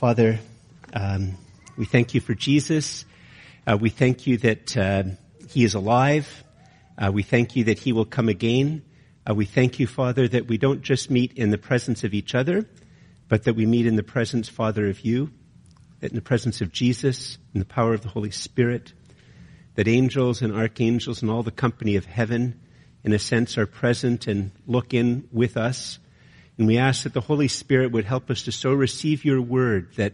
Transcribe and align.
Father, 0.00 0.40
um, 0.94 1.36
we 1.76 1.84
thank 1.84 2.14
you 2.14 2.22
for 2.22 2.32
Jesus. 2.32 3.04
Uh, 3.66 3.76
we 3.78 3.90
thank 3.90 4.26
you 4.26 4.38
that 4.38 4.74
uh, 4.74 5.02
he 5.50 5.62
is 5.62 5.74
alive. 5.74 6.42
Uh, 6.96 7.12
we 7.12 7.22
thank 7.22 7.54
you 7.54 7.64
that 7.64 7.78
he 7.78 7.92
will 7.92 8.06
come 8.06 8.30
again. 8.30 8.82
Uh, 9.28 9.34
we 9.34 9.44
thank 9.44 9.78
you, 9.78 9.86
Father, 9.86 10.26
that 10.26 10.48
we 10.48 10.56
don't 10.56 10.80
just 10.80 11.10
meet 11.10 11.34
in 11.34 11.50
the 11.50 11.58
presence 11.58 12.02
of 12.02 12.14
each 12.14 12.34
other, 12.34 12.66
but 13.28 13.44
that 13.44 13.56
we 13.56 13.66
meet 13.66 13.84
in 13.84 13.96
the 13.96 14.02
presence, 14.02 14.48
Father, 14.48 14.88
of 14.88 15.00
you, 15.00 15.32
that 16.00 16.12
in 16.12 16.16
the 16.16 16.22
presence 16.22 16.62
of 16.62 16.72
Jesus, 16.72 17.36
in 17.52 17.58
the 17.58 17.66
power 17.66 17.92
of 17.92 18.00
the 18.00 18.08
Holy 18.08 18.30
Spirit, 18.30 18.94
that 19.74 19.86
angels 19.86 20.40
and 20.40 20.56
archangels 20.56 21.20
and 21.20 21.30
all 21.30 21.42
the 21.42 21.50
company 21.50 21.96
of 21.96 22.06
heaven, 22.06 22.58
in 23.04 23.12
a 23.12 23.18
sense, 23.18 23.58
are 23.58 23.66
present 23.66 24.26
and 24.26 24.50
look 24.66 24.94
in 24.94 25.28
with 25.30 25.58
us 25.58 25.98
and 26.60 26.66
we 26.66 26.76
ask 26.76 27.04
that 27.04 27.14
the 27.14 27.22
Holy 27.22 27.48
Spirit 27.48 27.90
would 27.92 28.04
help 28.04 28.28
us 28.28 28.42
to 28.42 28.52
so 28.52 28.74
receive 28.74 29.24
your 29.24 29.40
word 29.40 29.94
that 29.96 30.12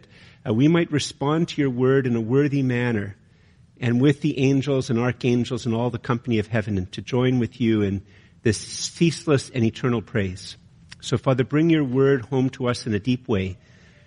uh, 0.48 0.54
we 0.54 0.68
might 0.68 0.92
respond 0.92 1.48
to 1.48 1.60
your 1.60 1.70
word 1.70 2.06
in 2.06 2.14
a 2.14 2.20
worthy 2.20 2.62
manner 2.62 3.16
and 3.80 4.00
with 4.00 4.20
the 4.20 4.38
angels 4.38 4.88
and 4.88 4.96
archangels 4.96 5.66
and 5.66 5.74
all 5.74 5.91
the 5.91 5.98
company 5.98 6.38
of 6.38 6.46
heaven 6.46 6.78
and 6.78 6.92
to 6.92 7.02
join 7.02 7.41
with 7.41 7.60
you 7.60 7.82
in 7.82 8.00
this 8.45 8.60
ceaseless 8.60 9.50
and 9.50 9.64
eternal 9.64 10.00
praise. 10.00 10.56
So 11.00 11.19
Father, 11.19 11.42
bring 11.42 11.69
your 11.69 11.82
word 11.82 12.27
home 12.27 12.48
to 12.50 12.69
us 12.69 12.86
in 12.86 12.94
a 12.94 13.00
deep 13.00 13.27
way 13.27 13.58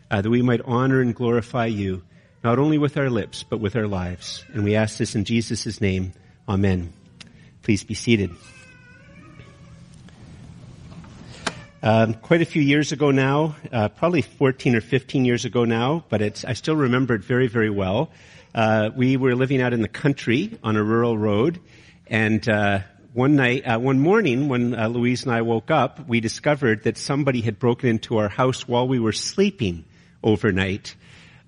uh, 0.09 0.21
that 0.21 0.29
we 0.29 0.41
might 0.41 0.62
honor 0.63 1.01
and 1.01 1.13
glorify 1.13 1.65
you, 1.65 2.03
not 2.41 2.57
only 2.57 2.77
with 2.77 2.95
our 2.95 3.09
lips, 3.09 3.43
but 3.43 3.59
with 3.59 3.76
our 3.76 3.87
lives. 3.87 4.45
And 4.53 4.63
we 4.63 4.76
ask 4.76 4.98
this 4.98 5.13
in 5.13 5.26
Jesus' 5.26 5.81
name. 5.81 6.13
Amen. 6.48 6.93
Please 7.63 7.84
be 7.84 7.95
seated. 7.95 8.31
Um, 11.81 12.13
quite 12.15 12.41
a 12.41 12.45
few 12.45 12.61
years 12.61 12.91
ago 12.91 13.11
now, 13.11 13.55
uh, 13.71 13.87
probably 13.87 14.21
14 14.21 14.75
or 14.75 14.81
15 14.81 15.23
years 15.23 15.45
ago 15.45 15.63
now, 15.63 16.03
but 16.09 16.21
it's, 16.21 16.43
I 16.43 16.51
still 16.51 16.75
remember 16.75 17.13
it 17.15 17.23
very, 17.23 17.47
very 17.47 17.70
well. 17.70 18.11
Uh, 18.53 18.89
we 18.93 19.15
were 19.15 19.33
living 19.33 19.62
out 19.62 19.71
in 19.71 19.81
the 19.81 19.87
country 19.87 20.59
on 20.62 20.76
a 20.76 20.84
rural 20.84 21.17
road, 21.17 21.62
and 22.07 22.48
uh, 22.49 22.79
one 23.13 23.37
night, 23.37 23.65
uh, 23.65 23.79
one 23.79 23.98
morning, 23.98 24.49
when 24.49 24.77
uh, 24.77 24.89
Louise 24.89 25.23
and 25.23 25.31
I 25.31 25.41
woke 25.41 25.71
up, 25.71 26.05
we 26.05 26.20
discovered 26.20 26.84
that 26.84 26.98
somebody 26.98 27.39
had 27.39 27.59
broken 27.59 27.87
into 27.87 28.17
our 28.17 28.27
house 28.27 28.67
while 28.67 28.85
we 28.85 28.99
were 28.99 29.13
sleeping 29.13 29.85
overnight. 30.21 30.95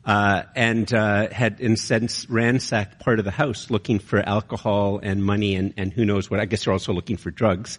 Uh, 0.04 0.44
and 0.56 0.90
had 0.90 1.60
in 1.60 1.78
sense 1.78 2.28
ransacked 2.28 3.00
part 3.00 3.20
of 3.20 3.26
the 3.26 3.32
house 3.32 3.70
looking 3.70 4.00
for 4.00 4.18
alcohol 4.18 5.00
and 5.04 5.24
money 5.24 5.56
and, 5.56 5.76
and 5.78 5.94
who 5.94 6.06
knows 6.06 6.30
what. 6.30 6.40
I 6.40 6.46
guess 6.46 6.66
they're 6.66 6.74
also 6.74 6.92
looking 6.92 7.18
for 7.18 7.30
drugs 7.30 7.78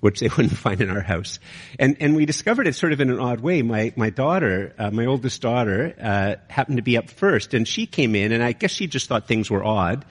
which 0.00 0.20
they 0.20 0.28
wouldn't 0.36 0.56
find 0.56 0.80
in 0.80 0.90
our 0.90 1.00
house. 1.00 1.38
And, 1.78 1.96
and 2.00 2.16
we 2.16 2.26
discovered 2.26 2.66
it 2.66 2.74
sort 2.74 2.92
of 2.92 3.00
in 3.00 3.10
an 3.10 3.20
odd 3.20 3.40
way. 3.40 3.62
My, 3.62 3.92
my 3.96 4.10
daughter, 4.10 4.74
uh, 4.78 4.90
my 4.90 5.06
oldest 5.06 5.40
daughter, 5.42 5.94
uh, 6.00 6.36
happened 6.48 6.78
to 6.78 6.82
be 6.82 6.96
up 6.96 7.10
first 7.10 7.54
and 7.54 7.66
she 7.66 7.86
came 7.86 8.14
in 8.14 8.32
and 8.32 8.42
I 8.42 8.52
guess 8.52 8.70
she 8.70 8.86
just 8.86 9.08
thought 9.08 9.26
things 9.26 9.50
were 9.50 9.64
odd. 9.64 10.04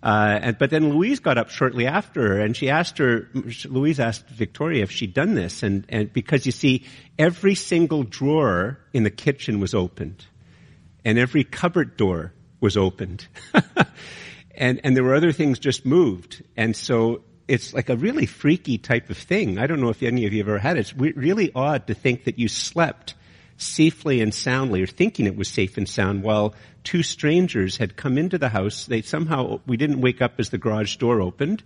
Uh, 0.00 0.38
and, 0.42 0.58
but 0.58 0.70
then 0.70 0.90
Louise 0.90 1.18
got 1.18 1.38
up 1.38 1.50
shortly 1.50 1.86
after 1.86 2.22
her 2.28 2.40
and 2.40 2.56
she 2.56 2.70
asked 2.70 2.98
her, 2.98 3.28
Louise 3.64 3.98
asked 3.98 4.28
Victoria 4.28 4.84
if 4.84 4.92
she'd 4.92 5.12
done 5.12 5.34
this 5.34 5.64
and, 5.64 5.84
and 5.88 6.12
because 6.12 6.46
you 6.46 6.52
see, 6.52 6.84
every 7.18 7.56
single 7.56 8.04
drawer 8.04 8.78
in 8.92 9.02
the 9.02 9.10
kitchen 9.10 9.58
was 9.58 9.74
opened 9.74 10.24
and 11.04 11.18
every 11.18 11.44
cupboard 11.44 11.96
door 11.96 12.32
was 12.60 12.76
opened. 12.76 13.26
and, 14.54 14.80
and 14.82 14.96
there 14.96 15.04
were 15.04 15.14
other 15.14 15.32
things 15.32 15.58
just 15.58 15.86
moved. 15.86 16.42
And 16.56 16.74
so 16.76 17.22
it's 17.46 17.72
like 17.72 17.88
a 17.88 17.96
really 17.96 18.26
freaky 18.26 18.78
type 18.78 19.10
of 19.10 19.16
thing. 19.16 19.58
I 19.58 19.66
don't 19.66 19.80
know 19.80 19.88
if 19.88 20.02
any 20.02 20.26
of 20.26 20.32
you 20.32 20.40
have 20.40 20.48
ever 20.48 20.58
had 20.58 20.76
it. 20.76 20.80
It's 20.80 20.94
really 20.94 21.50
odd 21.54 21.86
to 21.86 21.94
think 21.94 22.24
that 22.24 22.38
you 22.38 22.48
slept 22.48 23.14
safely 23.56 24.20
and 24.20 24.32
soundly 24.32 24.82
or 24.82 24.86
thinking 24.86 25.26
it 25.26 25.36
was 25.36 25.48
safe 25.48 25.76
and 25.76 25.88
sound 25.88 26.22
while 26.22 26.54
two 26.84 27.02
strangers 27.02 27.76
had 27.76 27.96
come 27.96 28.16
into 28.16 28.38
the 28.38 28.48
house. 28.48 28.86
They 28.86 29.02
somehow, 29.02 29.60
we 29.66 29.76
didn't 29.76 30.00
wake 30.00 30.22
up 30.22 30.34
as 30.38 30.50
the 30.50 30.58
garage 30.58 30.96
door 30.96 31.20
opened. 31.20 31.62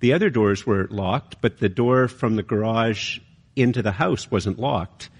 The 0.00 0.12
other 0.12 0.30
doors 0.30 0.66
were 0.66 0.88
locked, 0.90 1.40
but 1.40 1.58
the 1.58 1.68
door 1.68 2.08
from 2.08 2.36
the 2.36 2.42
garage 2.42 3.18
into 3.56 3.82
the 3.82 3.92
house 3.92 4.30
wasn't 4.30 4.58
locked. 4.58 5.10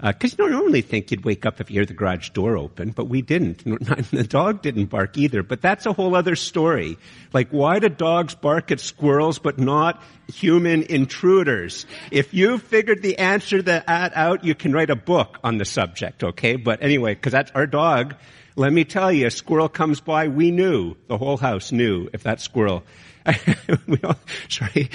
Because 0.00 0.32
uh, 0.32 0.36
you 0.38 0.44
don't 0.44 0.52
normally 0.52 0.82
think 0.82 1.10
you'd 1.10 1.24
wake 1.24 1.44
up 1.44 1.60
if 1.60 1.70
you 1.70 1.74
hear 1.74 1.84
the 1.84 1.92
garage 1.92 2.30
door 2.30 2.56
open, 2.56 2.90
but 2.90 3.06
we 3.06 3.22
didn't. 3.22 3.64
The 4.10 4.26
dog 4.28 4.62
didn't 4.62 4.86
bark 4.86 5.18
either, 5.18 5.42
but 5.42 5.60
that's 5.60 5.86
a 5.86 5.92
whole 5.92 6.14
other 6.14 6.36
story. 6.36 6.98
Like, 7.32 7.50
why 7.50 7.78
do 7.78 7.88
dogs 7.88 8.34
bark 8.34 8.70
at 8.70 8.80
squirrels 8.80 9.38
but 9.38 9.58
not 9.58 10.02
human 10.28 10.84
intruders? 10.84 11.84
If 12.10 12.32
you 12.32 12.58
figured 12.58 13.02
the 13.02 13.18
answer 13.18 13.58
to 13.58 13.62
that 13.64 14.16
out, 14.16 14.44
you 14.44 14.54
can 14.54 14.72
write 14.72 14.90
a 14.90 14.96
book 14.96 15.38
on 15.42 15.58
the 15.58 15.64
subject, 15.64 16.22
okay? 16.22 16.56
But 16.56 16.82
anyway, 16.82 17.14
because 17.14 17.32
that's 17.32 17.50
our 17.52 17.66
dog. 17.66 18.14
Let 18.56 18.72
me 18.72 18.84
tell 18.84 19.12
you, 19.12 19.26
a 19.26 19.30
squirrel 19.30 19.68
comes 19.68 20.00
by, 20.00 20.28
we 20.28 20.50
knew, 20.50 20.96
the 21.06 21.18
whole 21.18 21.36
house 21.36 21.72
knew 21.72 22.08
if 22.12 22.22
that 22.22 22.40
squirrel 22.40 22.84
we 23.86 23.98
all, 24.04 24.16
sorry, 24.48 24.90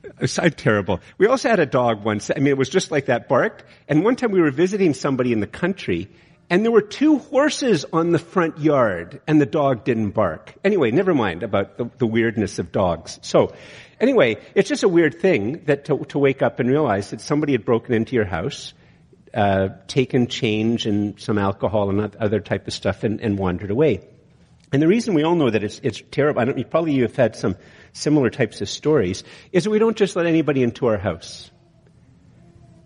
Aside 0.18 0.56
terrible. 0.56 1.00
We 1.18 1.26
also 1.26 1.48
had 1.48 1.60
a 1.60 1.66
dog 1.66 2.04
once. 2.04 2.30
I 2.30 2.38
mean, 2.38 2.48
it 2.48 2.58
was 2.58 2.68
just 2.68 2.90
like 2.90 3.06
that 3.06 3.28
barked. 3.28 3.64
And 3.88 4.04
one 4.04 4.16
time 4.16 4.30
we 4.30 4.40
were 4.40 4.50
visiting 4.50 4.94
somebody 4.94 5.32
in 5.32 5.40
the 5.40 5.46
country 5.46 6.08
and 6.50 6.64
there 6.64 6.72
were 6.72 6.82
two 6.82 7.18
horses 7.18 7.86
on 7.92 8.12
the 8.12 8.18
front 8.18 8.58
yard 8.58 9.22
and 9.26 9.40
the 9.40 9.46
dog 9.46 9.84
didn't 9.84 10.10
bark. 10.10 10.54
Anyway, 10.62 10.90
never 10.90 11.14
mind 11.14 11.42
about 11.42 11.78
the, 11.78 11.90
the 11.96 12.06
weirdness 12.06 12.58
of 12.58 12.70
dogs. 12.72 13.18
So 13.22 13.54
anyway, 14.00 14.36
it's 14.54 14.68
just 14.68 14.82
a 14.82 14.88
weird 14.88 15.20
thing 15.20 15.64
that 15.64 15.86
to, 15.86 15.98
to 16.10 16.18
wake 16.18 16.42
up 16.42 16.60
and 16.60 16.68
realize 16.68 17.10
that 17.10 17.22
somebody 17.22 17.52
had 17.52 17.64
broken 17.64 17.94
into 17.94 18.14
your 18.14 18.26
house, 18.26 18.74
uh, 19.32 19.68
taken 19.86 20.26
change 20.26 20.84
and 20.84 21.18
some 21.18 21.38
alcohol 21.38 21.88
and 21.88 22.14
other 22.16 22.40
type 22.40 22.66
of 22.66 22.74
stuff 22.74 23.02
and, 23.02 23.20
and 23.22 23.38
wandered 23.38 23.70
away. 23.70 24.06
And 24.72 24.82
the 24.82 24.88
reason 24.88 25.14
we 25.14 25.22
all 25.22 25.34
know 25.34 25.50
that 25.50 25.62
it's, 25.64 25.80
it's 25.82 26.02
terrible, 26.10 26.40
I 26.40 26.44
don't, 26.44 26.70
probably 26.70 26.92
you 26.92 27.02
have 27.02 27.16
had 27.16 27.36
some 27.36 27.56
similar 27.92 28.30
types 28.30 28.60
of 28.60 28.68
stories, 28.68 29.24
is 29.52 29.64
that 29.64 29.70
we 29.70 29.78
don't 29.78 29.96
just 29.96 30.16
let 30.16 30.26
anybody 30.26 30.62
into 30.62 30.86
our 30.86 30.98
house. 30.98 31.50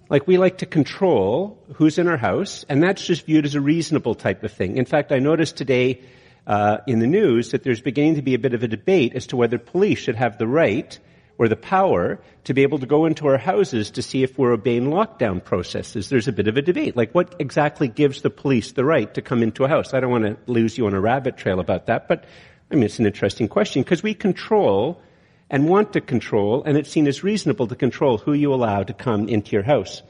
Like 0.08 0.26
we 0.26 0.38
like 0.38 0.58
to 0.58 0.66
control 0.66 1.62
who's 1.74 1.98
in 1.98 2.06
our 2.06 2.16
house, 2.16 2.64
and 2.68 2.82
that's 2.82 3.04
just 3.04 3.26
viewed 3.26 3.44
as 3.44 3.54
a 3.54 3.60
reasonable 3.60 4.14
type 4.14 4.44
of 4.44 4.52
thing. 4.52 4.76
In 4.76 4.84
fact, 4.84 5.10
I 5.10 5.18
noticed 5.18 5.56
today 5.56 6.00
uh, 6.46 6.78
in 6.86 7.00
the 7.00 7.06
news 7.06 7.50
that 7.50 7.64
there's 7.64 7.80
beginning 7.80 8.14
to 8.16 8.22
be 8.22 8.34
a 8.34 8.38
bit 8.38 8.54
of 8.54 8.62
a 8.62 8.68
debate 8.68 9.14
as 9.14 9.26
to 9.28 9.36
whether 9.36 9.58
police 9.58 9.98
should 9.98 10.14
have 10.14 10.38
the 10.38 10.46
right 10.46 10.98
or 11.38 11.48
the 11.48 11.56
power 11.56 12.20
to 12.44 12.54
be 12.54 12.62
able 12.62 12.78
to 12.78 12.86
go 12.86 13.04
into 13.04 13.26
our 13.26 13.36
houses 13.36 13.90
to 13.90 14.02
see 14.02 14.22
if 14.22 14.38
we're 14.38 14.52
obeying 14.52 14.86
lockdown 14.86 15.42
processes. 15.42 16.08
There's 16.08 16.28
a 16.28 16.32
bit 16.32 16.48
of 16.48 16.56
a 16.56 16.62
debate. 16.62 16.96
Like 16.96 17.14
what 17.14 17.34
exactly 17.38 17.88
gives 17.88 18.22
the 18.22 18.30
police 18.30 18.72
the 18.72 18.84
right 18.84 19.12
to 19.14 19.22
come 19.22 19.42
into 19.42 19.64
a 19.64 19.68
house? 19.68 19.92
I 19.92 20.00
don't 20.00 20.10
want 20.10 20.24
to 20.24 20.36
lose 20.50 20.78
you 20.78 20.86
on 20.86 20.94
a 20.94 21.00
rabbit 21.00 21.36
trail 21.36 21.60
about 21.60 21.86
that, 21.86 22.08
but 22.08 22.24
I 22.70 22.74
mean, 22.74 22.84
it's 22.84 22.98
an 22.98 23.06
interesting 23.06 23.48
question 23.48 23.82
because 23.82 24.02
we 24.02 24.14
control 24.14 25.00
and 25.48 25.68
want 25.68 25.92
to 25.92 26.00
control, 26.00 26.64
and 26.64 26.76
it's 26.76 26.90
seen 26.90 27.06
as 27.06 27.22
reasonable 27.22 27.68
to 27.68 27.76
control 27.76 28.18
who 28.18 28.32
you 28.32 28.52
allow 28.52 28.82
to 28.82 28.92
come 28.92 29.28
into 29.28 29.52
your 29.52 29.62
house. 29.62 30.02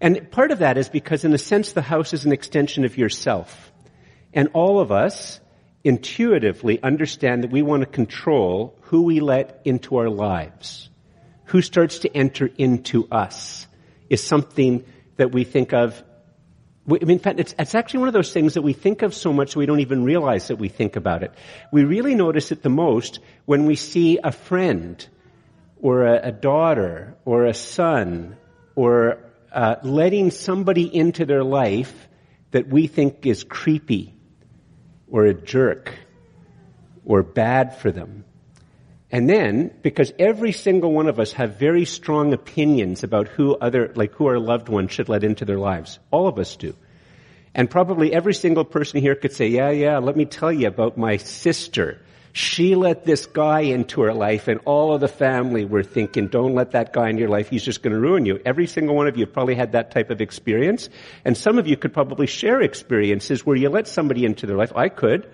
And 0.00 0.30
part 0.30 0.50
of 0.50 0.58
that 0.58 0.76
is 0.76 0.88
because 0.88 1.24
in 1.24 1.32
a 1.32 1.38
sense 1.38 1.72
the 1.72 1.82
house 1.82 2.12
is 2.12 2.24
an 2.24 2.32
extension 2.32 2.84
of 2.84 2.98
yourself. 2.98 3.72
And 4.34 4.48
all 4.52 4.80
of 4.80 4.90
us 4.90 5.40
intuitively 5.84 6.82
understand 6.82 7.44
that 7.44 7.50
we 7.50 7.62
want 7.62 7.82
to 7.82 7.86
control 7.86 8.76
who 8.82 9.02
we 9.02 9.20
let 9.20 9.62
into 9.64 9.96
our 9.96 10.10
lives. 10.10 10.90
Who 11.46 11.62
starts 11.62 12.00
to 12.00 12.14
enter 12.14 12.50
into 12.58 13.08
us 13.10 13.66
is 14.10 14.22
something 14.22 14.84
that 15.16 15.32
we 15.32 15.44
think 15.44 15.72
of 15.72 16.02
in 16.96 17.18
fact, 17.18 17.40
it's, 17.40 17.54
it's, 17.58 17.74
actually 17.74 18.00
one 18.00 18.08
of 18.08 18.14
those 18.14 18.32
things 18.32 18.54
that 18.54 18.62
we 18.62 18.72
think 18.72 19.02
of 19.02 19.14
so 19.14 19.32
much 19.32 19.54
we 19.54 19.66
don't 19.66 19.80
even 19.80 20.04
realize 20.04 20.48
that 20.48 20.56
we 20.56 20.68
think 20.68 20.96
about 20.96 21.22
it. 21.22 21.32
We 21.70 21.84
really 21.84 22.14
notice 22.14 22.50
it 22.50 22.62
the 22.62 22.70
most 22.70 23.20
when 23.44 23.66
we 23.66 23.76
see 23.76 24.18
a 24.22 24.32
friend 24.32 25.06
or 25.80 26.06
a, 26.06 26.28
a 26.28 26.32
daughter 26.32 27.16
or 27.24 27.44
a 27.44 27.54
son 27.54 28.36
or 28.74 29.18
uh, 29.52 29.76
letting 29.82 30.30
somebody 30.30 30.84
into 30.84 31.24
their 31.26 31.44
life 31.44 32.08
that 32.50 32.68
we 32.68 32.86
think 32.86 33.26
is 33.26 33.44
creepy 33.44 34.14
or 35.10 35.24
a 35.26 35.34
jerk 35.34 35.94
or 37.04 37.22
bad 37.22 37.76
for 37.76 37.90
them. 37.90 38.24
And 39.10 39.28
then, 39.28 39.70
because 39.82 40.12
every 40.18 40.52
single 40.52 40.92
one 40.92 41.08
of 41.08 41.18
us 41.18 41.32
have 41.32 41.58
very 41.58 41.86
strong 41.86 42.34
opinions 42.34 43.04
about 43.04 43.28
who 43.28 43.56
other, 43.56 43.90
like 43.94 44.12
who 44.12 44.26
our 44.26 44.38
loved 44.38 44.68
ones 44.68 44.92
should 44.92 45.08
let 45.08 45.24
into 45.24 45.46
their 45.46 45.58
lives. 45.58 45.98
All 46.10 46.28
of 46.28 46.38
us 46.38 46.56
do. 46.56 46.74
And 47.54 47.70
probably 47.70 48.12
every 48.12 48.34
single 48.34 48.64
person 48.64 49.00
here 49.00 49.14
could 49.14 49.32
say, 49.32 49.48
yeah, 49.48 49.70
yeah, 49.70 49.98
let 49.98 50.16
me 50.16 50.26
tell 50.26 50.52
you 50.52 50.68
about 50.68 50.98
my 50.98 51.16
sister. 51.16 52.02
She 52.34 52.74
let 52.74 53.04
this 53.04 53.24
guy 53.24 53.60
into 53.60 54.02
her 54.02 54.12
life 54.12 54.46
and 54.46 54.60
all 54.66 54.94
of 54.94 55.00
the 55.00 55.08
family 55.08 55.64
were 55.64 55.82
thinking, 55.82 56.28
don't 56.28 56.54
let 56.54 56.72
that 56.72 56.92
guy 56.92 57.08
into 57.08 57.20
your 57.20 57.30
life. 57.30 57.48
He's 57.48 57.64
just 57.64 57.82
going 57.82 57.94
to 57.94 57.98
ruin 57.98 58.26
you. 58.26 58.40
Every 58.44 58.66
single 58.66 58.94
one 58.94 59.08
of 59.08 59.16
you 59.16 59.26
probably 59.26 59.54
had 59.54 59.72
that 59.72 59.90
type 59.90 60.10
of 60.10 60.20
experience. 60.20 60.90
And 61.24 61.36
some 61.36 61.58
of 61.58 61.66
you 61.66 61.78
could 61.78 61.94
probably 61.94 62.26
share 62.26 62.60
experiences 62.60 63.44
where 63.44 63.56
you 63.56 63.70
let 63.70 63.88
somebody 63.88 64.26
into 64.26 64.46
their 64.46 64.56
life. 64.56 64.76
I 64.76 64.90
could 64.90 65.28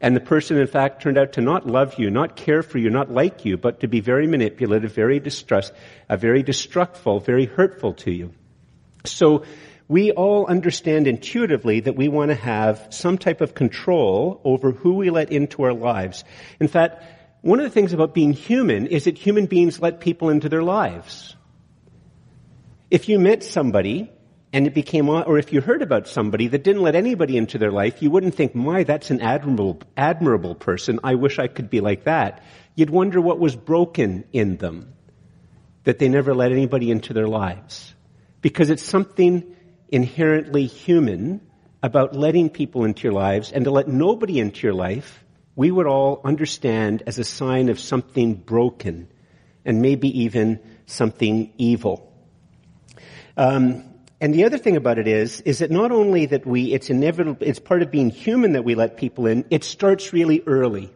and 0.00 0.14
the 0.14 0.20
person 0.20 0.58
in 0.58 0.66
fact 0.66 1.02
turned 1.02 1.18
out 1.18 1.32
to 1.32 1.40
not 1.40 1.66
love 1.66 1.98
you, 1.98 2.10
not 2.10 2.36
care 2.36 2.62
for 2.62 2.78
you, 2.78 2.90
not 2.90 3.10
like 3.10 3.44
you, 3.44 3.56
but 3.56 3.80
to 3.80 3.88
be 3.88 4.00
very 4.00 4.26
manipulative, 4.26 4.92
very 4.92 5.20
distrust, 5.20 5.72
uh, 6.08 6.16
very 6.16 6.42
destructful, 6.42 7.24
very 7.24 7.46
hurtful 7.46 7.94
to 7.94 8.10
you. 8.10 8.32
So 9.04 9.44
we 9.88 10.10
all 10.10 10.46
understand 10.46 11.06
intuitively 11.06 11.80
that 11.80 11.96
we 11.96 12.08
want 12.08 12.30
to 12.30 12.34
have 12.34 12.88
some 12.90 13.18
type 13.18 13.40
of 13.40 13.54
control 13.54 14.40
over 14.44 14.72
who 14.72 14.94
we 14.94 15.10
let 15.10 15.30
into 15.30 15.62
our 15.62 15.72
lives. 15.72 16.24
In 16.60 16.68
fact, 16.68 17.02
one 17.42 17.60
of 17.60 17.64
the 17.64 17.70
things 17.70 17.92
about 17.92 18.12
being 18.12 18.32
human 18.32 18.88
is 18.88 19.04
that 19.04 19.16
human 19.16 19.46
beings 19.46 19.80
let 19.80 20.00
people 20.00 20.28
into 20.28 20.48
their 20.48 20.64
lives. 20.64 21.36
If 22.90 23.08
you 23.08 23.18
met 23.18 23.44
somebody 23.44 24.10
and 24.52 24.66
it 24.66 24.74
became, 24.74 25.08
or 25.08 25.38
if 25.38 25.52
you 25.52 25.60
heard 25.60 25.82
about 25.82 26.08
somebody 26.08 26.48
that 26.48 26.62
didn't 26.62 26.82
let 26.82 26.94
anybody 26.94 27.36
into 27.36 27.58
their 27.58 27.72
life, 27.72 28.00
you 28.00 28.10
wouldn't 28.10 28.34
think, 28.34 28.54
my, 28.54 28.84
that's 28.84 29.10
an 29.10 29.20
admirable, 29.20 29.80
admirable 29.96 30.54
person. 30.54 31.00
I 31.02 31.14
wish 31.16 31.38
I 31.38 31.48
could 31.48 31.68
be 31.68 31.80
like 31.80 32.04
that. 32.04 32.42
You'd 32.74 32.90
wonder 32.90 33.20
what 33.20 33.38
was 33.38 33.56
broken 33.56 34.24
in 34.32 34.56
them 34.56 34.94
that 35.84 35.98
they 35.98 36.08
never 36.08 36.34
let 36.34 36.52
anybody 36.52 36.90
into 36.90 37.12
their 37.12 37.28
lives. 37.28 37.94
Because 38.40 38.70
it's 38.70 38.82
something 38.82 39.56
inherently 39.88 40.66
human 40.66 41.40
about 41.82 42.14
letting 42.14 42.50
people 42.50 42.84
into 42.84 43.04
your 43.04 43.12
lives 43.12 43.52
and 43.52 43.64
to 43.64 43.70
let 43.70 43.88
nobody 43.88 44.40
into 44.40 44.66
your 44.66 44.74
life, 44.74 45.24
we 45.54 45.70
would 45.70 45.86
all 45.86 46.20
understand 46.24 47.02
as 47.06 47.18
a 47.18 47.24
sign 47.24 47.68
of 47.68 47.78
something 47.78 48.34
broken 48.34 49.08
and 49.64 49.80
maybe 49.80 50.22
even 50.22 50.60
something 50.86 51.52
evil. 51.56 52.12
Um, 53.36 53.84
and 54.20 54.32
the 54.32 54.44
other 54.44 54.58
thing 54.58 54.76
about 54.76 54.98
it 54.98 55.06
is, 55.06 55.42
is 55.42 55.58
that 55.58 55.70
not 55.70 55.92
only 55.92 56.26
that 56.26 56.46
we, 56.46 56.72
it's 56.72 56.88
inevitable, 56.88 57.36
it's 57.40 57.58
part 57.58 57.82
of 57.82 57.90
being 57.90 58.10
human 58.10 58.52
that 58.52 58.64
we 58.64 58.74
let 58.74 58.96
people 58.96 59.26
in, 59.26 59.44
it 59.50 59.62
starts 59.62 60.12
really 60.12 60.42
early. 60.46 60.90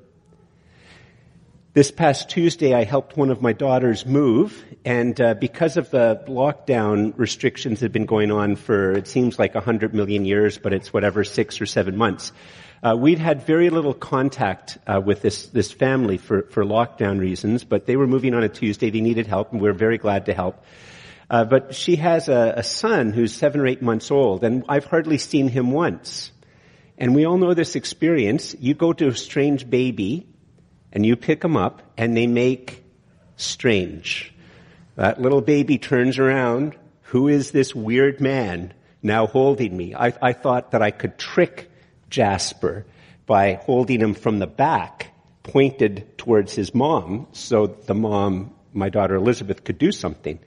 This 1.72 1.92
past 1.92 2.28
Tuesday, 2.28 2.74
I 2.74 2.82
helped 2.82 3.16
one 3.16 3.30
of 3.30 3.42
my 3.42 3.52
daughters 3.52 4.04
move, 4.04 4.64
and 4.84 5.20
uh, 5.20 5.34
because 5.34 5.76
of 5.76 5.88
the 5.90 6.24
lockdown 6.26 7.12
restrictions 7.16 7.78
that 7.78 7.86
have 7.86 7.92
been 7.92 8.06
going 8.06 8.32
on 8.32 8.56
for 8.56 8.92
it 8.92 9.06
seems 9.06 9.38
like 9.38 9.54
a 9.54 9.60
hundred 9.60 9.94
million 9.94 10.24
years, 10.24 10.58
but 10.58 10.72
it's 10.72 10.92
whatever 10.92 11.22
six 11.22 11.60
or 11.60 11.66
seven 11.66 11.96
months. 11.96 12.32
Uh, 12.82 12.96
we'd 12.98 13.20
had 13.20 13.42
very 13.42 13.70
little 13.70 13.94
contact 13.94 14.78
uh, 14.88 15.00
with 15.00 15.22
this 15.22 15.46
this 15.48 15.70
family 15.70 16.18
for 16.18 16.42
for 16.50 16.64
lockdown 16.64 17.20
reasons, 17.20 17.62
but 17.62 17.86
they 17.86 17.94
were 17.94 18.08
moving 18.08 18.34
on 18.34 18.42
a 18.42 18.48
Tuesday. 18.48 18.90
They 18.90 19.00
needed 19.00 19.28
help, 19.28 19.52
and 19.52 19.60
we 19.60 19.68
were 19.68 19.74
very 19.74 19.98
glad 19.98 20.26
to 20.26 20.34
help. 20.34 20.64
Uh, 21.30 21.44
but 21.44 21.76
she 21.76 21.94
has 21.96 22.28
a, 22.28 22.54
a 22.56 22.62
son 22.64 23.12
who's 23.12 23.32
seven 23.32 23.60
or 23.60 23.66
eight 23.68 23.80
months 23.80 24.10
old, 24.10 24.42
and 24.42 24.64
I've 24.68 24.84
hardly 24.84 25.16
seen 25.16 25.46
him 25.46 25.70
once. 25.70 26.32
And 26.98 27.14
we 27.14 27.24
all 27.24 27.38
know 27.38 27.54
this 27.54 27.76
experience. 27.76 28.56
You 28.58 28.74
go 28.74 28.92
to 28.92 29.06
a 29.06 29.14
strange 29.14 29.70
baby 29.70 30.26
and 30.92 31.06
you 31.06 31.16
pick 31.16 31.40
them 31.40 31.56
up 31.56 31.82
and 31.96 32.16
they 32.16 32.26
make 32.26 32.84
strange. 33.36 34.34
That 34.96 35.22
little 35.22 35.40
baby 35.40 35.78
turns 35.78 36.18
around. 36.18 36.76
Who 37.04 37.28
is 37.28 37.52
this 37.52 37.74
weird 37.74 38.20
man 38.20 38.74
now 39.02 39.26
holding 39.26 39.74
me? 39.74 39.94
I, 39.94 40.12
I 40.20 40.32
thought 40.32 40.72
that 40.72 40.82
I 40.82 40.90
could 40.90 41.16
trick 41.16 41.70
Jasper 42.10 42.84
by 43.24 43.54
holding 43.54 44.00
him 44.00 44.14
from 44.14 44.40
the 44.40 44.46
back, 44.46 45.14
pointed 45.42 46.18
towards 46.18 46.54
his 46.54 46.74
mom, 46.74 47.28
so 47.32 47.66
the 47.66 47.94
mom, 47.94 48.52
my 48.74 48.88
daughter 48.90 49.14
Elizabeth, 49.14 49.64
could 49.64 49.78
do 49.78 49.92
something. 49.92 50.38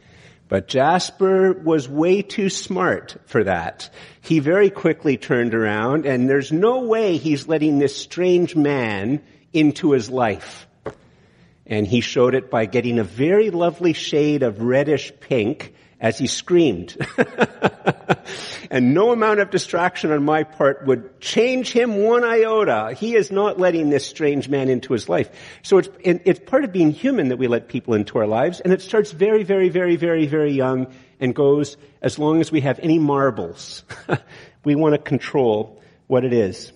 But 0.54 0.68
Jasper 0.68 1.54
was 1.54 1.90
way 1.90 2.22
too 2.22 2.48
smart 2.48 3.16
for 3.26 3.44
that. 3.44 3.90
He 4.22 4.38
very 4.38 4.70
quickly 4.70 5.18
turned 5.18 5.56
around 5.56 6.06
and 6.06 6.30
there's 6.30 6.52
no 6.52 6.82
way 6.82 7.18
he's 7.18 7.48
letting 7.48 7.80
this 7.80 7.98
strange 7.98 8.56
man 8.56 9.24
into 9.52 9.94
his 9.94 10.12
life. 10.12 10.68
And 11.66 11.88
he 11.88 12.02
showed 12.02 12.36
it 12.36 12.50
by 12.50 12.66
getting 12.66 13.00
a 13.00 13.04
very 13.04 13.50
lovely 13.50 13.94
shade 13.94 14.44
of 14.44 14.62
reddish 14.62 15.14
pink 15.20 15.74
as 16.04 16.18
he 16.18 16.28
screamed. 16.28 16.98
and 18.70 18.94
no 18.94 19.12
amount 19.12 19.40
of 19.40 19.50
distraction 19.50 20.12
on 20.12 20.26
my 20.26 20.44
part 20.44 20.86
would 20.86 21.22
change 21.22 21.72
him 21.72 21.96
one 21.96 22.26
iota. 22.26 22.94
He 22.94 23.16
is 23.16 23.32
not 23.32 23.58
letting 23.58 23.90
this 23.90 24.06
strange 24.06 24.50
man 24.50 24.68
into 24.68 24.92
his 24.92 25.08
life. 25.08 25.30
So 25.62 25.78
it's, 25.78 25.90
it's 26.02 26.40
part 26.42 26.66
of 26.66 26.74
being 26.74 26.92
human 26.92 27.30
that 27.30 27.38
we 27.38 27.48
let 27.48 27.70
people 27.70 27.94
into 27.94 28.18
our 28.18 28.28
lives, 28.28 28.60
and 28.60 28.74
it 28.74 28.82
starts 28.82 29.12
very, 29.12 29.44
very, 29.44 29.70
very, 29.70 29.96
very, 29.96 30.26
very 30.26 30.52
young 30.52 30.94
and 31.22 31.34
goes 31.34 31.78
as 32.02 32.20
long 32.20 32.42
as 32.42 32.52
we 32.52 32.60
have 32.62 32.80
any 32.80 33.00
marbles. 33.00 33.84
we 34.66 34.76
want 34.76 34.96
to 34.96 34.98
control 34.98 35.82
what 36.08 36.26
it 36.26 36.34
is. 36.34 36.74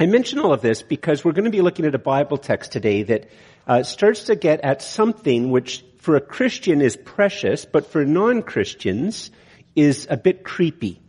I 0.00 0.06
mention 0.06 0.38
all 0.38 0.52
of 0.52 0.62
this 0.62 0.80
because 0.82 1.24
we're 1.24 1.32
going 1.32 1.44
to 1.44 1.50
be 1.50 1.62
looking 1.62 1.84
at 1.84 1.94
a 1.94 1.98
Bible 1.98 2.38
text 2.38 2.72
today 2.72 3.02
that 3.04 3.28
uh, 3.66 3.82
starts 3.82 4.24
to 4.24 4.36
get 4.36 4.60
at 4.60 4.82
something 4.82 5.50
which 5.50 5.84
for 5.98 6.16
a 6.16 6.20
Christian 6.20 6.80
is 6.80 6.96
precious, 6.96 7.64
but 7.64 7.86
for 7.86 8.04
non-Christians 8.04 9.30
is 9.74 10.06
a 10.08 10.16
bit 10.16 10.44
creepy. 10.44 11.00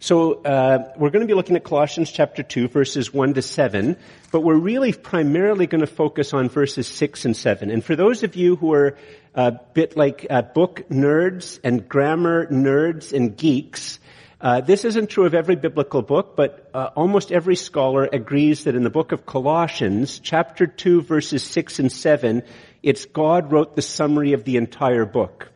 So 0.00 0.42
uh, 0.42 0.92
we're 0.96 1.10
going 1.10 1.22
to 1.22 1.26
be 1.26 1.34
looking 1.34 1.56
at 1.56 1.64
Colossians 1.64 2.10
chapter 2.10 2.42
2, 2.42 2.68
verses 2.68 3.12
1 3.12 3.34
to 3.34 3.42
7, 3.42 3.96
but 4.32 4.40
we're 4.40 4.54
really 4.56 4.92
primarily 4.92 5.66
going 5.66 5.80
to 5.80 5.86
focus 5.86 6.34
on 6.34 6.48
verses 6.48 6.86
6 6.86 7.24
and 7.24 7.36
7. 7.36 7.70
And 7.70 7.82
for 7.82 7.96
those 7.96 8.22
of 8.22 8.36
you 8.36 8.56
who 8.56 8.74
are 8.74 8.98
a 9.34 9.52
bit 9.52 9.96
like 9.96 10.26
uh, 10.28 10.42
book 10.42 10.82
nerds 10.90 11.58
and 11.64 11.88
grammar 11.88 12.46
nerds 12.48 13.12
and 13.12 13.36
geeks, 13.36 13.98
uh, 14.44 14.60
this 14.60 14.84
isn't 14.84 15.08
true 15.08 15.24
of 15.24 15.32
every 15.32 15.56
biblical 15.56 16.02
book, 16.02 16.36
but 16.36 16.68
uh, 16.74 16.90
almost 16.94 17.32
every 17.32 17.56
scholar 17.56 18.06
agrees 18.12 18.64
that 18.64 18.74
in 18.74 18.84
the 18.84 18.90
book 18.90 19.12
of 19.12 19.24
Colossians, 19.24 20.18
chapter 20.18 20.66
2, 20.66 21.00
verses 21.00 21.42
6 21.42 21.78
and 21.78 21.90
7, 21.90 22.42
it's 22.82 23.06
God 23.06 23.50
wrote 23.50 23.74
the 23.74 23.80
summary 23.80 24.34
of 24.34 24.44
the 24.44 24.58
entire 24.58 25.06
book. 25.06 25.50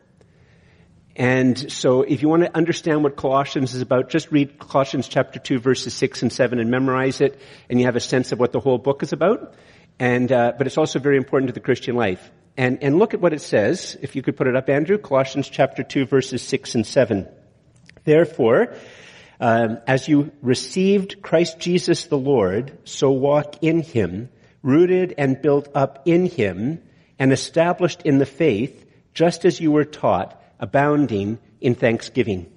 And 1.15 1.71
so 1.71 2.01
if 2.01 2.23
you 2.23 2.29
want 2.29 2.45
to 2.45 2.57
understand 2.57 3.03
what 3.03 3.15
Colossians 3.15 3.75
is 3.75 3.83
about, 3.83 4.09
just 4.09 4.31
read 4.31 4.57
Colossians 4.57 5.07
chapter 5.07 5.37
2, 5.37 5.59
verses 5.59 5.93
6 5.93 6.23
and 6.23 6.33
7 6.33 6.57
and 6.57 6.71
memorize 6.71 7.21
it, 7.21 7.39
and 7.69 7.79
you 7.79 7.85
have 7.85 7.95
a 7.95 7.99
sense 7.99 8.31
of 8.31 8.39
what 8.39 8.53
the 8.53 8.59
whole 8.59 8.79
book 8.79 9.03
is 9.03 9.13
about. 9.13 9.53
And, 9.99 10.31
uh, 10.31 10.53
but 10.57 10.65
it's 10.65 10.79
also 10.79 10.97
very 10.97 11.17
important 11.17 11.49
to 11.49 11.53
the 11.53 11.59
Christian 11.59 11.95
life. 11.95 12.31
And, 12.57 12.81
and 12.81 12.97
look 12.97 13.13
at 13.13 13.21
what 13.21 13.33
it 13.33 13.41
says. 13.41 13.99
If 14.01 14.15
you 14.15 14.23
could 14.23 14.35
put 14.35 14.47
it 14.47 14.55
up, 14.55 14.67
Andrew. 14.67 14.97
Colossians 14.97 15.47
chapter 15.47 15.83
2, 15.83 16.07
verses 16.07 16.41
6 16.41 16.73
and 16.73 16.87
7. 16.87 17.27
Therefore, 18.09 18.73
um, 19.39 19.77
as 19.85 20.07
you 20.07 20.31
received 20.41 21.21
Christ 21.21 21.59
Jesus 21.59 22.05
the 22.05 22.17
Lord, 22.17 22.75
so 22.85 23.11
walk 23.11 23.61
in 23.61 23.83
him, 23.83 24.29
rooted 24.63 25.13
and 25.15 25.39
built 25.39 25.67
up 25.75 26.01
in 26.05 26.25
him, 26.25 26.81
and 27.19 27.31
established 27.31 28.01
in 28.01 28.17
the 28.17 28.25
faith, 28.25 28.83
just 29.13 29.45
as 29.45 29.61
you 29.61 29.71
were 29.71 29.85
taught, 29.85 30.41
abounding 30.59 31.37
in 31.61 31.75
thanksgiving. 31.75 32.51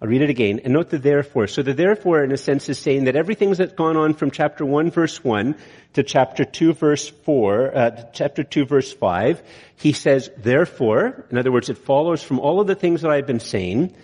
I'll 0.00 0.08
read 0.08 0.22
it 0.22 0.30
again 0.30 0.60
and 0.64 0.72
note 0.72 0.88
the 0.88 0.98
therefore. 0.98 1.46
So 1.46 1.62
the 1.62 1.74
therefore 1.74 2.24
in 2.24 2.32
a 2.32 2.38
sense 2.38 2.70
is 2.70 2.78
saying 2.78 3.04
that 3.04 3.16
everything 3.16 3.52
that's 3.52 3.74
gone 3.74 3.98
on 3.98 4.14
from 4.14 4.30
chapter 4.30 4.64
1 4.64 4.90
verse 4.92 5.22
1 5.22 5.56
to 5.92 6.02
chapter 6.04 6.46
2 6.46 6.72
verse 6.72 7.06
4, 7.06 7.76
uh, 7.76 8.04
chapter 8.14 8.44
2 8.44 8.64
verse 8.64 8.94
5, 8.94 9.42
he 9.76 9.92
says 9.92 10.30
therefore, 10.38 11.26
in 11.30 11.36
other 11.36 11.52
words 11.52 11.68
it 11.68 11.76
follows 11.76 12.22
from 12.22 12.40
all 12.40 12.60
of 12.60 12.66
the 12.66 12.74
things 12.74 13.02
that 13.02 13.10
I've 13.10 13.26
been 13.26 13.40
saying, 13.40 13.94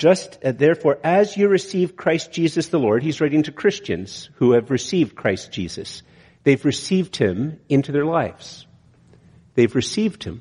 just 0.00 0.42
uh, 0.42 0.52
therefore, 0.52 0.98
as 1.04 1.36
you 1.36 1.46
receive 1.48 1.94
Christ 1.94 2.32
Jesus 2.32 2.68
the 2.68 2.78
Lord, 2.78 3.02
he's 3.02 3.20
writing 3.20 3.42
to 3.42 3.52
Christians 3.52 4.30
who 4.36 4.52
have 4.52 4.70
received 4.70 5.14
Christ 5.14 5.52
Jesus. 5.52 6.02
They've 6.42 6.64
received 6.64 7.16
him 7.16 7.60
into 7.68 7.92
their 7.92 8.06
lives. 8.06 8.66
They've 9.56 9.74
received 9.74 10.24
him. 10.24 10.40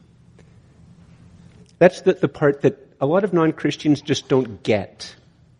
That's 1.77 1.99
the, 2.01 2.13
the 2.13 2.29
part 2.29 2.61
that 2.61 2.77
a 3.01 3.05
lot 3.05 3.25
of 3.25 3.33
non-Christians 3.33 4.01
just 4.01 4.29
don't 4.29 4.63
get. 4.63 5.13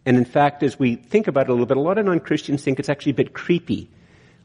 And 0.05 0.15
in 0.15 0.23
fact, 0.23 0.63
as 0.63 0.79
we 0.79 0.95
think 0.95 1.27
about 1.27 1.47
it 1.47 1.49
a 1.49 1.51
little 1.51 1.65
bit, 1.65 1.75
a 1.75 1.81
lot 1.81 1.97
of 1.97 2.05
non-Christians 2.05 2.63
think 2.63 2.79
it's 2.79 2.87
actually 2.87 3.11
a 3.11 3.15
bit 3.15 3.33
creepy. 3.33 3.89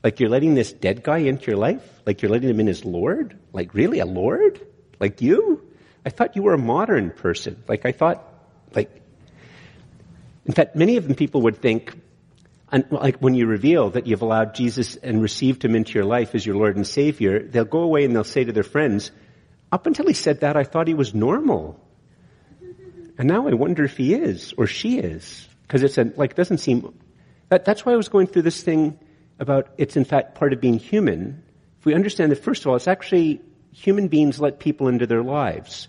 Like 0.02 0.18
you're 0.18 0.30
letting 0.30 0.54
this 0.54 0.72
dead 0.72 1.04
guy 1.04 1.18
into 1.18 1.46
your 1.46 1.58
life? 1.58 1.88
Like 2.04 2.22
you're 2.22 2.30
letting 2.32 2.50
him 2.50 2.58
in 2.58 2.68
as 2.68 2.84
Lord? 2.84 3.38
Like 3.52 3.72
really 3.72 4.00
a 4.00 4.06
Lord? 4.06 4.60
Like 4.98 5.22
you? 5.22 5.62
I 6.04 6.10
thought 6.10 6.34
you 6.34 6.42
were 6.42 6.54
a 6.54 6.58
modern 6.58 7.12
person. 7.12 7.62
Like 7.68 7.86
I 7.86 7.92
thought, 7.92 8.28
like, 8.74 9.03
in 10.46 10.52
fact, 10.52 10.76
many 10.76 10.96
of 10.96 11.06
them 11.06 11.14
people 11.16 11.42
would 11.42 11.58
think, 11.58 11.94
like 12.90 13.18
when 13.18 13.34
you 13.34 13.46
reveal 13.46 13.90
that 13.90 14.06
you've 14.06 14.22
allowed 14.22 14.54
Jesus 14.54 14.96
and 14.96 15.22
received 15.22 15.64
him 15.64 15.74
into 15.74 15.92
your 15.94 16.04
life 16.04 16.34
as 16.34 16.44
your 16.44 16.56
Lord 16.56 16.76
and 16.76 16.86
Savior, 16.86 17.40
they'll 17.40 17.64
go 17.64 17.80
away 17.80 18.04
and 18.04 18.14
they'll 18.14 18.24
say 18.24 18.44
to 18.44 18.52
their 18.52 18.62
friends, 18.62 19.10
up 19.72 19.86
until 19.86 20.06
he 20.06 20.14
said 20.14 20.40
that, 20.40 20.56
I 20.56 20.64
thought 20.64 20.86
he 20.86 20.94
was 20.94 21.14
normal. 21.14 21.80
And 23.16 23.28
now 23.28 23.48
I 23.48 23.54
wonder 23.54 23.84
if 23.84 23.96
he 23.96 24.14
is 24.14 24.52
or 24.56 24.66
she 24.66 24.98
is. 24.98 25.48
Because 25.62 25.82
it's 25.82 25.98
a, 25.98 26.12
like, 26.16 26.34
doesn't 26.34 26.58
seem, 26.58 26.94
that, 27.48 27.64
that's 27.64 27.86
why 27.86 27.92
I 27.92 27.96
was 27.96 28.08
going 28.08 28.26
through 28.26 28.42
this 28.42 28.62
thing 28.62 28.98
about 29.38 29.68
it's 29.78 29.96
in 29.96 30.04
fact 30.04 30.34
part 30.34 30.52
of 30.52 30.60
being 30.60 30.78
human. 30.78 31.42
If 31.80 31.86
we 31.86 31.94
understand 31.94 32.32
that, 32.32 32.42
first 32.42 32.62
of 32.62 32.68
all, 32.68 32.76
it's 32.76 32.88
actually 32.88 33.40
human 33.72 34.08
beings 34.08 34.40
let 34.40 34.58
people 34.58 34.88
into 34.88 35.06
their 35.06 35.22
lives. 35.22 35.88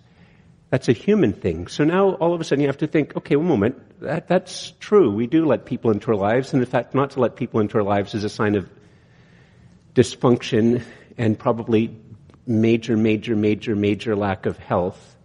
That's 0.69 0.89
a 0.89 0.93
human 0.93 1.33
thing. 1.33 1.67
So 1.67 1.83
now 1.83 2.15
all 2.15 2.33
of 2.33 2.41
a 2.41 2.43
sudden 2.43 2.61
you 2.61 2.67
have 2.67 2.79
to 2.79 2.87
think, 2.87 3.15
okay, 3.15 3.35
one 3.35 3.47
moment, 3.47 4.01
that, 4.01 4.27
that's 4.27 4.73
true. 4.79 5.11
We 5.11 5.27
do 5.27 5.45
let 5.45 5.65
people 5.65 5.91
into 5.91 6.11
our 6.11 6.17
lives, 6.17 6.53
and 6.53 6.61
in 6.61 6.67
fact, 6.67 6.95
not 6.95 7.11
to 7.11 7.19
let 7.19 7.35
people 7.35 7.59
into 7.59 7.77
our 7.77 7.83
lives 7.83 8.13
is 8.13 8.23
a 8.23 8.29
sign 8.29 8.55
of 8.55 8.69
dysfunction 9.93 10.83
and 11.17 11.37
probably 11.37 11.95
major, 12.47 12.97
major, 12.97 13.35
major, 13.35 13.75
major 13.75 14.15
lack 14.15 14.45
of 14.45 14.57
health. 14.57 15.15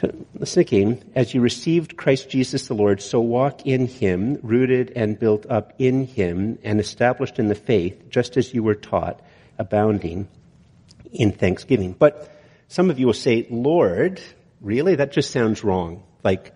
So, 0.00 0.14
listen. 0.38 1.02
As 1.14 1.32
you 1.32 1.40
received 1.40 1.96
Christ 1.96 2.28
Jesus 2.28 2.68
the 2.68 2.74
Lord, 2.74 3.00
so 3.00 3.20
walk 3.20 3.66
in 3.66 3.86
him, 3.86 4.38
rooted 4.42 4.92
and 4.94 5.18
built 5.18 5.46
up 5.46 5.72
in 5.78 6.06
him, 6.06 6.58
and 6.62 6.80
established 6.80 7.38
in 7.38 7.48
the 7.48 7.54
faith, 7.54 8.10
just 8.10 8.36
as 8.36 8.52
you 8.52 8.62
were 8.62 8.74
taught, 8.74 9.20
abounding 9.58 10.28
in 11.12 11.32
thanksgiving. 11.32 11.94
But 11.98 12.30
some 12.68 12.90
of 12.90 12.98
you 12.98 13.06
will 13.06 13.12
say, 13.12 13.46
Lord, 13.50 14.20
really? 14.60 14.96
That 14.96 15.12
just 15.12 15.30
sounds 15.30 15.62
wrong. 15.62 16.02
Like, 16.24 16.54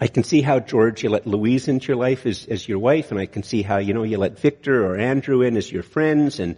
I 0.00 0.06
can 0.08 0.24
see 0.24 0.42
how, 0.42 0.60
George, 0.60 1.02
you 1.02 1.08
let 1.08 1.26
Louise 1.26 1.68
into 1.68 1.88
your 1.88 1.96
life 1.96 2.26
as, 2.26 2.46
as 2.46 2.68
your 2.68 2.78
wife, 2.78 3.10
and 3.10 3.18
I 3.18 3.26
can 3.26 3.42
see 3.42 3.62
how, 3.62 3.78
you 3.78 3.94
know, 3.94 4.02
you 4.02 4.18
let 4.18 4.38
Victor 4.38 4.84
or 4.86 4.96
Andrew 4.96 5.42
in 5.42 5.56
as 5.56 5.70
your 5.70 5.82
friends, 5.82 6.40
and, 6.40 6.56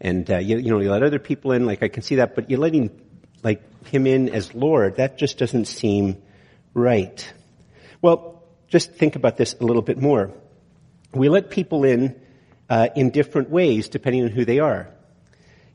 and, 0.00 0.28
uh, 0.30 0.38
you, 0.38 0.58
you 0.58 0.70
know, 0.70 0.80
you 0.80 0.90
let 0.90 1.02
other 1.02 1.18
people 1.18 1.52
in, 1.52 1.66
like 1.66 1.82
I 1.82 1.88
can 1.88 2.02
see 2.02 2.16
that, 2.16 2.34
but 2.34 2.50
you're 2.50 2.58
letting 2.58 2.90
like 3.42 3.86
him 3.86 4.06
in 4.06 4.28
as 4.28 4.54
Lord, 4.54 4.96
that 4.96 5.18
just 5.18 5.38
doesn't 5.38 5.66
seem 5.66 6.20
right. 6.74 7.32
Well, 8.02 8.42
just 8.68 8.92
think 8.92 9.16
about 9.16 9.36
this 9.36 9.54
a 9.60 9.64
little 9.64 9.82
bit 9.82 9.98
more. 9.98 10.32
We 11.12 11.28
let 11.28 11.50
people 11.50 11.84
in 11.84 12.20
uh, 12.68 12.88
in 12.94 13.10
different 13.10 13.50
ways 13.50 13.88
depending 13.88 14.24
on 14.24 14.30
who 14.30 14.44
they 14.44 14.60
are. 14.60 14.88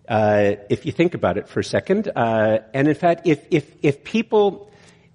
Uh, 0.08 0.56
if 0.70 0.86
you 0.86 0.92
think 0.92 1.14
about 1.14 1.38
it 1.38 1.48
for 1.48 1.60
a 1.60 1.64
second, 1.64 2.12
uh, 2.16 2.60
and 2.74 2.88
in 2.88 2.96
fact, 2.96 3.26
if 3.26 3.46
if 3.52 3.72
if 3.82 4.04
people, 4.04 4.70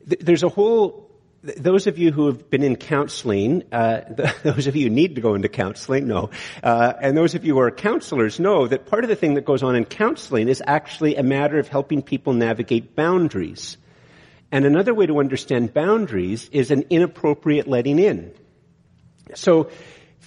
th- 0.09 0.21
there's 0.21 0.43
a 0.43 0.49
whole 0.49 1.11
those 1.43 1.87
of 1.87 1.99
you 1.99 2.13
who 2.13 2.27
have 2.27 2.51
been 2.51 2.63
in 2.63 2.77
counseling, 2.77 3.63
uh, 3.73 4.03
those 4.43 4.67
of 4.67 4.77
you 4.77 4.89
who 4.89 4.95
need 4.95 5.15
to 5.15 5.21
go 5.21 5.35
into 5.35 5.49
counseling, 5.49 6.07
know, 6.07 6.31
uh, 6.63 6.93
and 7.01 7.17
those 7.17 7.35
of 7.35 7.45
you 7.45 7.55
who 7.55 7.61
are 7.61 7.71
counselors 7.71 8.39
know 8.39 8.67
that 8.67 8.87
part 8.87 9.05
of 9.05 9.09
the 9.09 9.17
thing 9.17 9.35
that 9.35 9.45
goes 9.45 9.63
on 9.63 9.75
in 9.75 9.85
counseling 9.85 10.49
is 10.49 10.63
actually 10.67 11.17
a 11.17 11.23
matter 11.23 11.59
of 11.59 11.69
helping 11.69 12.03
people 12.03 12.33
navigate 12.33 12.95
boundaries. 12.95 13.79
And 14.53 14.65
another 14.65 14.93
way 14.93 15.07
to 15.07 15.21
understand 15.21 15.73
boundaries 15.73 16.49
is 16.53 16.71
an 16.71 16.85
inappropriate 16.91 17.69
letting 17.69 17.99
in. 17.99 18.35
So, 19.35 19.71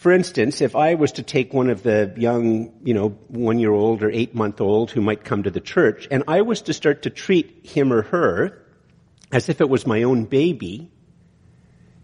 for 0.03 0.11
instance, 0.11 0.59
if 0.59 0.75
I 0.75 0.95
was 0.95 1.13
to 1.13 1.23
take 1.23 1.53
one 1.53 1.69
of 1.69 1.81
the 1.81 2.13
young, 2.17 2.73
you 2.83 2.93
know, 2.93 3.11
one 3.29 3.57
year 3.57 3.71
old 3.71 4.03
or 4.03 4.11
eight 4.11 4.35
month 4.35 4.59
old 4.59 4.91
who 4.91 4.99
might 4.99 5.23
come 5.23 5.43
to 5.43 5.49
the 5.49 5.61
church, 5.61 6.09
and 6.11 6.25
I 6.27 6.41
was 6.41 6.63
to 6.63 6.73
start 6.73 7.03
to 7.03 7.09
treat 7.09 7.65
him 7.65 7.93
or 7.93 8.01
her 8.01 8.61
as 9.31 9.47
if 9.47 9.61
it 9.61 9.69
was 9.69 9.87
my 9.87 10.03
own 10.03 10.25
baby, 10.25 10.91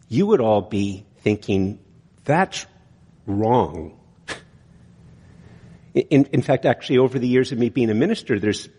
you 0.07 0.27
would 0.27 0.39
all 0.39 0.61
be 0.61 1.05
thinking, 1.17 1.77
that's 2.23 2.65
wrong. 3.25 3.99
In, 5.93 6.23
in, 6.31 6.41
fact, 6.41 6.65
actually, 6.65 6.99
over 6.99 7.19
the 7.19 7.27
years 7.27 7.51
of 7.51 7.59
me 7.59 7.67
being 7.67 7.89
a 7.89 7.95
minister, 7.95 8.39
there's 8.39 8.69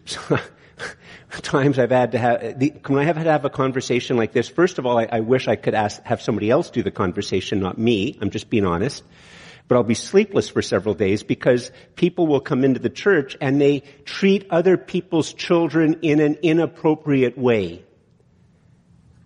times 1.43 1.79
I've 1.79 1.91
had 1.91 2.13
to 2.13 2.19
have, 2.19 2.59
the, 2.59 2.75
when 2.87 2.99
I 2.99 3.05
have 3.05 3.17
had 3.17 3.25
to 3.25 3.33
have 3.33 3.45
a 3.45 3.51
conversation 3.51 4.17
like 4.17 4.33
this, 4.33 4.49
first 4.49 4.79
of 4.79 4.87
all, 4.87 4.99
I, 4.99 5.09
I 5.11 5.21
wish 5.21 5.49
I 5.49 5.57
could 5.57 5.75
ask, 5.75 6.03
have 6.05 6.23
somebody 6.23 6.51
else 6.51 6.71
do 6.71 6.83
the 6.83 6.91
conversation, 6.91 7.61
not 7.61 7.79
me. 7.79 8.19
I'm 8.21 8.31
just 8.31 8.51
being 8.51 8.65
honest. 8.65 9.03
But 9.69 9.77
I'll 9.77 9.85
be 9.85 9.95
sleepless 9.95 10.49
for 10.49 10.63
several 10.63 10.95
days 10.95 11.23
because 11.23 11.71
people 11.95 12.27
will 12.27 12.41
come 12.41 12.65
into 12.65 12.81
the 12.81 12.91
church 12.91 13.37
and 13.41 13.61
they 13.61 13.85
treat 14.05 14.47
other 14.51 14.77
people's 14.77 15.33
children 15.33 16.01
in 16.03 16.21
an 16.21 16.39
inappropriate 16.43 17.39
way 17.39 17.85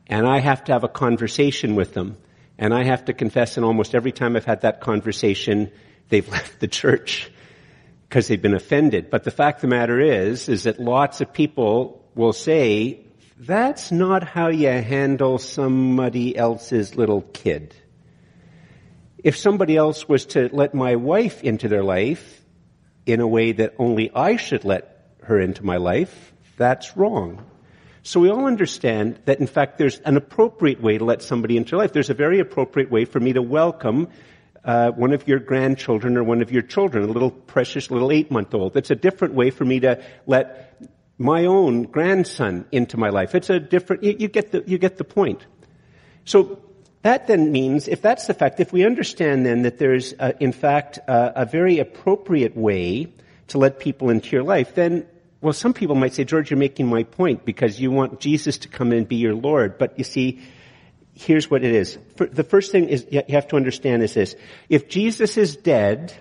and 0.07 0.27
I 0.27 0.41
have 0.41 0.65
to 0.65 0.73
have 0.73 0.85
a 0.85 0.89
conversation 0.89 1.75
with 1.75 1.95
them. 1.95 2.17
And 2.59 2.73
I 2.73 2.85
have 2.85 3.07
to 3.07 3.13
confess, 3.13 3.57
and 3.57 3.67
almost 3.67 3.95
every 3.95 4.13
time 4.13 4.37
I've 4.37 4.45
had 4.45 4.61
that 4.61 4.81
conversation, 4.81 5.73
they've 6.09 6.29
left 6.37 6.61
the 6.61 6.69
church 6.69 7.31
because 8.15 8.29
they've 8.29 8.41
been 8.41 8.55
offended. 8.55 9.11
But 9.11 9.25
the 9.25 9.33
fact 9.33 9.57
of 9.57 9.63
the 9.63 9.77
matter 9.77 10.01
is, 10.01 10.49
is 10.49 10.63
that 10.63 10.79
lots 10.79 11.21
of 11.21 11.33
people 11.33 12.09
will 12.15 12.33
say, 12.33 13.01
that's 13.37 13.91
not 13.91 14.23
how 14.23 14.51
you 14.51 14.69
handle 14.69 15.39
somebody 15.39 16.37
else's 16.37 16.95
little 16.95 17.23
kid. 17.23 17.75
If 19.19 19.37
somebody 19.37 19.77
else 19.77 20.09
was 20.09 20.27
to 20.27 20.49
let 20.53 20.75
my 20.75 20.95
wife 20.95 21.43
into 21.43 21.67
their 21.67 21.83
life 21.83 22.41
in 23.05 23.19
a 23.19 23.27
way 23.27 23.51
that 23.51 23.75
only 23.81 24.13
I 24.15 24.37
should 24.37 24.65
let 24.65 25.17
her 25.25 25.41
into 25.41 25.65
my 25.65 25.79
life, 25.79 26.33
that's 26.57 26.97
wrong. 26.97 27.45
So 28.05 28.21
we 28.21 28.31
all 28.31 28.47
understand 28.47 29.19
that 29.25 29.41
in 29.41 29.49
fact 29.49 29.77
there's 29.77 29.99
an 29.99 30.17
appropriate 30.17 30.81
way 30.81 30.99
to 30.99 31.05
let 31.05 31.21
somebody 31.21 31.57
into 31.57 31.77
life. 31.77 31.93
There's 31.93 32.11
a 32.11 32.15
very 32.15 32.39
appropriate 32.39 32.93
way 32.93 33.07
for 33.07 33.19
me 33.19 33.33
to 33.33 33.43
welcome 33.43 34.07
uh, 34.65 34.91
one 34.93 35.13
of 35.13 35.29
your 35.29 35.39
grandchildren 35.39 36.17
or 36.17 36.25
one 36.25 36.43
of 36.43 36.51
your 36.51 36.63
children, 36.63 37.05
a 37.05 37.13
little 37.13 37.31
precious 37.31 37.91
little 37.91 38.11
eight 38.11 38.31
month 38.31 38.55
old. 38.55 38.77
It's 38.77 38.91
a 38.91 38.97
different 38.97 39.35
way 39.35 39.51
for 39.51 39.65
me 39.65 39.81
to 39.81 40.03
let 40.27 40.83
my 41.19 41.45
own 41.45 41.85
grandson 41.85 42.67
into 42.73 42.97
my 42.97 43.11
life. 43.11 43.35
It's 43.35 43.51
a 43.51 43.61
different, 43.61 44.03
you, 44.03 44.17
you 44.19 44.29
get 44.29 44.53
the, 44.53 44.65
you 44.67 44.79
get 44.79 44.97
the 44.97 45.05
point. 45.05 45.47
So 46.25 46.61
that 47.03 47.27
then 47.27 47.53
means, 47.53 47.87
if 47.87 48.01
that's 48.01 48.27
the 48.27 48.35
fact, 48.35 48.61
if 48.61 48.73
we 48.73 48.85
understand 48.85 49.45
then 49.45 49.63
that 49.63 49.79
there's, 49.79 50.13
in 50.41 50.53
fact, 50.53 50.99
a 51.07 51.45
very 51.45 51.79
appropriate 51.79 52.57
way 52.57 53.13
to 53.49 53.59
let 53.59 53.79
people 53.79 54.09
into 54.09 54.31
your 54.31 54.43
life, 54.43 54.75
then 54.75 55.07
well, 55.45 55.53
some 55.53 55.75
people 55.75 55.95
might 55.95 56.15
say, 56.15 56.25
George, 56.25 56.51
you're 56.51 56.57
making 56.57 56.87
my 56.87 57.03
point 57.03 57.45
because 57.45 57.79
you 57.79 57.91
want 57.91 58.19
Jesus 58.19 58.57
to 58.57 58.69
come 58.69 58.93
and 58.93 59.07
be 59.07 59.17
your 59.17 59.35
Lord. 59.35 59.77
But 59.77 59.99
you 59.99 60.05
see, 60.05 60.41
here's 61.15 61.51
what 61.51 61.65
it 61.65 61.73
is. 61.73 61.99
The 62.17 62.45
first 62.45 62.73
thing 62.73 62.89
is 62.89 63.07
you 63.11 63.23
have 63.31 63.49
to 63.49 63.57
understand 63.57 64.03
is 64.03 64.15
this. 64.15 64.35
If 64.69 64.89
Jesus 64.89 65.37
is 65.37 65.57
dead, 65.57 66.13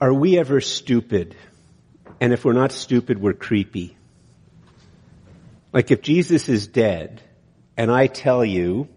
are 0.00 0.12
we 0.12 0.38
ever 0.38 0.60
stupid? 0.60 1.36
And 2.20 2.32
if 2.32 2.44
we're 2.44 2.52
not 2.52 2.72
stupid, 2.72 3.20
we're 3.20 3.34
creepy. 3.34 3.96
Like 5.72 5.90
if 5.90 6.02
Jesus 6.02 6.48
is 6.48 6.66
dead, 6.66 7.20
and 7.76 7.90
I 7.90 8.06
tell 8.06 8.44
you, 8.44 8.88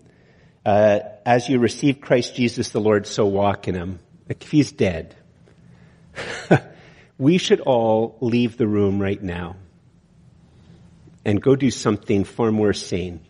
uh, 0.66 1.00
as 1.26 1.50
you 1.50 1.60
receive 1.60 2.02
Christ 2.02 2.36
Jesus 2.36 2.70
the 2.70 2.80
Lord, 2.80 3.08
so 3.08 3.26
walk 3.26 3.68
in 3.68 3.76
him. 3.76 4.00
Like 4.30 4.44
if 4.44 4.52
he's 4.52 4.72
dead. 4.72 5.16
we 7.18 7.38
should 7.38 7.62
all 7.62 8.18
leave 8.22 8.58
the 8.58 8.68
room 8.68 9.02
right 9.02 9.22
now 9.22 9.56
and 11.26 11.42
go 11.42 11.56
do 11.56 11.72
something 11.72 12.24
far 12.24 12.52
more 12.52 12.74
sane. 12.74 13.22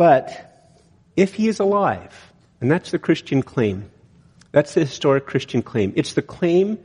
But 0.00 0.80
if 1.14 1.34
he 1.34 1.46
is 1.46 1.60
alive, 1.60 2.32
and 2.62 2.70
that's 2.70 2.90
the 2.90 2.98
Christian 2.98 3.42
claim, 3.42 3.90
that's 4.50 4.72
the 4.72 4.80
historic 4.80 5.26
Christian 5.26 5.60
claim. 5.60 5.92
It's 5.94 6.14
the 6.14 6.22
claim 6.22 6.78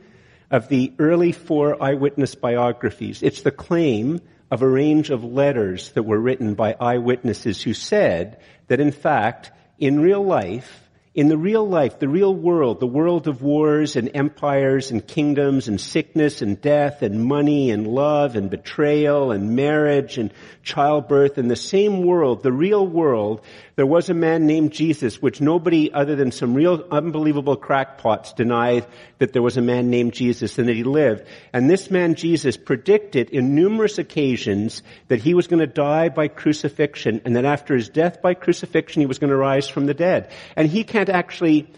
of 0.50 0.68
the 0.68 0.92
early 0.98 1.32
four 1.32 1.82
eyewitness 1.82 2.34
biographies. 2.34 3.22
It's 3.22 3.40
the 3.40 3.50
claim 3.50 4.20
of 4.50 4.60
a 4.60 4.68
range 4.68 5.08
of 5.08 5.24
letters 5.24 5.92
that 5.92 6.02
were 6.02 6.20
written 6.20 6.52
by 6.52 6.76
eyewitnesses 6.78 7.62
who 7.62 7.72
said 7.72 8.38
that 8.66 8.80
in 8.80 8.92
fact, 8.92 9.50
in 9.78 10.00
real 10.00 10.22
life, 10.22 10.85
in 11.16 11.28
the 11.28 11.38
real 11.38 11.66
life, 11.66 11.98
the 11.98 12.08
real 12.08 12.34
world, 12.34 12.78
the 12.78 12.86
world 12.86 13.26
of 13.26 13.40
wars 13.40 13.96
and 13.96 14.10
empires 14.14 14.90
and 14.90 15.04
kingdoms 15.04 15.66
and 15.66 15.80
sickness 15.80 16.42
and 16.42 16.60
death 16.60 17.00
and 17.00 17.24
money 17.24 17.70
and 17.70 17.86
love 17.86 18.36
and 18.36 18.50
betrayal 18.50 19.32
and 19.32 19.56
marriage 19.56 20.18
and 20.18 20.30
childbirth, 20.62 21.38
in 21.38 21.48
the 21.48 21.56
same 21.56 22.02
world, 22.02 22.42
the 22.42 22.52
real 22.52 22.86
world, 22.86 23.40
there 23.76 23.86
was 23.86 24.10
a 24.10 24.14
man 24.14 24.46
named 24.46 24.72
Jesus, 24.72 25.22
which 25.22 25.40
nobody 25.40 25.92
other 25.92 26.16
than 26.16 26.32
some 26.32 26.54
real 26.54 26.84
unbelievable 26.90 27.56
crackpots 27.56 28.32
denied 28.32 28.86
that 29.18 29.32
there 29.32 29.42
was 29.42 29.56
a 29.56 29.62
man 29.62 29.90
named 29.90 30.12
Jesus 30.12 30.58
and 30.58 30.68
that 30.68 30.76
he 30.76 30.82
lived. 30.82 31.26
And 31.52 31.70
this 31.70 31.90
man 31.90 32.14
Jesus 32.14 32.56
predicted 32.56 33.30
in 33.30 33.54
numerous 33.54 33.98
occasions 33.98 34.82
that 35.08 35.20
he 35.20 35.34
was 35.34 35.46
going 35.46 35.60
to 35.60 35.66
die 35.66 36.08
by 36.08 36.28
crucifixion 36.28 37.22
and 37.24 37.36
that 37.36 37.44
after 37.44 37.74
his 37.74 37.88
death 37.88 38.20
by 38.20 38.34
crucifixion 38.34 39.00
he 39.00 39.06
was 39.06 39.18
going 39.18 39.30
to 39.30 39.36
rise 39.36 39.68
from 39.68 39.86
the 39.86 39.94
dead. 39.94 40.30
And 40.56 40.68
he 40.68 40.84
can't 40.84 41.05
actually 41.10 41.68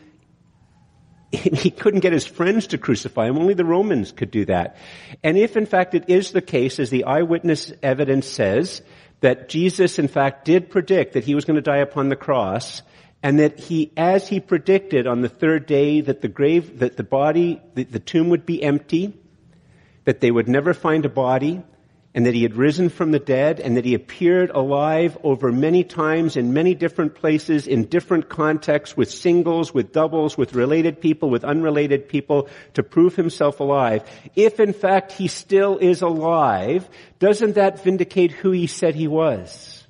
he 1.32 1.70
couldn't 1.70 2.00
get 2.00 2.12
his 2.12 2.26
friends 2.26 2.68
to 2.68 2.78
crucify 2.78 3.28
him. 3.28 3.38
Only 3.38 3.54
the 3.54 3.64
Romans 3.64 4.12
could 4.12 4.30
do 4.30 4.44
that. 4.46 4.76
And 5.22 5.36
if 5.36 5.56
in 5.56 5.66
fact 5.66 5.94
it 5.94 6.08
is 6.08 6.32
the 6.32 6.42
case, 6.42 6.78
as 6.78 6.90
the 6.90 7.04
eyewitness 7.04 7.72
evidence 7.82 8.26
says, 8.26 8.82
that 9.20 9.48
Jesus 9.48 9.98
in 9.98 10.08
fact 10.08 10.44
did 10.44 10.70
predict 10.70 11.14
that 11.14 11.24
he 11.24 11.34
was 11.34 11.44
going 11.44 11.56
to 11.56 11.62
die 11.62 11.78
upon 11.78 12.08
the 12.08 12.16
cross 12.16 12.82
and 13.22 13.40
that 13.40 13.58
he, 13.58 13.92
as 13.96 14.28
he 14.28 14.38
predicted 14.38 15.06
on 15.06 15.22
the 15.22 15.28
third 15.28 15.66
day 15.66 16.00
that 16.00 16.20
the 16.20 16.28
grave, 16.28 16.78
that 16.78 16.96
the 16.96 17.02
body, 17.02 17.60
the, 17.74 17.84
the 17.84 17.98
tomb 17.98 18.28
would 18.28 18.46
be 18.46 18.62
empty, 18.62 19.12
that 20.04 20.20
they 20.20 20.30
would 20.30 20.48
never 20.48 20.72
find 20.72 21.04
a 21.04 21.08
body, 21.08 21.62
and 22.14 22.26
that 22.26 22.34
he 22.34 22.42
had 22.42 22.56
risen 22.56 22.88
from 22.88 23.10
the 23.12 23.18
dead 23.18 23.60
and 23.60 23.76
that 23.76 23.84
he 23.84 23.94
appeared 23.94 24.50
alive 24.50 25.16
over 25.22 25.52
many 25.52 25.84
times 25.84 26.36
in 26.36 26.52
many 26.52 26.74
different 26.74 27.14
places 27.14 27.66
in 27.66 27.84
different 27.84 28.28
contexts 28.28 28.96
with 28.96 29.10
singles, 29.10 29.74
with 29.74 29.92
doubles, 29.92 30.36
with 30.36 30.54
related 30.54 31.00
people, 31.00 31.28
with 31.28 31.44
unrelated 31.44 32.08
people 32.08 32.48
to 32.74 32.82
prove 32.82 33.14
himself 33.14 33.60
alive. 33.60 34.02
If 34.34 34.58
in 34.58 34.72
fact 34.72 35.12
he 35.12 35.28
still 35.28 35.76
is 35.76 36.02
alive, 36.02 36.88
doesn't 37.18 37.54
that 37.54 37.84
vindicate 37.84 38.32
who 38.32 38.50
he 38.52 38.66
said 38.66 38.94
he 38.94 39.06
was? 39.06 39.86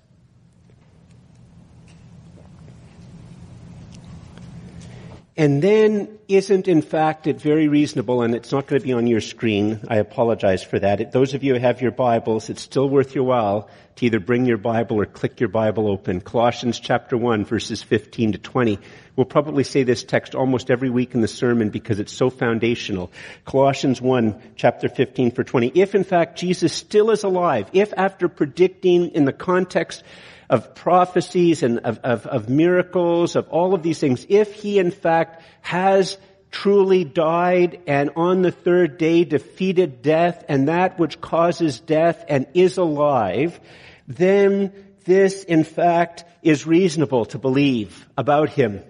And 5.37 5.63
then 5.63 6.18
isn't 6.29 6.69
in 6.69 6.83
fact 6.83 7.27
it 7.27 7.41
very 7.41 7.69
reasonable, 7.69 8.21
and 8.21 8.35
it's 8.35 8.53
not 8.53 8.67
going 8.67 8.81
to 8.81 8.87
be 8.87 8.93
on 8.93 9.07
your 9.07 9.23
screen. 9.23 9.81
I 9.89 9.97
apologize 9.97 10.63
for 10.63 10.79
that. 10.79 11.01
It, 11.01 11.11
those 11.11 11.33
of 11.33 11.43
you 11.43 11.55
who 11.55 11.61
have 11.61 11.81
your 11.81 11.91
Bibles, 11.91 12.51
it's 12.51 12.61
still 12.61 12.87
worth 12.87 13.15
your 13.15 13.25
while 13.25 13.71
to 13.97 14.07
either 14.07 14.21
bring 14.21 14.45
your 14.45 14.59
Bible 14.59 15.01
or 15.01 15.07
click 15.07 15.41
your 15.41 15.49
Bible 15.49 15.89
open. 15.89 16.21
Colossians 16.21 16.79
chapter 16.79 17.17
1 17.17 17.47
verses 17.47 17.83
15 17.83 18.33
to 18.33 18.39
20. 18.39 18.79
We'll 19.17 19.25
probably 19.25 19.65
say 19.65 19.85
this 19.85 20.05
text 20.05 20.35
almost 20.35 20.71
every 20.71 20.91
week 20.91 21.15
in 21.15 21.23
the 21.23 21.29
sermon 21.29 21.71
because 21.71 21.99
it's 21.99 22.13
so 22.13 22.29
foundational. 22.29 23.11
Colossians 23.47 23.99
1 23.99 24.41
chapter 24.55 24.91
15 24.91 25.31
for 25.31 25.45
20. 25.45 25.73
If 25.75 25.95
in 25.95 26.05
fact 26.05 26.39
Jesus 26.39 26.75
still 26.75 27.11
is 27.11 27.25
alive, 27.25 27.71
if 27.73 27.95
after 27.97 28.29
predicting 28.29 29.09
in 29.09 29.25
the 29.25 29.33
context 29.33 30.05
of 30.51 30.75
prophecies 30.75 31.63
and 31.63 31.81
of, 31.81 31.99
of, 32.05 32.27
of 32.27 32.49
miracles, 32.49 33.35
of 33.35 33.49
all 33.49 33.75
of 33.75 33.83
these 33.83 33.99
things, 33.99 34.27
if 34.29 34.53
he 34.55 34.79
in 34.79 34.91
fact 34.91 35.43
has 35.63 36.18
truly 36.51 37.05
died 37.05 37.81
and 37.87 38.11
on 38.17 38.43
the 38.43 38.51
third 38.51 38.99
day 38.99 39.25
defeated 39.25 40.03
death 40.03 40.45
and 40.49 40.69
that 40.69 40.99
which 40.99 41.21
causes 41.21 41.81
death 41.81 42.25
and 42.29 42.47
is 42.55 42.77
alive, 42.77 43.59
then 44.07 44.73
this 45.05 45.45
in 45.45 45.65
fact 45.65 46.25
is 46.43 46.67
reasonable 46.67 47.27
to 47.27 47.39
believe 47.39 48.09
about 48.17 48.49
him. 48.49 48.83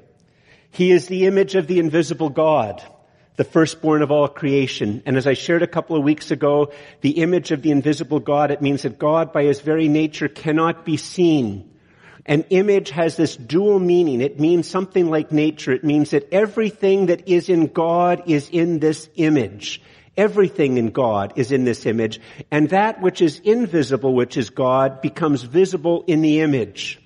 He 0.71 0.91
is 0.91 1.07
the 1.07 1.27
image 1.27 1.55
of 1.55 1.67
the 1.67 1.79
invisible 1.79 2.29
God 2.29 2.83
the 3.39 3.45
firstborn 3.45 4.03
of 4.03 4.11
all 4.11 4.27
creation. 4.27 5.01
And 5.07 5.17
as 5.17 5.25
I 5.29 5.35
shared 5.35 5.63
a 5.63 5.69
couple 5.69 5.97
of 5.97 6.03
weeks 6.03 6.33
ago, 6.33 6.73
the 7.03 7.23
image 7.23 7.53
of 7.53 7.63
the 7.63 7.71
invisible 7.71 8.19
God, 8.19 8.51
it 8.51 8.61
means 8.61 8.83
that 8.83 8.99
God 8.99 9.33
by 9.33 9.45
his 9.45 9.61
very 9.61 9.87
nature 9.87 10.27
cannot 10.27 10.85
be 10.85 10.97
seen. 10.97 11.71
An 12.29 12.45
image 12.51 12.91
has 12.91 13.17
this 13.17 13.35
dual 13.35 13.81
meaning. 13.81 14.21
It 14.21 14.39
means 14.39 14.69
something 14.69 15.09
like 15.09 15.33
nature. 15.33 15.73
It 15.73 15.83
means 15.83 16.11
that 16.11 16.31
everything 16.31 17.07
that 17.07 17.27
is 17.27 17.49
in 17.49 17.69
God 17.69 18.25
is 18.27 18.51
in 18.51 18.81
this 18.81 19.09
image. 19.17 19.81
Everything 20.15 20.77
in 20.77 20.91
God 20.91 21.33
is 21.37 21.53
in 21.53 21.65
this 21.65 21.87
image. 21.87 22.21
And 22.51 22.69
that 22.69 23.01
which 23.01 23.23
is 23.23 23.41
invisible, 23.41 24.15
which 24.15 24.37
is 24.37 24.51
God, 24.51 25.01
becomes 25.01 25.43
visible 25.43 26.05
in 26.07 26.21
the 26.21 26.41
image. 26.41 27.01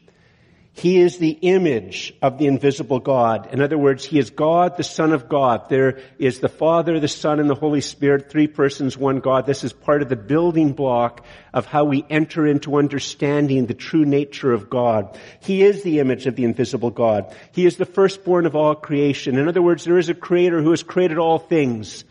He 0.74 1.00
is 1.00 1.18
the 1.18 1.32
image 1.32 2.14
of 2.22 2.38
the 2.38 2.46
invisible 2.46 2.98
God. 2.98 3.52
In 3.52 3.60
other 3.60 3.76
words, 3.76 4.06
He 4.06 4.18
is 4.18 4.30
God, 4.30 4.78
the 4.78 4.82
Son 4.82 5.12
of 5.12 5.28
God. 5.28 5.68
There 5.68 6.00
is 6.18 6.40
the 6.40 6.48
Father, 6.48 6.98
the 6.98 7.08
Son, 7.08 7.40
and 7.40 7.50
the 7.50 7.54
Holy 7.54 7.82
Spirit, 7.82 8.30
three 8.30 8.46
persons, 8.46 8.96
one 8.96 9.20
God. 9.20 9.44
This 9.44 9.64
is 9.64 9.72
part 9.74 10.00
of 10.00 10.08
the 10.08 10.16
building 10.16 10.72
block 10.72 11.26
of 11.52 11.66
how 11.66 11.84
we 11.84 12.06
enter 12.08 12.46
into 12.46 12.76
understanding 12.76 13.66
the 13.66 13.74
true 13.74 14.06
nature 14.06 14.50
of 14.50 14.70
God. 14.70 15.18
He 15.40 15.62
is 15.62 15.82
the 15.82 16.00
image 16.00 16.26
of 16.26 16.36
the 16.36 16.44
invisible 16.44 16.90
God. 16.90 17.36
He 17.52 17.66
is 17.66 17.76
the 17.76 17.84
firstborn 17.84 18.46
of 18.46 18.56
all 18.56 18.74
creation. 18.74 19.36
In 19.36 19.48
other 19.48 19.62
words, 19.62 19.84
there 19.84 19.98
is 19.98 20.08
a 20.08 20.14
creator 20.14 20.62
who 20.62 20.70
has 20.70 20.82
created 20.82 21.18
all 21.18 21.38
things. 21.38 22.04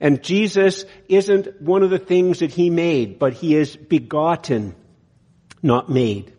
And 0.00 0.22
Jesus 0.22 0.84
isn't 1.08 1.62
one 1.62 1.82
of 1.82 1.88
the 1.88 1.98
things 1.98 2.40
that 2.40 2.50
He 2.50 2.68
made, 2.68 3.18
but 3.18 3.32
He 3.32 3.56
is 3.56 3.74
begotten, 3.74 4.74
not 5.62 5.88
made. 5.88 6.34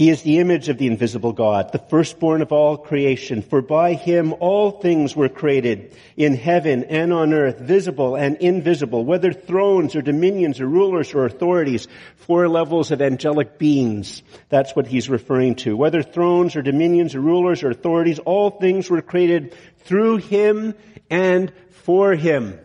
He 0.00 0.08
is 0.08 0.22
the 0.22 0.38
image 0.38 0.70
of 0.70 0.78
the 0.78 0.86
invisible 0.86 1.34
God, 1.34 1.72
the 1.72 1.78
firstborn 1.78 2.40
of 2.40 2.52
all 2.52 2.78
creation. 2.78 3.42
For 3.42 3.60
by 3.60 3.92
him 3.92 4.32
all 4.40 4.70
things 4.70 5.14
were 5.14 5.28
created 5.28 5.94
in 6.16 6.36
heaven 6.36 6.84
and 6.84 7.12
on 7.12 7.34
earth, 7.34 7.58
visible 7.58 8.16
and 8.16 8.38
invisible, 8.38 9.04
whether 9.04 9.34
thrones 9.34 9.94
or 9.94 10.00
dominions 10.00 10.58
or 10.58 10.66
rulers 10.66 11.12
or 11.12 11.26
authorities, 11.26 11.86
four 12.16 12.48
levels 12.48 12.90
of 12.90 13.02
angelic 13.02 13.58
beings. 13.58 14.22
That's 14.48 14.74
what 14.74 14.86
he's 14.86 15.10
referring 15.10 15.56
to. 15.56 15.76
Whether 15.76 16.02
thrones 16.02 16.56
or 16.56 16.62
dominions 16.62 17.14
or 17.14 17.20
rulers 17.20 17.62
or 17.62 17.68
authorities, 17.68 18.20
all 18.20 18.48
things 18.48 18.88
were 18.88 19.02
created 19.02 19.54
through 19.80 20.16
him 20.16 20.76
and 21.10 21.52
for 21.72 22.14
him. 22.14 22.58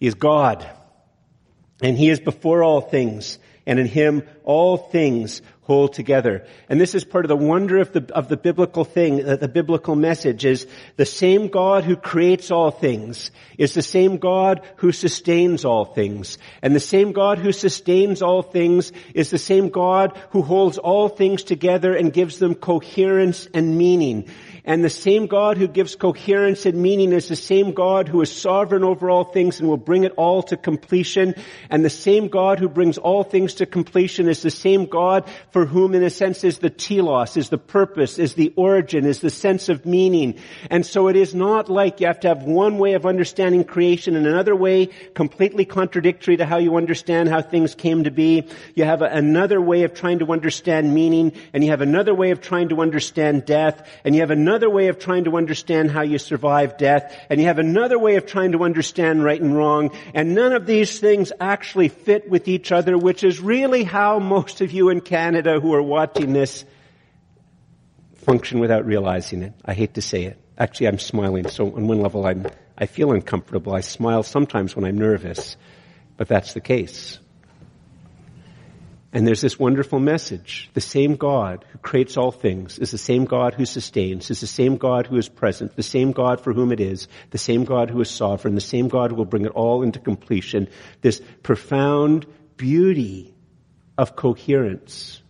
He 0.00 0.08
is 0.08 0.14
God. 0.14 0.68
And 1.80 1.96
he 1.96 2.10
is 2.10 2.18
before 2.18 2.64
all 2.64 2.80
things 2.80 3.38
and 3.66 3.78
in 3.78 3.86
him 3.86 4.22
all 4.44 4.76
things 4.76 5.42
hold 5.62 5.94
together. 5.94 6.46
And 6.68 6.78
this 6.78 6.94
is 6.94 7.04
part 7.04 7.24
of 7.24 7.30
the 7.30 7.36
wonder 7.36 7.78
of 7.78 7.92
the, 7.92 8.14
of 8.14 8.28
the 8.28 8.36
biblical 8.36 8.84
thing, 8.84 9.24
that 9.24 9.40
the 9.40 9.48
biblical 9.48 9.96
message 9.96 10.44
is 10.44 10.66
the 10.96 11.06
same 11.06 11.48
God 11.48 11.84
who 11.84 11.96
creates 11.96 12.50
all 12.50 12.70
things 12.70 13.30
is 13.56 13.72
the 13.72 13.82
same 13.82 14.18
God 14.18 14.60
who 14.76 14.92
sustains 14.92 15.64
all 15.64 15.86
things. 15.86 16.36
And 16.60 16.74
the 16.74 16.80
same 16.80 17.12
God 17.12 17.38
who 17.38 17.52
sustains 17.52 18.20
all 18.20 18.42
things 18.42 18.92
is 19.14 19.30
the 19.30 19.38
same 19.38 19.70
God 19.70 20.18
who 20.30 20.42
holds 20.42 20.76
all 20.76 21.08
things 21.08 21.42
together 21.42 21.94
and 21.94 22.12
gives 22.12 22.38
them 22.38 22.54
coherence 22.54 23.48
and 23.54 23.78
meaning. 23.78 24.28
And 24.66 24.82
the 24.82 24.88
same 24.88 25.26
God 25.26 25.58
who 25.58 25.68
gives 25.68 25.94
coherence 25.94 26.64
and 26.64 26.80
meaning 26.80 27.12
is 27.12 27.28
the 27.28 27.36
same 27.36 27.72
God 27.74 28.08
who 28.08 28.22
is 28.22 28.34
sovereign 28.34 28.82
over 28.82 29.10
all 29.10 29.24
things 29.24 29.60
and 29.60 29.68
will 29.68 29.76
bring 29.76 30.04
it 30.04 30.12
all 30.16 30.42
to 30.44 30.56
completion. 30.56 31.34
And 31.68 31.84
the 31.84 31.90
same 31.90 32.28
God 32.28 32.58
who 32.58 32.70
brings 32.70 32.96
all 32.96 33.24
things 33.24 33.54
to 33.54 33.66
completion 33.66 34.26
is 34.26 34.40
the 34.40 34.50
same 34.50 34.86
God 34.86 35.28
for 35.50 35.66
whom 35.66 35.94
in 35.94 36.02
a 36.02 36.08
sense 36.08 36.44
is 36.44 36.60
the 36.60 36.70
telos, 36.70 37.36
is 37.36 37.50
the 37.50 37.58
purpose, 37.58 38.18
is 38.18 38.34
the 38.34 38.54
origin, 38.56 39.04
is 39.04 39.20
the 39.20 39.28
sense 39.28 39.68
of 39.68 39.84
meaning. 39.84 40.38
And 40.70 40.86
so 40.86 41.08
it 41.08 41.16
is 41.16 41.34
not 41.34 41.68
like 41.68 42.00
you 42.00 42.06
have 42.06 42.20
to 42.20 42.28
have 42.28 42.44
one 42.44 42.78
way 42.78 42.94
of 42.94 43.04
understanding 43.04 43.64
creation 43.64 44.16
and 44.16 44.26
another 44.26 44.56
way 44.56 44.86
completely 45.12 45.66
contradictory 45.66 46.38
to 46.38 46.46
how 46.46 46.56
you 46.56 46.76
understand 46.76 47.28
how 47.28 47.42
things 47.42 47.74
came 47.74 48.04
to 48.04 48.10
be. 48.10 48.48
You 48.74 48.84
have 48.84 49.02
another 49.02 49.60
way 49.60 49.82
of 49.82 49.92
trying 49.92 50.20
to 50.20 50.32
understand 50.32 50.94
meaning 50.94 51.32
and 51.52 51.62
you 51.62 51.68
have 51.68 51.82
another 51.82 52.14
way 52.14 52.30
of 52.30 52.40
trying 52.40 52.70
to 52.70 52.80
understand 52.80 53.44
death 53.44 53.86
and 54.04 54.14
you 54.14 54.22
have 54.22 54.30
another 54.30 54.53
another 54.54 54.70
way 54.70 54.86
of 54.86 55.00
trying 55.00 55.24
to 55.24 55.36
understand 55.36 55.90
how 55.90 56.02
you 56.02 56.16
survive 56.16 56.78
death, 56.78 57.12
and 57.28 57.40
you 57.40 57.46
have 57.48 57.58
another 57.58 57.98
way 57.98 58.14
of 58.14 58.24
trying 58.24 58.52
to 58.52 58.62
understand 58.62 59.24
right 59.24 59.40
and 59.40 59.56
wrong, 59.56 59.90
and 60.14 60.32
none 60.32 60.52
of 60.52 60.64
these 60.64 61.00
things 61.00 61.32
actually 61.40 61.88
fit 61.88 62.30
with 62.30 62.46
each 62.46 62.70
other, 62.70 62.96
which 62.96 63.24
is 63.24 63.40
really 63.40 63.82
how 63.82 64.20
most 64.20 64.60
of 64.60 64.70
you 64.70 64.90
in 64.90 65.00
Canada 65.00 65.58
who 65.58 65.74
are 65.74 65.82
watching 65.82 66.32
this 66.32 66.64
function 68.18 68.60
without 68.60 68.86
realizing 68.86 69.42
it. 69.42 69.54
I 69.64 69.74
hate 69.74 69.94
to 69.94 70.02
say 70.02 70.22
it. 70.22 70.38
Actually, 70.56 70.86
I'm 70.86 71.00
smiling, 71.00 71.48
so 71.48 71.74
on 71.74 71.88
one 71.88 72.00
level 72.00 72.24
I'm, 72.24 72.46
I 72.78 72.86
feel 72.86 73.10
uncomfortable. 73.10 73.74
I 73.74 73.80
smile 73.80 74.22
sometimes 74.22 74.76
when 74.76 74.84
I'm 74.84 74.98
nervous, 74.98 75.56
but 76.16 76.28
that's 76.28 76.54
the 76.54 76.60
case. 76.60 77.18
And 79.14 79.24
there's 79.24 79.40
this 79.40 79.60
wonderful 79.60 80.00
message. 80.00 80.68
The 80.74 80.80
same 80.80 81.14
God 81.14 81.64
who 81.70 81.78
creates 81.78 82.16
all 82.16 82.32
things 82.32 82.80
is 82.80 82.90
the 82.90 82.98
same 82.98 83.26
God 83.26 83.54
who 83.54 83.64
sustains, 83.64 84.28
is 84.28 84.40
the 84.40 84.48
same 84.48 84.76
God 84.76 85.06
who 85.06 85.16
is 85.16 85.28
present, 85.28 85.76
the 85.76 85.84
same 85.84 86.10
God 86.10 86.40
for 86.40 86.52
whom 86.52 86.72
it 86.72 86.80
is, 86.80 87.06
the 87.30 87.38
same 87.38 87.64
God 87.64 87.90
who 87.90 88.00
is 88.00 88.10
sovereign, 88.10 88.56
the 88.56 88.60
same 88.60 88.88
God 88.88 89.12
who 89.12 89.16
will 89.16 89.24
bring 89.24 89.44
it 89.44 89.52
all 89.52 89.84
into 89.84 90.00
completion. 90.00 90.66
This 91.00 91.22
profound 91.44 92.26
beauty 92.56 93.32
of 93.96 94.16
coherence. 94.16 95.22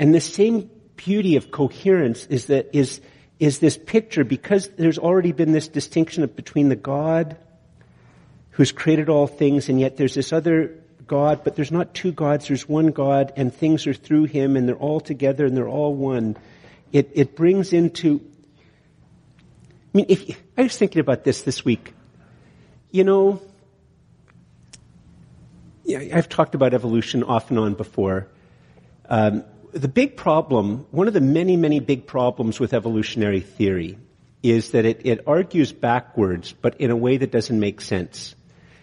And 0.00 0.12
the 0.12 0.20
same 0.20 0.68
beauty 0.96 1.36
of 1.36 1.52
coherence 1.52 2.26
is 2.26 2.46
that, 2.46 2.70
is, 2.72 3.00
is 3.38 3.60
this 3.60 3.78
picture 3.78 4.24
because 4.24 4.68
there's 4.70 4.98
already 4.98 5.30
been 5.30 5.52
this 5.52 5.68
distinction 5.68 6.26
between 6.26 6.70
the 6.70 6.76
God 6.76 7.36
who's 8.50 8.72
created 8.72 9.08
all 9.08 9.28
things 9.28 9.68
and 9.68 9.78
yet 9.78 9.96
there's 9.96 10.14
this 10.14 10.32
other 10.32 10.81
God, 11.12 11.44
but 11.44 11.56
there's 11.56 11.70
not 11.70 11.92
two 11.92 12.10
gods, 12.10 12.48
there's 12.48 12.66
one 12.66 12.86
God, 12.86 13.34
and 13.36 13.54
things 13.54 13.86
are 13.86 13.92
through 13.92 14.24
Him, 14.24 14.56
and 14.56 14.66
they're 14.66 14.74
all 14.74 14.98
together, 14.98 15.44
and 15.44 15.54
they're 15.54 15.68
all 15.68 15.94
one. 15.94 16.38
It, 16.90 17.10
it 17.12 17.36
brings 17.36 17.74
into, 17.74 18.22
I 19.92 19.98
mean, 19.98 20.06
if, 20.08 20.40
I 20.56 20.62
was 20.62 20.74
thinking 20.74 21.00
about 21.00 21.22
this 21.22 21.42
this 21.42 21.66
week. 21.66 21.92
You 22.90 23.04
know, 23.04 23.42
yeah, 25.84 26.16
I've 26.16 26.30
talked 26.30 26.54
about 26.54 26.72
evolution 26.72 27.24
off 27.24 27.50
and 27.50 27.58
on 27.58 27.74
before. 27.74 28.28
Um, 29.06 29.44
the 29.72 29.88
big 29.88 30.16
problem, 30.16 30.86
one 30.92 31.08
of 31.08 31.12
the 31.12 31.20
many, 31.20 31.58
many 31.58 31.80
big 31.80 32.06
problems 32.06 32.58
with 32.58 32.72
evolutionary 32.72 33.40
theory 33.40 33.98
is 34.42 34.70
that 34.70 34.86
it, 34.86 35.02
it 35.04 35.24
argues 35.26 35.72
backwards, 35.72 36.54
but 36.54 36.80
in 36.80 36.90
a 36.90 36.96
way 36.96 37.18
that 37.18 37.30
doesn't 37.30 37.60
make 37.60 37.82
sense. 37.82 38.34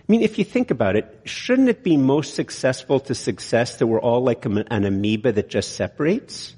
I 0.10 0.12
mean, 0.12 0.22
if 0.24 0.40
you 0.40 0.44
think 0.44 0.72
about 0.72 0.96
it, 0.96 1.22
shouldn't 1.26 1.70
it 1.70 1.84
be 1.84 1.96
most 1.96 2.34
successful 2.34 3.00
to 3.02 3.14
success 3.14 3.76
that 3.76 3.86
we're 3.86 4.02
all 4.02 4.24
like 4.24 4.44
an 4.46 4.66
amoeba 4.72 5.32
that 5.34 5.50
just 5.50 5.76
separates? 5.76 6.56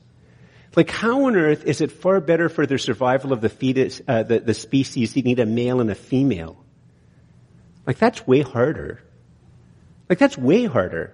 Like, 0.73 0.89
how 0.89 1.25
on 1.25 1.35
earth 1.35 1.65
is 1.65 1.81
it 1.81 1.91
far 1.91 2.21
better 2.21 2.47
for 2.47 2.65
the 2.65 2.79
survival 2.79 3.33
of 3.33 3.41
the 3.41 3.49
fetus, 3.49 4.01
uh, 4.07 4.23
the, 4.23 4.39
the 4.39 4.53
species, 4.53 5.17
you 5.17 5.23
need 5.23 5.39
a 5.39 5.45
male 5.45 5.81
and 5.81 5.91
a 5.91 5.95
female? 5.95 6.63
Like, 7.85 7.97
that's 7.97 8.25
way 8.25 8.39
harder. 8.39 9.03
Like, 10.07 10.17
that's 10.17 10.37
way 10.37 10.63
harder. 10.63 11.13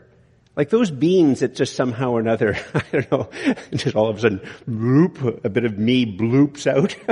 Like 0.58 0.70
those 0.72 0.90
beans 0.90 1.42
that 1.42 1.54
just 1.54 1.76
somehow 1.76 2.14
or 2.14 2.20
another, 2.20 2.58
I 2.74 2.82
don't 2.92 3.12
know, 3.12 3.30
just 3.72 3.96
all 3.96 4.10
of 4.10 4.18
a 4.18 4.20
sudden, 4.20 4.42
bloop, 4.68 5.46
a 5.46 5.50
bit 5.50 5.66
of 5.66 5.78
me 5.78 6.18
bloops 6.18 6.66
out. 6.66 6.96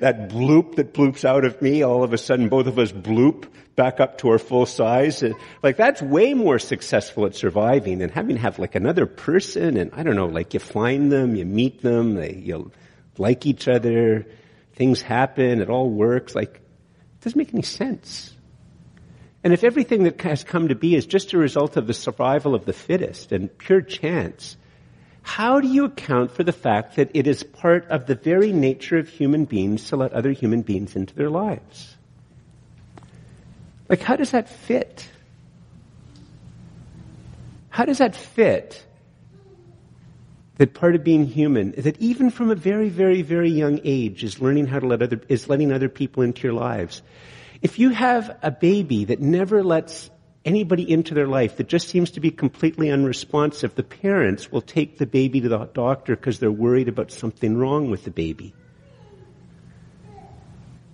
that 0.00 0.28
bloop 0.28 0.74
that 0.74 0.92
bloops 0.92 1.24
out 1.24 1.44
of 1.44 1.62
me, 1.62 1.82
all 1.82 2.02
of 2.02 2.12
a 2.12 2.18
sudden 2.18 2.48
both 2.48 2.66
of 2.66 2.80
us 2.80 2.90
bloop 2.90 3.48
back 3.76 4.00
up 4.00 4.18
to 4.18 4.30
our 4.30 4.40
full 4.40 4.66
size. 4.66 5.22
Uh, 5.22 5.34
like 5.62 5.76
that's 5.76 6.02
way 6.02 6.34
more 6.34 6.58
successful 6.58 7.24
at 7.24 7.36
surviving 7.36 7.98
than 7.98 8.10
having 8.10 8.34
to 8.34 8.42
have 8.42 8.58
like 8.58 8.74
another 8.74 9.06
person 9.06 9.76
and 9.76 9.92
I 9.94 10.02
don't 10.02 10.16
know, 10.16 10.26
like 10.26 10.52
you 10.52 10.58
find 10.58 11.12
them, 11.12 11.36
you 11.36 11.46
meet 11.46 11.80
them, 11.80 12.14
they, 12.16 12.34
you 12.34 12.72
like 13.18 13.46
each 13.46 13.68
other, 13.68 14.26
things 14.74 15.00
happen, 15.00 15.60
it 15.60 15.70
all 15.70 15.88
works. 15.88 16.34
Like, 16.34 16.56
it 16.56 17.20
doesn't 17.20 17.38
make 17.38 17.54
any 17.54 17.62
sense. 17.62 18.34
And 19.44 19.52
if 19.52 19.62
everything 19.62 20.04
that 20.04 20.20
has 20.22 20.42
come 20.42 20.68
to 20.68 20.74
be 20.74 20.94
is 20.94 21.06
just 21.06 21.32
a 21.32 21.38
result 21.38 21.76
of 21.76 21.86
the 21.86 21.94
survival 21.94 22.54
of 22.54 22.64
the 22.64 22.72
fittest 22.72 23.32
and 23.32 23.56
pure 23.56 23.82
chance, 23.82 24.56
how 25.22 25.60
do 25.60 25.68
you 25.68 25.84
account 25.84 26.32
for 26.32 26.42
the 26.42 26.52
fact 26.52 26.96
that 26.96 27.10
it 27.14 27.26
is 27.26 27.42
part 27.42 27.86
of 27.88 28.06
the 28.06 28.14
very 28.14 28.52
nature 28.52 28.98
of 28.98 29.08
human 29.08 29.44
beings 29.44 29.88
to 29.88 29.96
let 29.96 30.12
other 30.12 30.32
human 30.32 30.62
beings 30.62 30.96
into 30.96 31.14
their 31.14 31.30
lives? 31.30 31.96
Like, 33.88 34.00
how 34.02 34.16
does 34.16 34.32
that 34.32 34.48
fit? 34.48 35.08
How 37.68 37.84
does 37.84 37.98
that 37.98 38.16
fit? 38.16 38.84
That 40.56 40.74
part 40.74 40.96
of 40.96 41.04
being 41.04 41.24
human, 41.24 41.70
that 41.78 41.98
even 41.98 42.30
from 42.30 42.50
a 42.50 42.56
very, 42.56 42.88
very, 42.88 43.22
very 43.22 43.50
young 43.50 43.80
age 43.84 44.24
is 44.24 44.40
learning 44.40 44.66
how 44.66 44.80
to 44.80 44.86
let 44.86 45.02
other, 45.02 45.20
is 45.28 45.48
letting 45.48 45.72
other 45.72 45.88
people 45.88 46.24
into 46.24 46.42
your 46.42 46.54
lives. 46.54 47.02
If 47.60 47.78
you 47.78 47.90
have 47.90 48.36
a 48.42 48.50
baby 48.50 49.06
that 49.06 49.20
never 49.20 49.64
lets 49.64 50.10
anybody 50.44 50.90
into 50.90 51.14
their 51.14 51.26
life 51.26 51.56
that 51.56 51.68
just 51.68 51.88
seems 51.88 52.12
to 52.12 52.20
be 52.20 52.30
completely 52.30 52.90
unresponsive, 52.90 53.74
the 53.74 53.82
parents 53.82 54.50
will 54.52 54.62
take 54.62 54.98
the 54.98 55.06
baby 55.06 55.40
to 55.40 55.48
the 55.48 55.64
doctor 55.66 56.14
because 56.14 56.38
they're 56.38 56.50
worried 56.50 56.88
about 56.88 57.10
something 57.10 57.56
wrong 57.56 57.90
with 57.90 58.04
the 58.04 58.10
baby. 58.10 58.54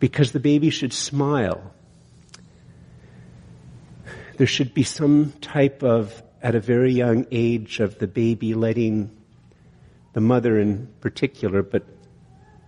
Because 0.01 0.33
the 0.33 0.41
baby 0.41 0.71
should 0.71 0.93
smile. 0.93 1.73
There 4.37 4.47
should 4.47 4.75
be 4.75 4.83
some 4.83 5.33
type 5.41 5.83
of, 5.83 6.23
at 6.43 6.55
a 6.55 6.61
very 6.61 6.93
young 6.93 7.27
age, 7.31 7.81
of 7.81 7.99
the 7.99 8.09
baby 8.09 8.55
letting 8.55 9.11
the 10.15 10.21
mother 10.21 10.59
in 10.59 10.89
particular, 11.01 11.63
but 11.63 11.85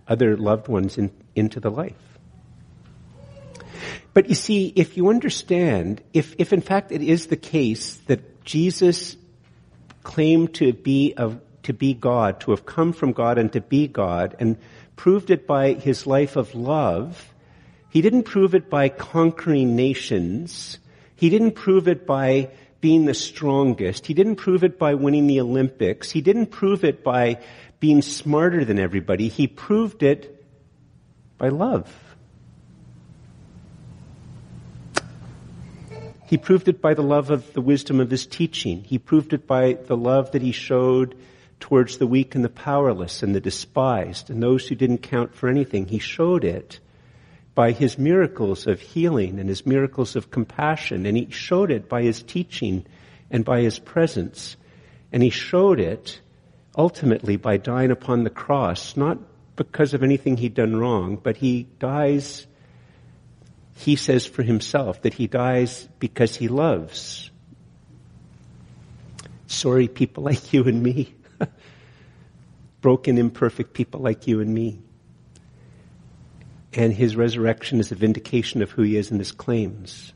other 0.07 0.37
loved 0.37 0.67
ones 0.67 0.97
in, 0.97 1.11
into 1.35 1.59
the 1.59 1.69
life. 1.71 2.16
But 4.17 4.29
you 4.29 4.33
see, 4.33 4.73
if 4.75 4.97
you 4.97 5.09
understand, 5.09 6.01
if, 6.11 6.33
if 6.39 6.51
in 6.51 6.61
fact 6.61 6.91
it 6.91 7.03
is 7.03 7.27
the 7.27 7.37
case 7.37 7.97
that 8.07 8.43
Jesus 8.43 9.15
claimed 10.01 10.55
to 10.55 10.73
be 10.73 11.13
of, 11.15 11.39
to 11.61 11.73
be 11.73 11.93
God, 11.93 12.39
to 12.39 12.49
have 12.49 12.65
come 12.65 12.93
from 12.93 13.11
God 13.11 13.37
and 13.37 13.53
to 13.53 13.61
be 13.61 13.87
God, 13.87 14.35
and 14.39 14.57
proved 14.95 15.29
it 15.29 15.45
by 15.45 15.73
his 15.73 16.07
life 16.07 16.35
of 16.35 16.55
love, 16.55 17.31
he 17.91 18.01
didn't 18.01 18.23
prove 18.23 18.55
it 18.55 18.71
by 18.71 18.89
conquering 18.89 19.75
nations. 19.75 20.79
He 21.15 21.29
didn't 21.29 21.51
prove 21.51 21.87
it 21.87 22.07
by 22.07 22.49
being 22.81 23.05
the 23.05 23.13
strongest. 23.13 24.07
He 24.07 24.15
didn't 24.15 24.37
prove 24.37 24.63
it 24.63 24.79
by 24.79 24.95
winning 24.95 25.27
the 25.27 25.41
Olympics. 25.41 26.09
He 26.09 26.21
didn't 26.21 26.47
prove 26.47 26.83
it 26.83 27.03
by 27.03 27.37
being 27.79 28.01
smarter 28.01 28.65
than 28.65 28.79
everybody. 28.79 29.27
He 29.27 29.45
proved 29.45 30.01
it 30.01 30.43
by 31.37 31.49
love. 31.49 32.06
He 36.27 36.37
proved 36.37 36.67
it 36.67 36.81
by 36.81 36.93
the 36.93 37.03
love 37.03 37.29
of 37.31 37.53
the 37.53 37.61
wisdom 37.61 38.01
of 38.01 38.11
his 38.11 38.25
teaching. 38.25 38.83
He 38.83 38.97
proved 38.97 39.31
it 39.31 39.47
by 39.47 39.73
the 39.73 39.95
love 39.95 40.31
that 40.31 40.41
he 40.41 40.51
showed 40.51 41.15
towards 41.61 41.97
the 41.97 42.07
weak 42.07 42.35
and 42.35 42.43
the 42.43 42.49
powerless 42.49 43.23
and 43.23 43.33
the 43.33 43.39
despised 43.39 44.29
and 44.29 44.43
those 44.43 44.67
who 44.67 44.75
didn't 44.75 44.99
count 44.99 45.33
for 45.33 45.47
anything. 45.47 45.87
He 45.87 45.99
showed 45.99 46.43
it 46.43 46.81
by 47.55 47.71
his 47.71 47.97
miracles 47.97 48.67
of 48.67 48.81
healing 48.81 49.39
and 49.39 49.47
his 49.47 49.65
miracles 49.65 50.17
of 50.17 50.29
compassion. 50.29 51.05
And 51.05 51.15
he 51.15 51.29
showed 51.31 51.71
it 51.71 51.87
by 51.87 52.01
his 52.01 52.21
teaching 52.21 52.85
and 53.31 53.45
by 53.45 53.61
his 53.61 53.79
presence. 53.79 54.57
And 55.13 55.23
he 55.23 55.29
showed 55.29 55.79
it 55.79 56.19
ultimately 56.77 57.37
by 57.37 57.55
dying 57.55 57.89
upon 57.89 58.25
the 58.25 58.29
cross, 58.29 58.97
not 58.97 59.17
because 59.55 59.93
of 59.93 60.03
anything 60.03 60.35
he'd 60.35 60.53
done 60.53 60.75
wrong, 60.75 61.15
but 61.15 61.37
he 61.37 61.67
dies 61.79 62.46
he 63.77 63.95
says 63.95 64.25
for 64.25 64.41
himself 64.41 65.03
that 65.03 65.13
he 65.13 65.27
dies 65.27 65.87
because 65.99 66.35
he 66.35 66.47
loves. 66.47 67.29
Sorry 69.45 69.87
people 69.87 70.23
like 70.23 70.51
you 70.51 70.63
and 70.63 70.81
me. 70.81 71.13
Broken, 72.81 73.19
imperfect 73.19 73.73
people 73.73 74.01
like 74.01 74.25
you 74.25 74.41
and 74.41 74.51
me. 74.51 74.79
And 76.73 76.91
his 76.91 77.15
resurrection 77.15 77.79
is 77.79 77.91
a 77.91 77.95
vindication 77.95 78.63
of 78.63 78.71
who 78.71 78.81
he 78.81 78.97
is 78.97 79.11
and 79.11 79.19
his 79.19 79.31
claims. 79.31 80.11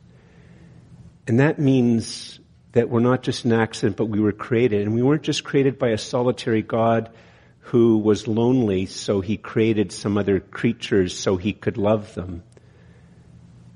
And 1.28 1.39
that 1.39 1.60
means 1.60 2.39
that 2.71 2.89
we're 2.89 3.00
not 3.00 3.21
just 3.21 3.45
an 3.45 3.54
accident, 3.54 3.95
but 3.95 4.06
we 4.06 4.19
were 4.19 4.32
created. 4.32 4.82
And 4.82 4.95
we 4.95 5.04
weren't 5.04 5.24
just 5.24 5.43
created 5.43 5.78
by 5.78 5.89
a 5.89 6.00
solitary 6.00 6.63
God 6.63 7.12
who 7.60 8.00
was 8.00 8.28
lonely, 8.28 8.88
so 8.88 9.21
he 9.21 9.38
created 9.38 9.91
some 9.91 10.17
other 10.17 10.39
creatures 10.39 11.17
so 11.17 11.38
he 11.38 11.54
could 11.54 11.78
love 11.78 12.15
them 12.15 12.41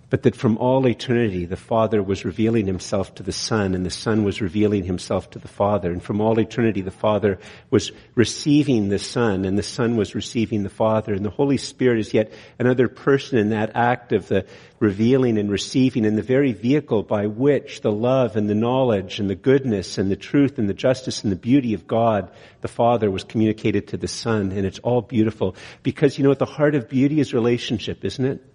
but 0.09 0.23
that 0.23 0.35
from 0.35 0.57
all 0.57 0.87
eternity 0.87 1.45
the 1.45 1.55
Father 1.55 2.01
was 2.01 2.25
revealing 2.25 2.67
himself 2.67 3.15
to 3.15 3.23
the 3.23 3.31
Son 3.31 3.73
and 3.73 3.85
the 3.85 3.89
Son 3.89 4.23
was 4.23 4.41
revealing 4.41 4.83
himself 4.83 5.29
to 5.31 5.39
the 5.39 5.47
Father. 5.47 5.91
And 5.91 6.01
from 6.01 6.21
all 6.21 6.39
eternity 6.39 6.81
the 6.81 6.91
Father 6.91 7.39
was 7.71 7.91
receiving 8.13 8.89
the 8.89 8.99
Son 8.99 9.45
and 9.45 9.57
the 9.57 9.63
Son 9.63 9.97
was 9.97 10.13
receiving 10.13 10.63
the 10.63 10.69
Father. 10.69 11.13
And 11.13 11.25
the 11.25 11.31
Holy 11.31 11.57
Spirit 11.57 11.99
is 11.99 12.13
yet 12.13 12.31
another 12.59 12.87
person 12.87 13.39
in 13.39 13.49
that 13.49 13.75
act 13.75 14.13
of 14.13 14.27
the 14.27 14.45
revealing 14.79 15.37
and 15.39 15.49
receiving 15.49 16.05
and 16.05 16.17
the 16.17 16.21
very 16.21 16.53
vehicle 16.53 17.01
by 17.01 17.25
which 17.25 17.81
the 17.81 17.91
love 17.91 18.35
and 18.35 18.47
the 18.47 18.55
knowledge 18.55 19.19
and 19.19 19.29
the 19.29 19.35
goodness 19.35 19.97
and 19.97 20.11
the 20.11 20.15
truth 20.15 20.59
and 20.59 20.69
the 20.69 20.73
justice 20.73 21.23
and 21.23 21.31
the 21.31 21.37
beauty 21.37 21.73
of 21.73 21.87
God, 21.87 22.29
the 22.61 22.67
Father, 22.67 23.09
was 23.09 23.23
communicated 23.23 23.87
to 23.87 23.97
the 23.97 24.07
Son. 24.07 24.51
And 24.51 24.65
it's 24.65 24.79
all 24.79 25.01
beautiful 25.01 25.55
because 25.81 26.17
you 26.17 26.23
know 26.23 26.31
at 26.31 26.39
the 26.39 26.45
heart 26.45 26.75
of 26.75 26.89
beauty 26.89 27.19
is 27.19 27.33
relationship, 27.33 28.05
isn't 28.05 28.25
it? 28.25 28.54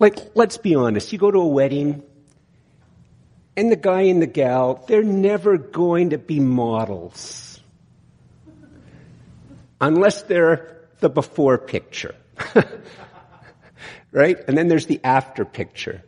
Like, 0.00 0.34
let's 0.34 0.56
be 0.56 0.74
honest. 0.74 1.12
You 1.12 1.18
go 1.18 1.30
to 1.30 1.38
a 1.38 1.46
wedding, 1.46 2.02
and 3.56 3.70
the 3.70 3.76
guy 3.76 4.02
and 4.02 4.20
the 4.20 4.26
gal, 4.26 4.82
they're 4.88 5.04
never 5.04 5.58
going 5.58 6.10
to 6.10 6.18
be 6.18 6.40
models. 6.40 7.60
Unless 9.80 10.22
they're 10.22 10.88
the 11.00 11.10
before 11.10 11.58
picture. 11.58 12.14
right? 14.12 14.38
And 14.48 14.56
then 14.56 14.68
there's 14.68 14.86
the 14.86 15.00
after 15.04 15.44
picture. 15.44 16.02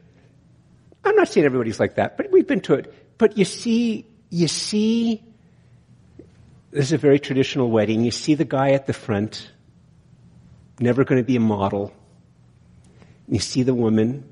I'm 1.04 1.14
not 1.16 1.28
saying 1.28 1.44
everybody's 1.44 1.80
like 1.80 1.96
that, 1.96 2.16
but 2.16 2.30
we've 2.32 2.46
been 2.46 2.60
to 2.62 2.74
it. 2.74 3.18
But 3.18 3.36
you 3.36 3.44
see, 3.44 4.06
you 4.30 4.48
see, 4.48 5.22
this 6.70 6.86
is 6.86 6.92
a 6.92 6.98
very 6.98 7.18
traditional 7.18 7.70
wedding. 7.70 8.04
You 8.04 8.10
see 8.10 8.34
the 8.34 8.44
guy 8.44 8.70
at 8.70 8.86
the 8.86 8.92
front, 8.92 9.50
never 10.80 11.04
going 11.04 11.20
to 11.20 11.26
be 11.26 11.36
a 11.36 11.40
model. 11.40 11.92
You 13.32 13.38
see 13.38 13.62
the 13.62 13.72
woman, 13.72 14.28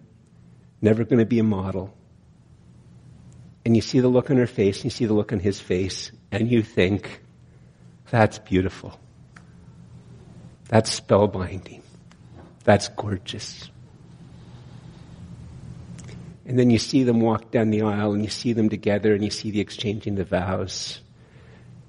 never 0.82 1.04
going 1.04 1.20
to 1.20 1.24
be 1.24 1.38
a 1.38 1.42
model. 1.42 1.96
And 3.64 3.74
you 3.74 3.80
see 3.80 4.00
the 4.00 4.08
look 4.08 4.30
on 4.30 4.36
her 4.36 4.46
face, 4.46 4.76
and 4.76 4.84
you 4.84 4.90
see 4.90 5.06
the 5.06 5.14
look 5.14 5.32
on 5.32 5.40
his 5.40 5.58
face, 5.58 6.12
and 6.30 6.52
you 6.52 6.62
think, 6.62 7.22
that's 8.10 8.38
beautiful. 8.38 9.00
That's 10.68 11.00
spellbinding. 11.00 11.80
That's 12.64 12.88
gorgeous. 12.90 13.70
And 16.44 16.58
then 16.58 16.68
you 16.68 16.78
see 16.78 17.02
them 17.02 17.22
walk 17.22 17.50
down 17.50 17.70
the 17.70 17.80
aisle, 17.80 18.12
and 18.12 18.22
you 18.22 18.28
see 18.28 18.52
them 18.52 18.68
together, 18.68 19.14
and 19.14 19.24
you 19.24 19.30
see 19.30 19.50
the 19.50 19.60
exchanging 19.60 20.16
the 20.16 20.24
vows. 20.24 21.00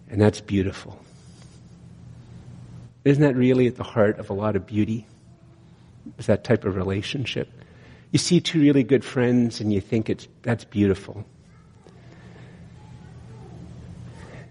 And 0.10 0.22
that's 0.22 0.40
beautiful. 0.40 0.98
Isn't 3.04 3.24
that 3.24 3.36
really 3.36 3.68
at 3.68 3.76
the 3.76 3.84
heart 3.84 4.18
of 4.18 4.30
a 4.30 4.34
lot 4.34 4.56
of 4.56 4.66
beauty? 4.66 5.08
Is 6.18 6.28
that 6.28 6.44
type 6.44 6.66
of 6.66 6.76
relationship. 6.76 7.50
You 8.12 8.20
see 8.20 8.42
two 8.42 8.60
really 8.60 8.84
good 8.84 9.06
friends 9.06 9.62
and 9.62 9.72
you 9.72 9.82
think 9.82 10.10
it's, 10.10 10.28
that's 10.42 10.66
beautiful. 10.66 11.26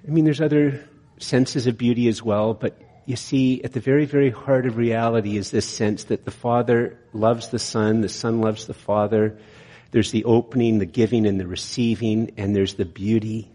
I 0.06 0.10
mean, 0.10 0.24
there's 0.24 0.40
other 0.40 0.82
senses 1.18 1.66
of 1.66 1.76
beauty 1.76 2.08
as 2.08 2.22
well, 2.22 2.54
but 2.54 2.80
you 3.06 3.16
see, 3.16 3.62
at 3.62 3.72
the 3.72 3.80
very, 3.80 4.06
very 4.06 4.30
heart 4.30 4.66
of 4.66 4.76
reality 4.76 5.36
is 5.36 5.50
this 5.50 5.66
sense 5.66 6.04
that 6.04 6.24
the 6.24 6.30
Father 6.30 6.98
loves 7.12 7.48
the 7.48 7.58
Son, 7.58 8.00
the 8.00 8.08
Son 8.08 8.40
loves 8.40 8.66
the 8.66 8.74
Father. 8.74 9.38
There's 9.90 10.12
the 10.12 10.24
opening, 10.24 10.78
the 10.78 10.86
giving, 10.86 11.26
and 11.26 11.38
the 11.38 11.46
receiving, 11.46 12.32
and 12.36 12.54
there's 12.54 12.74
the 12.74 12.84
beauty. 12.84 13.50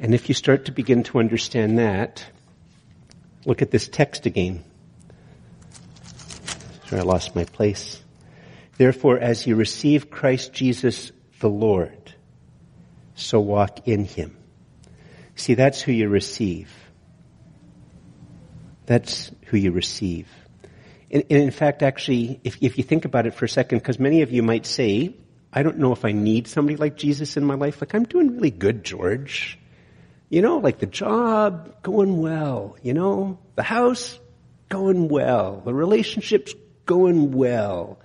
And 0.00 0.14
if 0.14 0.28
you 0.28 0.34
start 0.34 0.66
to 0.66 0.72
begin 0.72 1.02
to 1.04 1.18
understand 1.18 1.78
that, 1.78 2.24
look 3.44 3.62
at 3.62 3.70
this 3.70 3.88
text 3.88 4.24
again. 4.26 4.64
I 6.98 7.02
lost 7.02 7.36
my 7.36 7.44
place. 7.44 8.02
Therefore, 8.76 9.18
as 9.18 9.46
you 9.46 9.56
receive 9.56 10.10
Christ 10.10 10.52
Jesus 10.52 11.12
the 11.40 11.48
Lord, 11.48 12.14
so 13.14 13.40
walk 13.40 13.86
in 13.86 14.04
Him. 14.04 14.36
See, 15.36 15.54
that's 15.54 15.80
who 15.80 15.92
you 15.92 16.08
receive. 16.08 16.72
That's 18.86 19.30
who 19.46 19.56
you 19.56 19.70
receive. 19.70 20.28
And, 21.10 21.24
and 21.30 21.42
in 21.42 21.50
fact, 21.50 21.82
actually, 21.82 22.40
if, 22.44 22.58
if 22.60 22.78
you 22.78 22.84
think 22.84 23.04
about 23.04 23.26
it 23.26 23.34
for 23.34 23.44
a 23.44 23.48
second, 23.48 23.78
because 23.78 23.98
many 23.98 24.22
of 24.22 24.32
you 24.32 24.42
might 24.42 24.66
say, 24.66 25.14
I 25.52 25.62
don't 25.62 25.78
know 25.78 25.92
if 25.92 26.04
I 26.04 26.12
need 26.12 26.46
somebody 26.46 26.76
like 26.76 26.96
Jesus 26.96 27.36
in 27.36 27.44
my 27.44 27.54
life. 27.54 27.80
Like, 27.80 27.94
I'm 27.94 28.04
doing 28.04 28.34
really 28.34 28.50
good, 28.50 28.84
George. 28.84 29.58
You 30.28 30.42
know, 30.42 30.58
like 30.58 30.78
the 30.78 30.86
job 30.86 31.82
going 31.82 32.20
well, 32.20 32.76
you 32.82 32.94
know, 32.94 33.38
the 33.56 33.64
house 33.64 34.18
going 34.68 35.08
well, 35.08 35.60
the 35.64 35.74
relationships 35.74 36.54
going 36.90 37.30
well. 37.30 38.00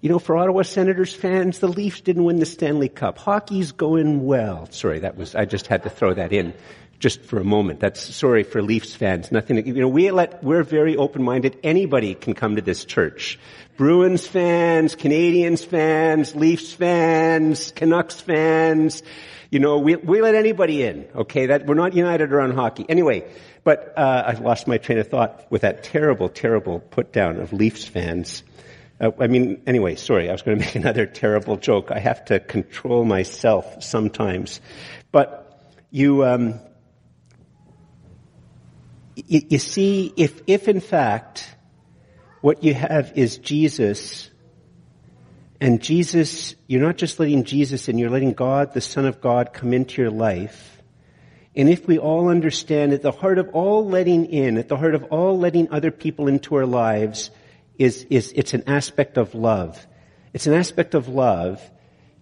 You 0.00 0.08
know, 0.08 0.18
for 0.18 0.36
Ottawa 0.36 0.62
Senators 0.62 1.14
fans, 1.14 1.60
the 1.60 1.68
Leafs 1.68 2.00
didn't 2.00 2.24
win 2.24 2.40
the 2.40 2.46
Stanley 2.46 2.88
Cup. 2.88 3.18
Hockey's 3.18 3.70
going 3.70 4.26
well. 4.26 4.66
Sorry, 4.72 4.98
that 4.98 5.16
was, 5.16 5.36
I 5.36 5.44
just 5.44 5.68
had 5.68 5.84
to 5.84 5.90
throw 5.90 6.12
that 6.12 6.32
in 6.32 6.52
just 6.98 7.22
for 7.22 7.38
a 7.38 7.44
moment. 7.44 7.78
That's 7.78 8.00
sorry 8.00 8.42
for 8.42 8.62
Leafs 8.62 8.96
fans. 8.96 9.30
Nothing, 9.30 9.64
you 9.64 9.74
know, 9.74 9.88
we 9.88 10.10
let, 10.10 10.42
we're 10.42 10.64
very 10.64 10.96
open-minded. 10.96 11.60
Anybody 11.62 12.16
can 12.16 12.34
come 12.34 12.56
to 12.56 12.62
this 12.62 12.84
church. 12.84 13.38
Bruins 13.76 14.26
fans, 14.26 14.96
Canadiens 14.96 15.64
fans, 15.64 16.34
Leafs 16.34 16.72
fans, 16.72 17.70
Canucks 17.76 18.20
fans, 18.20 19.04
you 19.50 19.60
know, 19.60 19.78
we, 19.78 19.94
we 19.94 20.20
let 20.20 20.34
anybody 20.34 20.82
in, 20.82 21.06
okay? 21.14 21.46
That, 21.46 21.66
we're 21.66 21.74
not 21.74 21.94
united 21.94 22.32
around 22.32 22.54
hockey. 22.54 22.84
Anyway, 22.88 23.24
but, 23.66 23.98
uh, 23.98 24.22
I 24.28 24.32
lost 24.34 24.68
my 24.68 24.78
train 24.78 24.98
of 25.00 25.08
thought 25.08 25.44
with 25.50 25.62
that 25.62 25.82
terrible, 25.82 26.28
terrible 26.28 26.78
put 26.78 27.12
down 27.12 27.40
of 27.40 27.52
Leafs 27.52 27.84
fans. 27.84 28.44
Uh, 29.00 29.10
I 29.18 29.26
mean, 29.26 29.60
anyway, 29.66 29.96
sorry, 29.96 30.28
I 30.28 30.32
was 30.32 30.42
going 30.42 30.56
to 30.60 30.64
make 30.64 30.76
another 30.76 31.04
terrible 31.04 31.56
joke. 31.56 31.90
I 31.90 31.98
have 31.98 32.26
to 32.26 32.38
control 32.38 33.04
myself 33.04 33.82
sometimes. 33.82 34.60
But 35.10 35.60
you, 35.90 36.24
um, 36.24 36.60
you, 39.16 39.42
you 39.50 39.58
see, 39.58 40.12
if, 40.16 40.42
if 40.46 40.68
in 40.68 40.78
fact 40.78 41.52
what 42.42 42.62
you 42.62 42.72
have 42.72 43.14
is 43.16 43.38
Jesus 43.38 44.30
and 45.60 45.82
Jesus, 45.82 46.54
you're 46.68 46.82
not 46.82 46.98
just 46.98 47.18
letting 47.18 47.42
Jesus 47.42 47.88
in, 47.88 47.98
you're 47.98 48.10
letting 48.10 48.34
God, 48.34 48.74
the 48.74 48.80
Son 48.80 49.06
of 49.06 49.20
God, 49.20 49.52
come 49.52 49.72
into 49.72 50.00
your 50.00 50.12
life. 50.12 50.75
And 51.56 51.68
if 51.68 51.86
we 51.86 51.98
all 51.98 52.28
understand 52.28 52.92
at 52.92 53.02
the 53.02 53.12
heart 53.12 53.38
of 53.38 53.48
all 53.54 53.86
letting 53.86 54.26
in, 54.26 54.58
at 54.58 54.68
the 54.68 54.76
heart 54.76 54.94
of 54.94 55.04
all 55.04 55.38
letting 55.38 55.70
other 55.70 55.90
people 55.90 56.28
into 56.28 56.54
our 56.56 56.66
lives, 56.66 57.30
is, 57.78 58.06
is 58.10 58.32
it's 58.36 58.54
an 58.54 58.64
aspect 58.66 59.16
of 59.16 59.34
love. 59.34 59.86
It's 60.34 60.46
an 60.46 60.54
aspect 60.54 60.94
of 60.94 61.08
love 61.08 61.62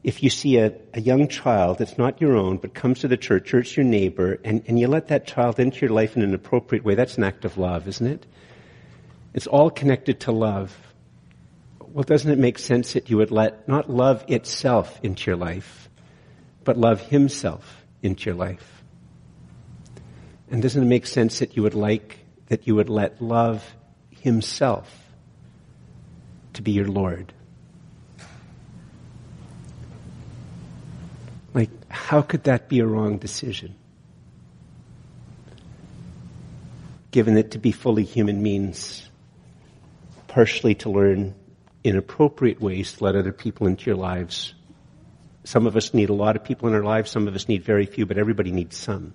if 0.04 0.22
you 0.22 0.30
see 0.30 0.58
a, 0.58 0.72
a 0.92 1.00
young 1.00 1.28
child 1.28 1.78
that's 1.78 1.98
not 1.98 2.20
your 2.20 2.36
own, 2.36 2.58
but 2.58 2.74
comes 2.74 3.00
to 3.00 3.08
the 3.08 3.16
church, 3.16 3.52
or 3.54 3.58
it's 3.58 3.76
your 3.76 3.84
neighbor, 3.84 4.38
and, 4.44 4.62
and 4.66 4.78
you 4.78 4.86
let 4.86 5.08
that 5.08 5.26
child 5.26 5.58
into 5.58 5.80
your 5.80 5.90
life 5.90 6.14
in 6.14 6.22
an 6.22 6.34
appropriate 6.34 6.84
way, 6.84 6.94
that's 6.94 7.16
an 7.16 7.24
act 7.24 7.44
of 7.44 7.56
love, 7.56 7.88
isn't 7.88 8.06
it? 8.06 8.26
It's 9.32 9.46
all 9.46 9.70
connected 9.70 10.20
to 10.20 10.32
love 10.32 10.76
well, 11.94 12.02
doesn't 12.02 12.30
it 12.32 12.38
make 12.38 12.58
sense 12.58 12.94
that 12.94 13.08
you 13.08 13.18
would 13.18 13.30
let 13.30 13.68
not 13.68 13.88
love 13.88 14.24
itself 14.26 14.98
into 15.04 15.30
your 15.30 15.36
life, 15.36 15.88
but 16.64 16.76
love 16.76 17.00
himself 17.00 17.86
into 18.02 18.26
your 18.26 18.34
life? 18.34 18.83
And 20.50 20.62
doesn't 20.62 20.82
it 20.82 20.86
make 20.86 21.06
sense 21.06 21.38
that 21.38 21.56
you 21.56 21.62
would 21.62 21.74
like, 21.74 22.18
that 22.48 22.66
you 22.66 22.74
would 22.76 22.90
let 22.90 23.20
love 23.20 23.64
himself 24.10 24.92
to 26.54 26.62
be 26.62 26.72
your 26.72 26.86
Lord? 26.86 27.32
Like, 31.52 31.70
how 31.88 32.22
could 32.22 32.44
that 32.44 32.68
be 32.68 32.80
a 32.80 32.86
wrong 32.86 33.18
decision? 33.18 33.74
Given 37.10 37.34
that 37.34 37.52
to 37.52 37.58
be 37.58 37.70
fully 37.70 38.04
human 38.04 38.42
means 38.42 39.08
partially 40.34 40.74
to 40.74 40.90
learn 40.90 41.32
in 41.84 41.96
appropriate 41.96 42.60
ways 42.60 42.94
to 42.94 43.04
let 43.04 43.14
other 43.14 43.30
people 43.30 43.68
into 43.68 43.86
your 43.86 43.94
lives. 43.94 44.52
Some 45.44 45.68
of 45.68 45.76
us 45.76 45.94
need 45.94 46.08
a 46.08 46.14
lot 46.14 46.34
of 46.34 46.42
people 46.42 46.66
in 46.68 46.74
our 46.74 46.82
lives, 46.82 47.10
some 47.10 47.28
of 47.28 47.36
us 47.36 47.48
need 47.48 47.62
very 47.62 47.86
few, 47.86 48.04
but 48.04 48.18
everybody 48.18 48.50
needs 48.50 48.76
some. 48.76 49.14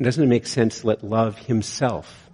Doesn't 0.00 0.24
it 0.24 0.28
make 0.28 0.46
sense 0.46 0.80
to 0.80 0.88
let 0.88 1.02
love 1.02 1.38
himself 1.38 2.30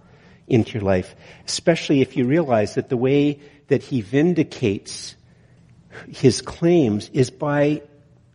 into 0.47 0.73
your 0.73 0.83
life? 0.83 1.15
Especially 1.45 2.01
if 2.01 2.17
you 2.17 2.25
realize 2.25 2.75
that 2.75 2.89
the 2.89 2.97
way 2.97 3.39
that 3.67 3.83
he 3.83 4.01
vindicates 4.01 5.15
his 6.07 6.41
claims 6.41 7.09
is 7.13 7.29
by 7.29 7.81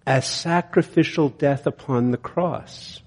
a 0.06 0.22
sacrificial 0.22 1.28
death 1.28 1.66
upon 1.66 2.10
the 2.10 2.16
cross. 2.16 3.00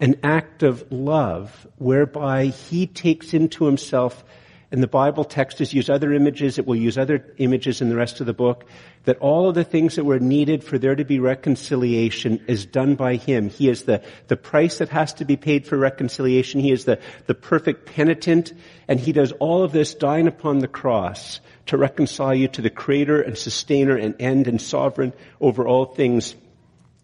An 0.00 0.16
act 0.22 0.62
of 0.62 0.92
love 0.92 1.66
whereby 1.78 2.46
he 2.46 2.86
takes 2.86 3.32
into 3.32 3.64
himself 3.64 4.22
and 4.72 4.82
the 4.82 4.88
Bible 4.88 5.24
text 5.24 5.60
has 5.60 5.72
used 5.72 5.88
other 5.88 6.12
images, 6.12 6.58
it 6.58 6.66
will 6.66 6.76
use 6.76 6.98
other 6.98 7.24
images 7.38 7.80
in 7.80 7.88
the 7.88 7.96
rest 7.96 8.20
of 8.20 8.26
the 8.26 8.32
book, 8.32 8.64
that 9.04 9.18
all 9.18 9.48
of 9.48 9.54
the 9.54 9.62
things 9.62 9.94
that 9.94 10.04
were 10.04 10.18
needed 10.18 10.64
for 10.64 10.76
there 10.76 10.96
to 10.96 11.04
be 11.04 11.20
reconciliation 11.20 12.44
is 12.48 12.66
done 12.66 12.96
by 12.96 13.14
Him. 13.14 13.48
He 13.48 13.68
is 13.68 13.84
the, 13.84 14.02
the 14.26 14.36
price 14.36 14.78
that 14.78 14.88
has 14.88 15.14
to 15.14 15.24
be 15.24 15.36
paid 15.36 15.66
for 15.66 15.78
reconciliation. 15.78 16.60
He 16.60 16.72
is 16.72 16.84
the, 16.84 16.98
the 17.26 17.34
perfect 17.34 17.86
penitent, 17.86 18.52
and 18.88 18.98
He 18.98 19.12
does 19.12 19.30
all 19.32 19.62
of 19.62 19.70
this 19.70 19.94
dying 19.94 20.26
upon 20.26 20.58
the 20.58 20.68
cross 20.68 21.40
to 21.66 21.76
reconcile 21.76 22.34
you 22.34 22.48
to 22.48 22.62
the 22.62 22.70
Creator 22.70 23.20
and 23.22 23.38
Sustainer 23.38 23.96
and 23.96 24.20
End 24.20 24.48
and 24.48 24.60
Sovereign 24.60 25.12
over 25.40 25.66
all 25.66 25.84
things. 25.84 26.34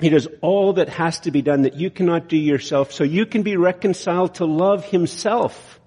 He 0.01 0.09
does 0.09 0.27
all 0.41 0.73
that 0.75 0.89
has 0.89 1.21
to 1.21 1.31
be 1.31 1.43
done 1.43 1.63
that 1.63 1.77
you 1.77 1.91
cannot 1.91 2.29
do 2.29 2.37
yourself 2.37 2.93
so 2.93 3.05
you 3.05 3.25
can 3.25 3.43
be 3.43 3.57
reconciled 3.57 4.35
to 4.37 4.47
love 4.47 4.85
Himself. 4.85 5.79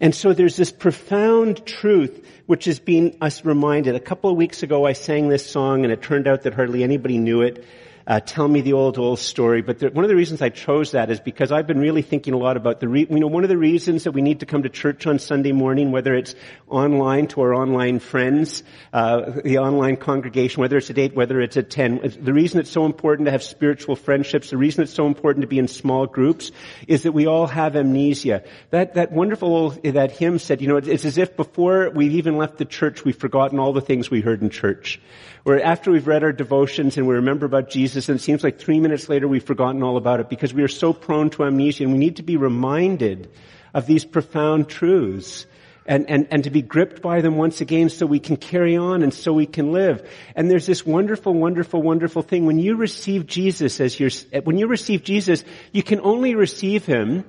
And 0.00 0.14
so 0.14 0.32
there's 0.32 0.56
this 0.56 0.72
profound 0.72 1.64
truth 1.64 2.26
which 2.46 2.66
is 2.66 2.78
being 2.78 3.16
us 3.20 3.44
reminded. 3.44 3.94
A 3.94 4.00
couple 4.00 4.30
of 4.30 4.36
weeks 4.36 4.62
ago 4.62 4.84
I 4.84 4.92
sang 4.92 5.28
this 5.28 5.48
song 5.48 5.84
and 5.84 5.92
it 5.92 6.02
turned 6.02 6.26
out 6.26 6.42
that 6.42 6.54
hardly 6.54 6.82
anybody 6.82 7.18
knew 7.18 7.42
it 7.42 7.64
uh, 8.06 8.20
tell 8.20 8.46
me 8.46 8.60
the 8.60 8.72
old 8.72 8.98
old 8.98 9.18
story. 9.18 9.62
But 9.62 9.80
the, 9.80 9.90
one 9.90 10.04
of 10.04 10.08
the 10.08 10.14
reasons 10.16 10.40
I 10.40 10.50
chose 10.50 10.92
that 10.92 11.10
is 11.10 11.18
because 11.18 11.50
I've 11.50 11.66
been 11.66 11.80
really 11.80 12.02
thinking 12.02 12.34
a 12.34 12.36
lot 12.36 12.56
about 12.56 12.80
the. 12.80 12.88
Re, 12.88 13.06
you 13.08 13.18
know, 13.18 13.26
one 13.26 13.42
of 13.42 13.48
the 13.48 13.58
reasons 13.58 14.04
that 14.04 14.12
we 14.12 14.22
need 14.22 14.40
to 14.40 14.46
come 14.46 14.62
to 14.62 14.68
church 14.68 15.06
on 15.06 15.18
Sunday 15.18 15.52
morning, 15.52 15.90
whether 15.90 16.14
it's 16.14 16.34
online 16.68 17.26
to 17.28 17.40
our 17.40 17.54
online 17.54 17.98
friends, 17.98 18.62
uh, 18.92 19.40
the 19.42 19.58
online 19.58 19.96
congregation, 19.96 20.60
whether 20.60 20.76
it's 20.76 20.90
at 20.90 20.98
eight, 20.98 21.14
whether 21.14 21.40
it's 21.40 21.56
at 21.56 21.70
ten. 21.70 22.00
The 22.20 22.32
reason 22.32 22.60
it's 22.60 22.70
so 22.70 22.84
important 22.84 23.26
to 23.26 23.32
have 23.32 23.42
spiritual 23.42 23.96
friendships, 23.96 24.50
the 24.50 24.56
reason 24.56 24.82
it's 24.82 24.94
so 24.94 25.06
important 25.06 25.42
to 25.42 25.48
be 25.48 25.58
in 25.58 25.66
small 25.66 26.06
groups, 26.06 26.52
is 26.86 27.02
that 27.02 27.12
we 27.12 27.26
all 27.26 27.46
have 27.46 27.74
amnesia. 27.74 28.44
That 28.70 28.94
that 28.94 29.10
wonderful 29.10 29.48
old, 29.48 29.82
that 29.82 30.12
hymn 30.12 30.38
said, 30.38 30.60
you 30.60 30.68
know, 30.68 30.76
it's 30.76 31.04
as 31.04 31.18
if 31.18 31.36
before 31.36 31.90
we've 31.90 32.12
even 32.12 32.36
left 32.36 32.58
the 32.58 32.64
church, 32.64 33.04
we've 33.04 33.16
forgotten 33.16 33.58
all 33.58 33.72
the 33.72 33.80
things 33.80 34.10
we 34.10 34.20
heard 34.20 34.42
in 34.42 34.50
church. 34.50 35.00
Or 35.44 35.60
after 35.60 35.92
we've 35.92 36.08
read 36.08 36.24
our 36.24 36.32
devotions 36.32 36.96
and 36.96 37.06
we 37.06 37.14
remember 37.14 37.46
about 37.46 37.70
Jesus 37.70 37.95
and 37.96 38.18
it 38.18 38.22
seems 38.22 38.44
like 38.44 38.58
three 38.58 38.78
minutes 38.78 39.08
later 39.08 39.26
we've 39.26 39.44
forgotten 39.44 39.82
all 39.82 39.96
about 39.96 40.20
it 40.20 40.28
because 40.28 40.52
we 40.52 40.62
are 40.62 40.68
so 40.68 40.92
prone 40.92 41.30
to 41.30 41.44
amnesia 41.44 41.84
and 41.84 41.92
we 41.92 41.98
need 41.98 42.16
to 42.16 42.22
be 42.22 42.36
reminded 42.36 43.30
of 43.74 43.86
these 43.86 44.04
profound 44.04 44.68
truths 44.68 45.46
and, 45.86 46.08
and, 46.10 46.28
and 46.30 46.44
to 46.44 46.50
be 46.50 46.62
gripped 46.62 47.00
by 47.00 47.20
them 47.20 47.36
once 47.36 47.60
again 47.60 47.88
so 47.88 48.06
we 48.06 48.18
can 48.18 48.36
carry 48.36 48.76
on 48.76 49.02
and 49.02 49.14
so 49.14 49.32
we 49.32 49.46
can 49.46 49.72
live. 49.72 50.08
And 50.34 50.50
there's 50.50 50.66
this 50.66 50.84
wonderful, 50.84 51.32
wonderful, 51.32 51.80
wonderful 51.80 52.22
thing. 52.22 52.44
When 52.44 52.58
you 52.58 52.76
receive 52.76 53.26
Jesus 53.26 53.80
as 53.80 53.98
your, 53.98 54.10
when 54.44 54.58
you 54.58 54.66
receive 54.66 55.04
Jesus, 55.04 55.44
you 55.72 55.82
can 55.82 56.00
only 56.00 56.34
receive 56.34 56.84
Him 56.84 57.24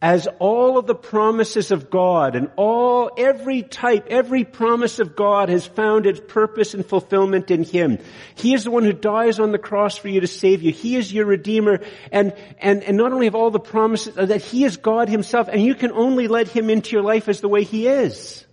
as 0.00 0.28
all 0.38 0.78
of 0.78 0.86
the 0.86 0.94
promises 0.94 1.72
of 1.72 1.90
God 1.90 2.36
and 2.36 2.50
all, 2.54 3.10
every 3.18 3.62
type, 3.62 4.06
every 4.08 4.44
promise 4.44 5.00
of 5.00 5.16
God 5.16 5.48
has 5.48 5.66
found 5.66 6.06
its 6.06 6.20
purpose 6.20 6.72
and 6.74 6.86
fulfillment 6.86 7.50
in 7.50 7.64
Him. 7.64 7.98
He 8.36 8.54
is 8.54 8.62
the 8.62 8.70
one 8.70 8.84
who 8.84 8.92
dies 8.92 9.40
on 9.40 9.50
the 9.50 9.58
cross 9.58 9.96
for 9.96 10.08
you 10.08 10.20
to 10.20 10.28
save 10.28 10.62
you. 10.62 10.70
He 10.70 10.94
is 10.94 11.12
your 11.12 11.26
Redeemer 11.26 11.80
and, 12.12 12.32
and, 12.58 12.84
and 12.84 12.96
not 12.96 13.12
only 13.12 13.26
have 13.26 13.34
all 13.34 13.50
the 13.50 13.58
promises, 13.58 14.14
that 14.14 14.42
He 14.42 14.64
is 14.64 14.76
God 14.76 15.08
Himself 15.08 15.48
and 15.48 15.62
you 15.62 15.74
can 15.74 15.90
only 15.90 16.28
let 16.28 16.48
Him 16.48 16.70
into 16.70 16.92
your 16.92 17.02
life 17.02 17.28
as 17.28 17.40
the 17.40 17.48
way 17.48 17.64
He 17.64 17.88
is. 17.88 18.46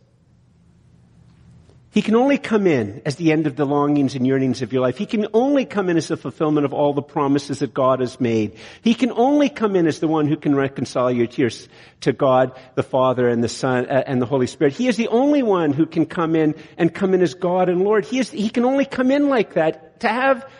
He 1.95 2.01
can 2.01 2.17
only 2.17 2.37
come 2.37 2.67
in 2.67 3.01
as 3.05 3.15
the 3.15 3.31
end 3.31 3.47
of 3.47 3.55
the 3.55 3.65
longings 3.65 4.15
and 4.15 4.27
yearnings 4.27 4.61
of 4.61 4.73
your 4.73 4.81
life. 4.81 4.97
He 4.97 5.05
can 5.05 5.27
only 5.33 5.63
come 5.63 5.89
in 5.89 5.95
as 5.95 6.09
the 6.09 6.17
fulfillment 6.17 6.65
of 6.65 6.73
all 6.73 6.91
the 6.91 7.01
promises 7.01 7.59
that 7.59 7.73
God 7.73 8.01
has 8.01 8.19
made. 8.19 8.57
He 8.81 8.93
can 8.93 9.13
only 9.13 9.47
come 9.47 9.77
in 9.77 9.87
as 9.87 10.01
the 10.01 10.07
one 10.09 10.27
who 10.27 10.35
can 10.35 10.55
reconcile 10.55 11.09
your 11.09 11.27
tears 11.27 11.69
to 12.01 12.11
God, 12.11 12.51
the 12.75 12.83
Father 12.83 13.29
and 13.29 13.41
the 13.41 13.47
Son 13.47 13.85
uh, 13.85 14.03
and 14.05 14.21
the 14.21 14.25
Holy 14.25 14.45
Spirit. 14.45 14.73
He 14.73 14.89
is 14.89 14.97
the 14.97 15.07
only 15.07 15.41
one 15.41 15.71
who 15.71 15.85
can 15.85 16.05
come 16.05 16.35
in 16.35 16.55
and 16.77 16.93
come 16.93 17.13
in 17.13 17.21
as 17.21 17.33
God 17.33 17.69
and 17.69 17.81
Lord. 17.81 18.03
He 18.03 18.19
is, 18.19 18.29
he 18.29 18.49
can 18.49 18.65
only 18.65 18.83
come 18.83 19.09
in 19.09 19.29
like 19.29 19.53
that. 19.53 20.01
To 20.01 20.09
have, 20.09 20.51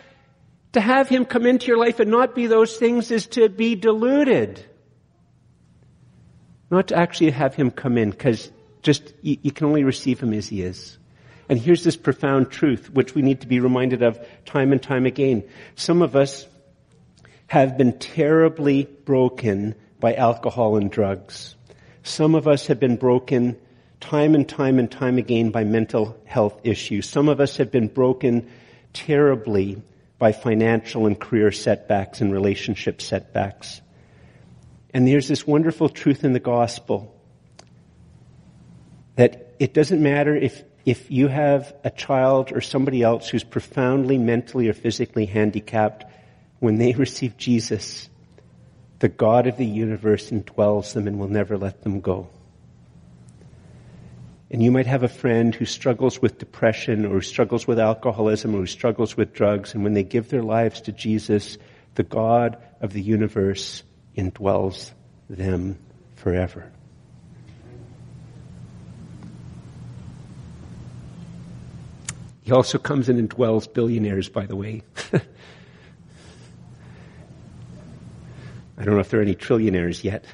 to 0.72 0.80
have 0.80 1.10
Him 1.10 1.26
come 1.26 1.44
into 1.44 1.66
your 1.66 1.76
life 1.76 2.00
and 2.00 2.10
not 2.10 2.34
be 2.34 2.46
those 2.46 2.78
things 2.78 3.10
is 3.10 3.26
to 3.26 3.50
be 3.50 3.74
deluded. 3.74 4.64
Not 6.70 6.88
to 6.88 6.96
actually 6.96 7.32
have 7.32 7.54
Him 7.54 7.70
come 7.70 7.98
in 7.98 8.08
because 8.08 8.50
just, 8.80 9.12
you, 9.20 9.36
you 9.42 9.50
can 9.50 9.66
only 9.66 9.84
receive 9.84 10.18
Him 10.18 10.32
as 10.32 10.48
He 10.48 10.62
is. 10.62 10.96
And 11.48 11.58
here's 11.58 11.84
this 11.84 11.96
profound 11.96 12.50
truth, 12.50 12.90
which 12.90 13.14
we 13.14 13.22
need 13.22 13.42
to 13.42 13.46
be 13.46 13.60
reminded 13.60 14.02
of 14.02 14.18
time 14.44 14.72
and 14.72 14.82
time 14.82 15.06
again. 15.06 15.44
Some 15.76 16.02
of 16.02 16.16
us 16.16 16.46
have 17.46 17.78
been 17.78 17.98
terribly 17.98 18.84
broken 18.84 19.74
by 20.00 20.14
alcohol 20.14 20.76
and 20.76 20.90
drugs. 20.90 21.54
Some 22.02 22.34
of 22.34 22.48
us 22.48 22.66
have 22.66 22.80
been 22.80 22.96
broken 22.96 23.56
time 24.00 24.34
and 24.34 24.48
time 24.48 24.78
and 24.78 24.90
time 24.90 25.18
again 25.18 25.50
by 25.50 25.64
mental 25.64 26.16
health 26.24 26.60
issues. 26.64 27.08
Some 27.08 27.28
of 27.28 27.40
us 27.40 27.56
have 27.58 27.70
been 27.70 27.88
broken 27.88 28.50
terribly 28.92 29.82
by 30.18 30.32
financial 30.32 31.06
and 31.06 31.18
career 31.18 31.52
setbacks 31.52 32.20
and 32.20 32.32
relationship 32.32 33.00
setbacks. 33.00 33.80
And 34.92 35.06
there's 35.06 35.28
this 35.28 35.46
wonderful 35.46 35.88
truth 35.88 36.24
in 36.24 36.32
the 36.32 36.40
gospel 36.40 37.14
that 39.16 39.54
it 39.58 39.74
doesn't 39.74 40.02
matter 40.02 40.34
if, 40.34 40.62
if 40.86 41.10
you 41.10 41.26
have 41.26 41.74
a 41.82 41.90
child 41.90 42.52
or 42.52 42.60
somebody 42.60 43.02
else 43.02 43.28
who's 43.28 43.42
profoundly 43.42 44.18
mentally 44.18 44.68
or 44.68 44.72
physically 44.72 45.26
handicapped, 45.26 46.04
when 46.60 46.78
they 46.78 46.92
receive 46.94 47.36
Jesus, 47.36 48.08
the 49.00 49.08
God 49.08 49.48
of 49.48 49.56
the 49.56 49.66
universe 49.66 50.30
indwells 50.30 50.94
them 50.94 51.08
and 51.08 51.18
will 51.18 51.28
never 51.28 51.58
let 51.58 51.82
them 51.82 52.00
go. 52.00 52.28
And 54.48 54.62
you 54.62 54.70
might 54.70 54.86
have 54.86 55.02
a 55.02 55.08
friend 55.08 55.52
who 55.52 55.64
struggles 55.64 56.22
with 56.22 56.38
depression 56.38 57.04
or 57.04 57.14
who 57.14 57.20
struggles 57.20 57.66
with 57.66 57.80
alcoholism 57.80 58.54
or 58.54 58.58
who 58.58 58.66
struggles 58.66 59.16
with 59.16 59.32
drugs, 59.34 59.74
and 59.74 59.82
when 59.82 59.94
they 59.94 60.04
give 60.04 60.28
their 60.28 60.44
lives 60.44 60.82
to 60.82 60.92
Jesus, 60.92 61.58
the 61.96 62.04
God 62.04 62.56
of 62.80 62.92
the 62.92 63.02
universe 63.02 63.82
indwells 64.16 64.92
them 65.28 65.78
forever. 66.14 66.70
He 72.46 72.52
also 72.52 72.78
comes 72.78 73.08
in 73.08 73.18
and 73.18 73.28
dwells 73.28 73.66
billionaires, 73.66 74.28
by 74.28 74.46
the 74.46 74.54
way. 74.54 74.84
I 78.78 78.84
don't 78.84 78.94
know 78.94 79.00
if 79.00 79.10
there 79.10 79.18
are 79.18 79.22
any 79.24 79.34
trillionaires 79.34 80.04
yet. 80.04 80.24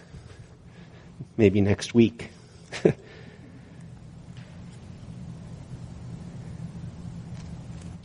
Maybe 1.39 1.63
next 1.63 1.95
week. 1.95 2.29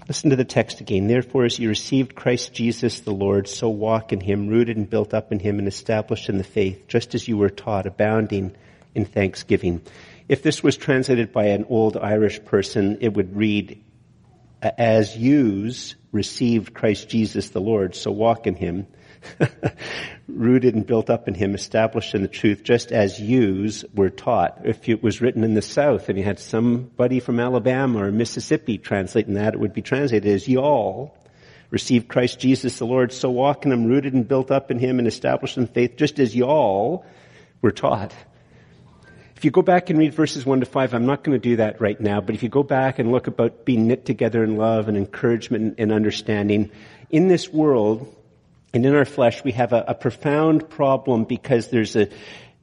Listen 0.08 0.30
to 0.30 0.38
the 0.38 0.46
text 0.46 0.80
again. 0.80 1.10
Therefore, 1.10 1.43
as 1.43 1.60
you 1.60 1.67
received 1.67 2.15
Christ 2.15 2.54
Jesus 2.54 3.02
the 3.02 3.12
Lord, 3.12 3.50
so 3.50 3.67
walk 3.67 4.13
in 4.13 4.22
him, 4.22 4.48
rooted 4.48 4.78
and 4.78 4.89
built 4.89 5.13
up 5.13 5.34
in 5.34 5.39
him 5.39 5.60
and 5.60 5.67
established 5.67 6.30
in 6.30 6.38
the 6.38 6.46
faith, 6.46 6.88
just 6.88 7.13
as 7.13 7.28
you 7.28 7.36
were 7.36 7.50
taught, 7.50 7.86
abounding 7.86 8.56
in 8.96 9.04
thanksgiving. 9.04 9.82
If 10.30 10.43
this 10.43 10.63
was 10.63 10.78
translated 10.78 11.34
by 11.34 11.48
an 11.48 11.65
old 11.67 11.98
Irish 11.98 12.41
person, 12.46 13.00
it 13.02 13.13
would 13.15 13.36
read, 13.36 13.84
as 14.62 15.15
yous 15.17 15.96
received 16.12 16.74
Christ 16.74 17.10
Jesus 17.10 17.50
the 17.50 17.62
Lord, 17.62 17.96
so 17.96 18.12
walk 18.12 18.48
in 18.48 18.56
him, 18.56 18.88
rooted 20.28 20.76
and 20.76 20.86
built 20.86 21.10
up 21.10 21.28
in 21.28 21.34
him, 21.34 21.56
established 21.56 22.15
in 22.15 22.22
the 22.22 22.28
truth, 22.28 22.63
just 22.63 22.91
as 22.91 23.20
yous 23.20 23.86
were 23.93 24.10
taught. 24.10 24.62
If 24.63 24.88
it 24.89 25.04
was 25.04 25.22
written 25.22 25.43
in 25.43 25.54
the 25.54 25.62
South 25.62 26.10
and 26.10 26.17
you 26.17 26.24
had 26.24 26.39
somebody 26.39 27.20
from 27.20 27.39
Alabama 27.39 28.04
or 28.04 28.12
Mississippi 28.12 28.78
translating 28.78 29.36
that, 29.36 29.54
it 29.54 29.60
would 29.60 29.74
be 29.74 29.82
translated 29.82 30.32
as 30.32 30.48
y'all 30.48 31.15
received 31.70 32.08
Christ 32.08 32.39
Jesus 32.39 32.80
the 32.80 32.86
Lord, 32.86 33.12
so 33.12 33.30
walk 33.30 33.65
in 33.65 33.72
him, 33.72 33.86
rooted 33.86 34.13
and 34.13 34.28
built 34.28 34.52
up 34.52 34.72
in 34.72 34.80
him 34.80 35.00
and 35.00 35.08
established 35.08 35.58
in 35.58 35.67
faith, 35.67 35.98
just 35.98 36.20
as 36.20 36.36
y'all 36.36 37.06
were 37.62 37.72
taught. 37.72 38.13
If 39.38 39.45
you 39.45 39.52
go 39.52 39.62
back 39.62 39.91
and 39.91 40.00
read 40.00 40.15
verses 40.15 40.47
1 40.47 40.62
to 40.62 40.65
5, 40.65 40.95
I'm 40.95 41.06
not 41.06 41.23
going 41.23 41.39
to 41.39 41.50
do 41.50 41.58
that 41.58 41.80
right 41.80 42.02
now, 42.02 42.21
but 42.21 42.34
if 42.34 42.41
you 42.41 42.50
go 42.50 42.63
back 42.63 42.97
and 42.97 43.12
look 43.12 43.28
about 43.28 43.65
being 43.65 43.86
knit 43.86 44.04
together 44.04 44.43
in 44.43 44.58
love 44.58 44.88
and 44.88 44.97
encouragement 44.97 45.76
and 45.78 45.91
understanding, 45.91 46.71
in 47.12 47.28
this 47.28 47.47
world 47.47 48.12
and 48.73 48.84
in 48.84 48.95
our 48.95 49.06
flesh, 49.06 49.43
we 49.43 49.52
have 49.52 49.73
a, 49.73 49.86
a 49.89 49.93
profound 49.93 50.67
problem 50.71 51.26
because 51.26 51.67
there's 51.67 51.95
a, 51.95 52.10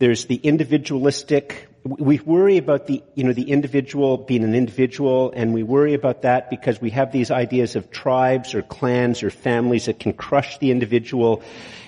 there's 0.00 0.24
the 0.24 0.34
individualistic 0.34 1.68
we 1.84 2.18
worry 2.20 2.56
about 2.56 2.86
the, 2.86 3.02
you 3.14 3.24
know, 3.24 3.34
the 3.34 3.50
individual 3.50 4.16
being 4.16 4.42
an 4.42 4.54
individual 4.54 5.32
and 5.36 5.52
we 5.52 5.62
worry 5.62 5.92
about 5.92 6.22
that 6.22 6.48
because 6.48 6.80
we 6.80 6.88
have 6.90 7.12
these 7.12 7.30
ideas 7.30 7.76
of 7.76 7.90
tribes 7.90 8.54
or 8.54 8.62
clans 8.62 9.22
or 9.22 9.30
families 9.30 9.84
that 9.84 10.00
can 10.00 10.14
crush 10.14 10.56
the 10.58 10.70
individual. 10.70 11.42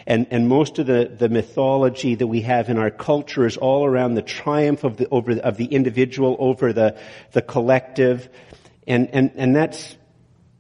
And, 0.07 0.29
and 0.31 0.49
most 0.49 0.79
of 0.79 0.87
the, 0.87 1.13
the 1.19 1.29
mythology 1.29 2.15
that 2.15 2.27
we 2.27 2.43
have 2.43 2.69
in 2.69 2.79
our 2.79 2.91
culture 2.91 3.45
is 3.45 3.57
all 3.57 3.85
around 3.85 4.15
the 4.15 4.23
triumph 4.23 4.85
of 4.85 4.99
the, 4.99 5.09
over, 5.09 5.33
of 5.33 5.57
the 5.57 5.65
individual 5.65 6.37
over 6.39 6.73
the, 6.73 6.97
the 7.33 7.43
collective. 7.43 8.29
And, 8.87 9.11
and, 9.13 9.33
and 9.35 9.57
that's, 9.57 9.97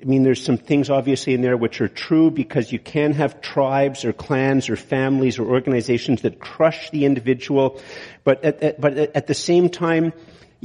I 0.02 0.04
mean, 0.04 0.24
there's 0.24 0.44
some 0.44 0.56
things 0.56 0.90
obviously 0.90 1.32
in 1.32 1.42
there 1.42 1.56
which 1.56 1.80
are 1.80 1.88
true 1.88 2.32
because 2.32 2.72
you 2.72 2.80
can 2.80 3.12
have 3.12 3.40
tribes 3.40 4.04
or 4.04 4.12
clans 4.12 4.68
or 4.68 4.74
families 4.74 5.38
or 5.38 5.46
organizations 5.46 6.22
that 6.22 6.40
crush 6.40 6.90
the 6.90 7.04
individual, 7.04 7.80
but 8.24 8.44
at, 8.44 8.62
at, 8.62 8.80
but 8.80 8.98
at 8.98 9.28
the 9.28 9.35
same 9.35 9.68
time, 9.68 10.12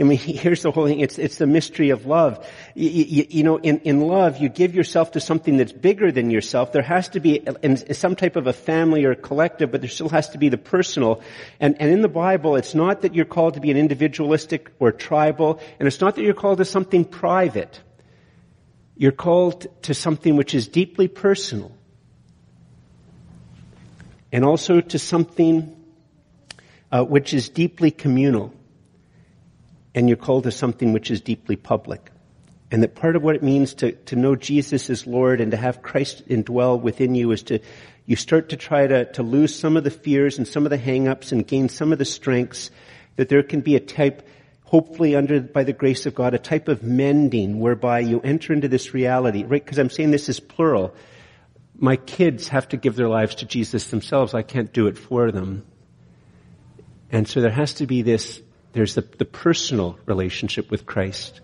I 0.00 0.02
mean, 0.02 0.18
here's 0.18 0.62
the 0.62 0.70
whole 0.70 0.86
thing. 0.86 1.00
It's, 1.00 1.18
it's 1.18 1.36
the 1.36 1.46
mystery 1.46 1.90
of 1.90 2.06
love. 2.06 2.46
You, 2.74 2.88
you, 2.88 3.26
you, 3.28 3.42
know, 3.42 3.58
in, 3.58 3.78
in 3.80 4.00
love, 4.00 4.38
you 4.38 4.48
give 4.48 4.74
yourself 4.74 5.12
to 5.12 5.20
something 5.20 5.56
that's 5.56 5.72
bigger 5.72 6.10
than 6.10 6.30
yourself. 6.30 6.72
There 6.72 6.82
has 6.82 7.10
to 7.10 7.20
be 7.20 7.46
some 7.92 8.16
type 8.16 8.36
of 8.36 8.46
a 8.46 8.52
family 8.52 9.04
or 9.04 9.12
a 9.12 9.16
collective, 9.16 9.70
but 9.70 9.82
there 9.82 9.90
still 9.90 10.08
has 10.08 10.30
to 10.30 10.38
be 10.38 10.48
the 10.48 10.58
personal. 10.58 11.22
And, 11.60 11.80
and 11.80 11.90
in 11.92 12.02
the 12.02 12.08
Bible, 12.08 12.56
it's 12.56 12.74
not 12.74 13.02
that 13.02 13.14
you're 13.14 13.24
called 13.24 13.54
to 13.54 13.60
be 13.60 13.70
an 13.70 13.76
individualistic 13.76 14.70
or 14.78 14.90
tribal, 14.90 15.60
and 15.78 15.86
it's 15.86 16.00
not 16.00 16.16
that 16.16 16.22
you're 16.22 16.34
called 16.34 16.58
to 16.58 16.64
something 16.64 17.04
private. 17.04 17.80
You're 18.96 19.12
called 19.12 19.66
to 19.82 19.94
something 19.94 20.36
which 20.36 20.54
is 20.54 20.68
deeply 20.68 21.08
personal. 21.08 21.72
And 24.32 24.44
also 24.44 24.80
to 24.80 24.98
something 24.98 25.76
uh, 26.92 27.04
which 27.04 27.34
is 27.34 27.48
deeply 27.48 27.90
communal. 27.90 28.54
And 29.94 30.08
you're 30.08 30.16
called 30.16 30.44
to 30.44 30.52
something 30.52 30.92
which 30.92 31.10
is 31.10 31.20
deeply 31.20 31.56
public. 31.56 32.10
And 32.70 32.82
that 32.82 32.94
part 32.94 33.16
of 33.16 33.22
what 33.22 33.34
it 33.34 33.42
means 33.42 33.74
to, 33.74 33.92
to 33.92 34.16
know 34.16 34.36
Jesus 34.36 34.90
as 34.90 35.06
Lord 35.06 35.40
and 35.40 35.50
to 35.50 35.56
have 35.56 35.82
Christ 35.82 36.28
indwell 36.28 36.80
within 36.80 37.14
you 37.16 37.32
is 37.32 37.42
to, 37.44 37.58
you 38.06 38.14
start 38.14 38.50
to 38.50 38.56
try 38.56 38.86
to, 38.86 39.06
to 39.12 39.22
lose 39.22 39.58
some 39.58 39.76
of 39.76 39.82
the 39.82 39.90
fears 39.90 40.38
and 40.38 40.46
some 40.46 40.64
of 40.64 40.70
the 40.70 40.76
hang-ups 40.76 41.32
and 41.32 41.46
gain 41.46 41.68
some 41.68 41.92
of 41.92 41.98
the 41.98 42.04
strengths 42.04 42.70
that 43.16 43.28
there 43.28 43.42
can 43.42 43.60
be 43.60 43.74
a 43.74 43.80
type 43.80 44.26
hopefully 44.70 45.16
under, 45.16 45.40
by 45.40 45.64
the 45.64 45.72
grace 45.72 46.06
of 46.06 46.14
God, 46.14 46.32
a 46.32 46.38
type 46.38 46.68
of 46.68 46.84
mending 46.84 47.58
whereby 47.58 47.98
you 47.98 48.20
enter 48.20 48.52
into 48.52 48.68
this 48.68 48.94
reality, 48.94 49.42
right? 49.42 49.64
Because 49.64 49.80
I'm 49.80 49.90
saying 49.90 50.12
this 50.12 50.28
is 50.28 50.38
plural. 50.38 50.94
My 51.76 51.96
kids 51.96 52.46
have 52.48 52.68
to 52.68 52.76
give 52.76 52.94
their 52.94 53.08
lives 53.08 53.34
to 53.36 53.46
Jesus 53.46 53.88
themselves. 53.88 54.32
I 54.32 54.42
can't 54.42 54.72
do 54.72 54.86
it 54.86 54.96
for 54.96 55.32
them. 55.32 55.66
And 57.10 57.26
so 57.26 57.40
there 57.40 57.50
has 57.50 57.74
to 57.74 57.86
be 57.88 58.02
this, 58.02 58.40
there's 58.72 58.94
the, 58.94 59.02
the 59.02 59.24
personal 59.24 59.98
relationship 60.06 60.70
with 60.70 60.86
Christ. 60.86 61.40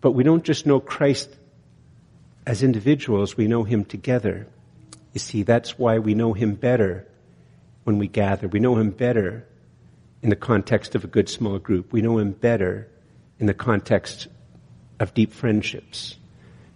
But 0.00 0.12
we 0.12 0.22
don't 0.22 0.44
just 0.44 0.66
know 0.66 0.80
Christ 0.80 1.28
as 2.46 2.62
individuals, 2.62 3.36
we 3.36 3.46
know 3.46 3.62
Him 3.64 3.84
together. 3.84 4.46
You 5.12 5.20
see, 5.20 5.42
that's 5.42 5.78
why 5.78 5.98
we 5.98 6.14
know 6.14 6.32
Him 6.32 6.54
better 6.54 7.06
when 7.84 7.98
we 7.98 8.08
gather. 8.08 8.48
We 8.48 8.58
know 8.58 8.76
Him 8.76 8.90
better 8.90 9.46
in 10.22 10.30
the 10.30 10.36
context 10.36 10.94
of 10.94 11.04
a 11.04 11.08
good 11.08 11.28
small 11.28 11.58
group. 11.58 11.92
We 11.92 12.00
know 12.00 12.16
Him 12.16 12.32
better 12.32 12.88
in 13.38 13.46
the 13.46 13.54
context 13.54 14.28
of 14.98 15.12
deep 15.12 15.32
friendships 15.32 16.16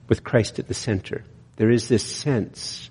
with 0.08 0.24
Christ 0.24 0.58
at 0.58 0.68
the 0.68 0.74
center. 0.74 1.24
There 1.56 1.70
is 1.70 1.88
this 1.88 2.04
sense 2.04 2.90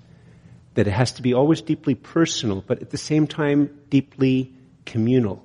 that 0.74 0.86
it 0.88 0.92
has 0.92 1.12
to 1.12 1.22
be 1.22 1.34
always 1.34 1.60
deeply 1.60 1.94
personal, 1.94 2.64
but 2.66 2.82
at 2.82 2.90
the 2.90 2.98
same 2.98 3.26
time 3.26 3.78
deeply 3.90 4.52
communal. 4.86 5.44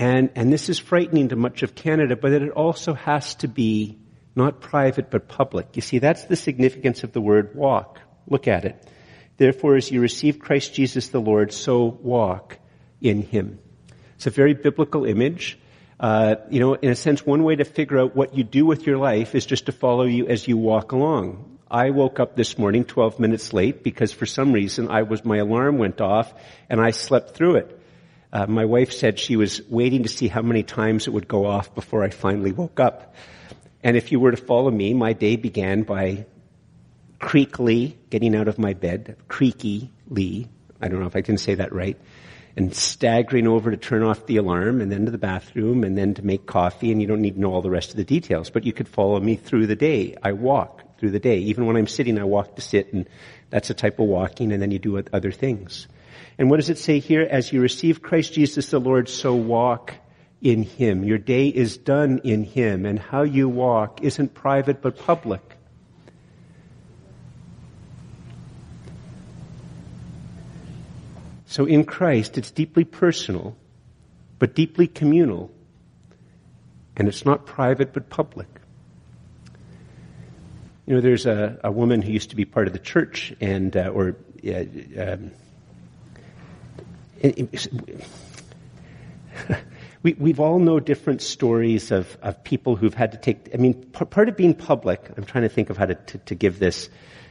And, 0.00 0.30
and 0.34 0.50
this 0.50 0.70
is 0.70 0.78
frightening 0.78 1.28
to 1.28 1.36
much 1.36 1.62
of 1.62 1.74
Canada, 1.74 2.16
but 2.16 2.32
it 2.32 2.50
also 2.52 2.94
has 2.94 3.34
to 3.36 3.48
be 3.48 3.98
not 4.34 4.62
private 4.62 5.10
but 5.10 5.28
public. 5.28 5.76
You 5.76 5.82
see, 5.82 5.98
that's 5.98 6.24
the 6.24 6.36
significance 6.36 7.04
of 7.04 7.12
the 7.12 7.20
word 7.20 7.54
walk. 7.54 8.00
Look 8.26 8.48
at 8.48 8.64
it. 8.64 8.82
Therefore, 9.36 9.76
as 9.76 9.90
you 9.90 10.00
receive 10.00 10.38
Christ 10.38 10.72
Jesus 10.72 11.08
the 11.08 11.20
Lord, 11.20 11.52
so 11.52 11.84
walk 11.84 12.58
in 13.02 13.20
him. 13.20 13.58
It's 14.14 14.26
a 14.26 14.30
very 14.30 14.54
biblical 14.54 15.04
image. 15.04 15.58
Uh, 15.98 16.36
you 16.48 16.60
know, 16.60 16.72
in 16.72 16.88
a 16.88 16.96
sense, 16.96 17.26
one 17.26 17.42
way 17.42 17.56
to 17.56 17.64
figure 17.66 17.98
out 17.98 18.16
what 18.16 18.34
you 18.34 18.42
do 18.42 18.64
with 18.64 18.86
your 18.86 18.96
life 18.96 19.34
is 19.34 19.44
just 19.44 19.66
to 19.66 19.72
follow 19.72 20.04
you 20.04 20.28
as 20.28 20.48
you 20.48 20.56
walk 20.56 20.92
along. 20.92 21.58
I 21.70 21.90
woke 21.90 22.20
up 22.20 22.36
this 22.36 22.56
morning 22.56 22.86
12 22.86 23.20
minutes 23.20 23.52
late 23.52 23.82
because 23.82 24.12
for 24.12 24.24
some 24.24 24.52
reason 24.52 24.88
I 24.88 25.02
was, 25.02 25.26
my 25.26 25.36
alarm 25.36 25.76
went 25.76 26.00
off 26.00 26.32
and 26.70 26.80
I 26.80 26.92
slept 26.92 27.34
through 27.34 27.56
it. 27.56 27.79
Uh, 28.32 28.46
my 28.46 28.64
wife 28.64 28.92
said 28.92 29.18
she 29.18 29.36
was 29.36 29.60
waiting 29.68 30.04
to 30.04 30.08
see 30.08 30.28
how 30.28 30.42
many 30.42 30.62
times 30.62 31.06
it 31.06 31.10
would 31.10 31.26
go 31.26 31.46
off 31.46 31.74
before 31.74 32.04
I 32.04 32.10
finally 32.10 32.52
woke 32.52 32.78
up. 32.78 33.14
And 33.82 33.96
if 33.96 34.12
you 34.12 34.20
were 34.20 34.30
to 34.30 34.36
follow 34.36 34.70
me, 34.70 34.94
my 34.94 35.12
day 35.12 35.36
began 35.36 35.82
by 35.82 36.26
creakily 37.18 37.96
getting 38.08 38.36
out 38.36 38.48
of 38.48 38.58
my 38.58 38.74
bed, 38.74 39.16
creakyly. 39.28 40.48
I 40.80 40.88
don't 40.88 41.00
know 41.00 41.06
if 41.06 41.16
I 41.16 41.22
can 41.22 41.38
say 41.38 41.56
that 41.56 41.72
right 41.72 41.98
and 42.56 42.74
staggering 42.74 43.46
over 43.46 43.70
to 43.70 43.76
turn 43.76 44.02
off 44.02 44.26
the 44.26 44.36
alarm 44.36 44.80
and 44.80 44.90
then 44.90 45.04
to 45.04 45.10
the 45.10 45.18
bathroom 45.18 45.84
and 45.84 45.96
then 45.96 46.14
to 46.14 46.24
make 46.24 46.46
coffee 46.46 46.90
and 46.90 47.00
you 47.00 47.06
don't 47.06 47.20
need 47.20 47.34
to 47.34 47.40
know 47.40 47.52
all 47.52 47.62
the 47.62 47.70
rest 47.70 47.90
of 47.90 47.96
the 47.96 48.04
details, 48.04 48.50
but 48.50 48.64
you 48.64 48.72
could 48.72 48.88
follow 48.88 49.18
me 49.20 49.36
through 49.36 49.66
the 49.66 49.76
day. 49.76 50.16
I 50.22 50.32
walk 50.32 50.98
through 50.98 51.10
the 51.10 51.20
day. 51.20 51.38
Even 51.38 51.66
when 51.66 51.76
I'm 51.76 51.86
sitting, 51.86 52.18
I 52.18 52.24
walk 52.24 52.56
to 52.56 52.62
sit 52.62 52.92
and 52.92 53.08
that's 53.50 53.70
a 53.70 53.74
type 53.74 53.98
of 53.98 54.06
walking, 54.06 54.52
and 54.52 54.62
then 54.62 54.70
you 54.70 54.78
do 54.78 55.02
other 55.12 55.32
things. 55.32 55.88
And 56.38 56.48
what 56.48 56.56
does 56.56 56.70
it 56.70 56.78
say 56.78 57.00
here? 57.00 57.26
As 57.28 57.52
you 57.52 57.60
receive 57.60 58.00
Christ 58.00 58.32
Jesus 58.32 58.70
the 58.70 58.78
Lord, 58.78 59.08
so 59.08 59.34
walk 59.34 59.94
in 60.40 60.62
Him. 60.62 61.04
Your 61.04 61.18
day 61.18 61.48
is 61.48 61.76
done 61.76 62.20
in 62.24 62.44
Him, 62.44 62.86
and 62.86 62.98
how 62.98 63.22
you 63.22 63.48
walk 63.48 64.02
isn't 64.02 64.34
private 64.34 64.80
but 64.80 64.96
public. 64.96 65.42
So 71.46 71.66
in 71.66 71.84
Christ, 71.84 72.38
it's 72.38 72.52
deeply 72.52 72.84
personal, 72.84 73.56
but 74.38 74.54
deeply 74.54 74.86
communal, 74.86 75.50
and 76.96 77.08
it's 77.08 77.24
not 77.24 77.44
private 77.44 77.92
but 77.92 78.08
public. 78.08 78.59
You 80.90 80.96
know, 80.96 81.02
there's 81.02 81.24
a, 81.24 81.56
a 81.62 81.70
woman 81.70 82.02
who 82.02 82.10
used 82.10 82.30
to 82.30 82.36
be 82.36 82.44
part 82.44 82.66
of 82.66 82.72
the 82.72 82.80
church 82.80 83.32
and, 83.40 83.76
uh, 83.76 83.92
or, 83.94 84.16
uh, 84.44 84.64
um, 84.98 85.30
we, 90.02 90.14
we've 90.14 90.40
all 90.40 90.58
know 90.58 90.80
different 90.80 91.22
stories 91.22 91.92
of, 91.92 92.18
of 92.22 92.42
people 92.42 92.74
who've 92.74 92.92
had 92.92 93.12
to 93.12 93.18
take, 93.18 93.50
I 93.54 93.58
mean, 93.58 93.74
part 93.92 94.28
of 94.28 94.36
being 94.36 94.52
public, 94.52 95.12
I'm 95.16 95.22
trying 95.22 95.44
to 95.44 95.48
think 95.48 95.70
of 95.70 95.76
how 95.76 95.86
to, 95.86 95.94
to, 95.94 96.18
to 96.18 96.34
give 96.34 96.58
this 96.58 96.90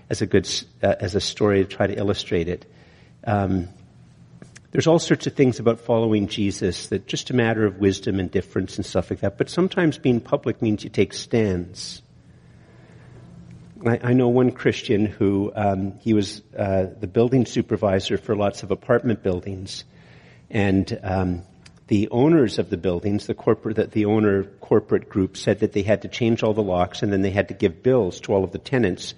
as 0.10 0.22
a 0.22 0.26
good, 0.26 0.50
uh, 0.82 0.96
as 1.02 1.16
a 1.16 1.20
story 1.20 1.62
to 1.62 1.68
try 1.68 1.86
to 1.86 1.98
illustrate 1.98 2.48
it. 2.48 2.66
Um, 3.26 3.68
there's 4.72 4.88
all 4.88 5.00
sorts 5.00 5.28
of 5.28 5.34
things 5.34 5.60
about 5.60 5.82
following 5.82 6.30
Jesus 6.30 6.88
that 6.88 7.08
just 7.08 7.30
a 7.30 7.36
matter 7.36 7.66
of 7.66 7.80
wisdom 7.80 8.22
and 8.22 8.32
difference 8.32 8.78
and 8.78 8.86
stuff 8.86 9.10
like 9.10 9.20
that. 9.20 9.38
But 9.38 9.50
sometimes 9.50 9.98
being 9.98 10.22
public 10.22 10.62
means 10.62 10.86
you 10.86 10.90
take 10.90 11.12
stands. 11.12 12.02
I, 13.86 14.00
I 14.04 14.14
know 14.14 14.28
one 14.30 14.52
Christian 14.52 15.06
who 15.06 15.52
um, 15.56 16.00
he 16.00 16.14
was 16.14 16.42
uh, 16.58 16.88
the 17.00 17.08
building 17.08 17.46
supervisor 17.46 18.18
for 18.18 18.36
lots 18.36 18.64
of 18.64 18.72
apartment 18.72 19.24
buildings, 19.24 19.84
and 20.50 21.00
um, 21.04 21.44
the 21.88 22.10
owners 22.10 22.60
of 22.60 22.70
the 22.70 22.78
buildings, 22.78 23.26
the 23.26 23.34
corporate, 23.34 23.78
that 23.78 23.92
the 23.92 24.06
owner 24.06 24.44
corporate 24.44 25.10
group 25.10 25.38
said 25.38 25.60
that 25.60 25.72
they 25.72 25.84
had 25.84 26.02
to 26.02 26.08
change 26.08 26.44
all 26.44 26.54
the 26.54 26.64
locks, 26.64 27.04
and 27.04 27.14
then 27.14 27.22
they 27.22 27.32
had 27.32 27.48
to 27.48 27.54
give 27.54 27.82
bills 27.82 28.20
to 28.22 28.34
all 28.34 28.44
of 28.44 28.52
the 28.52 28.60
tenants 28.60 29.14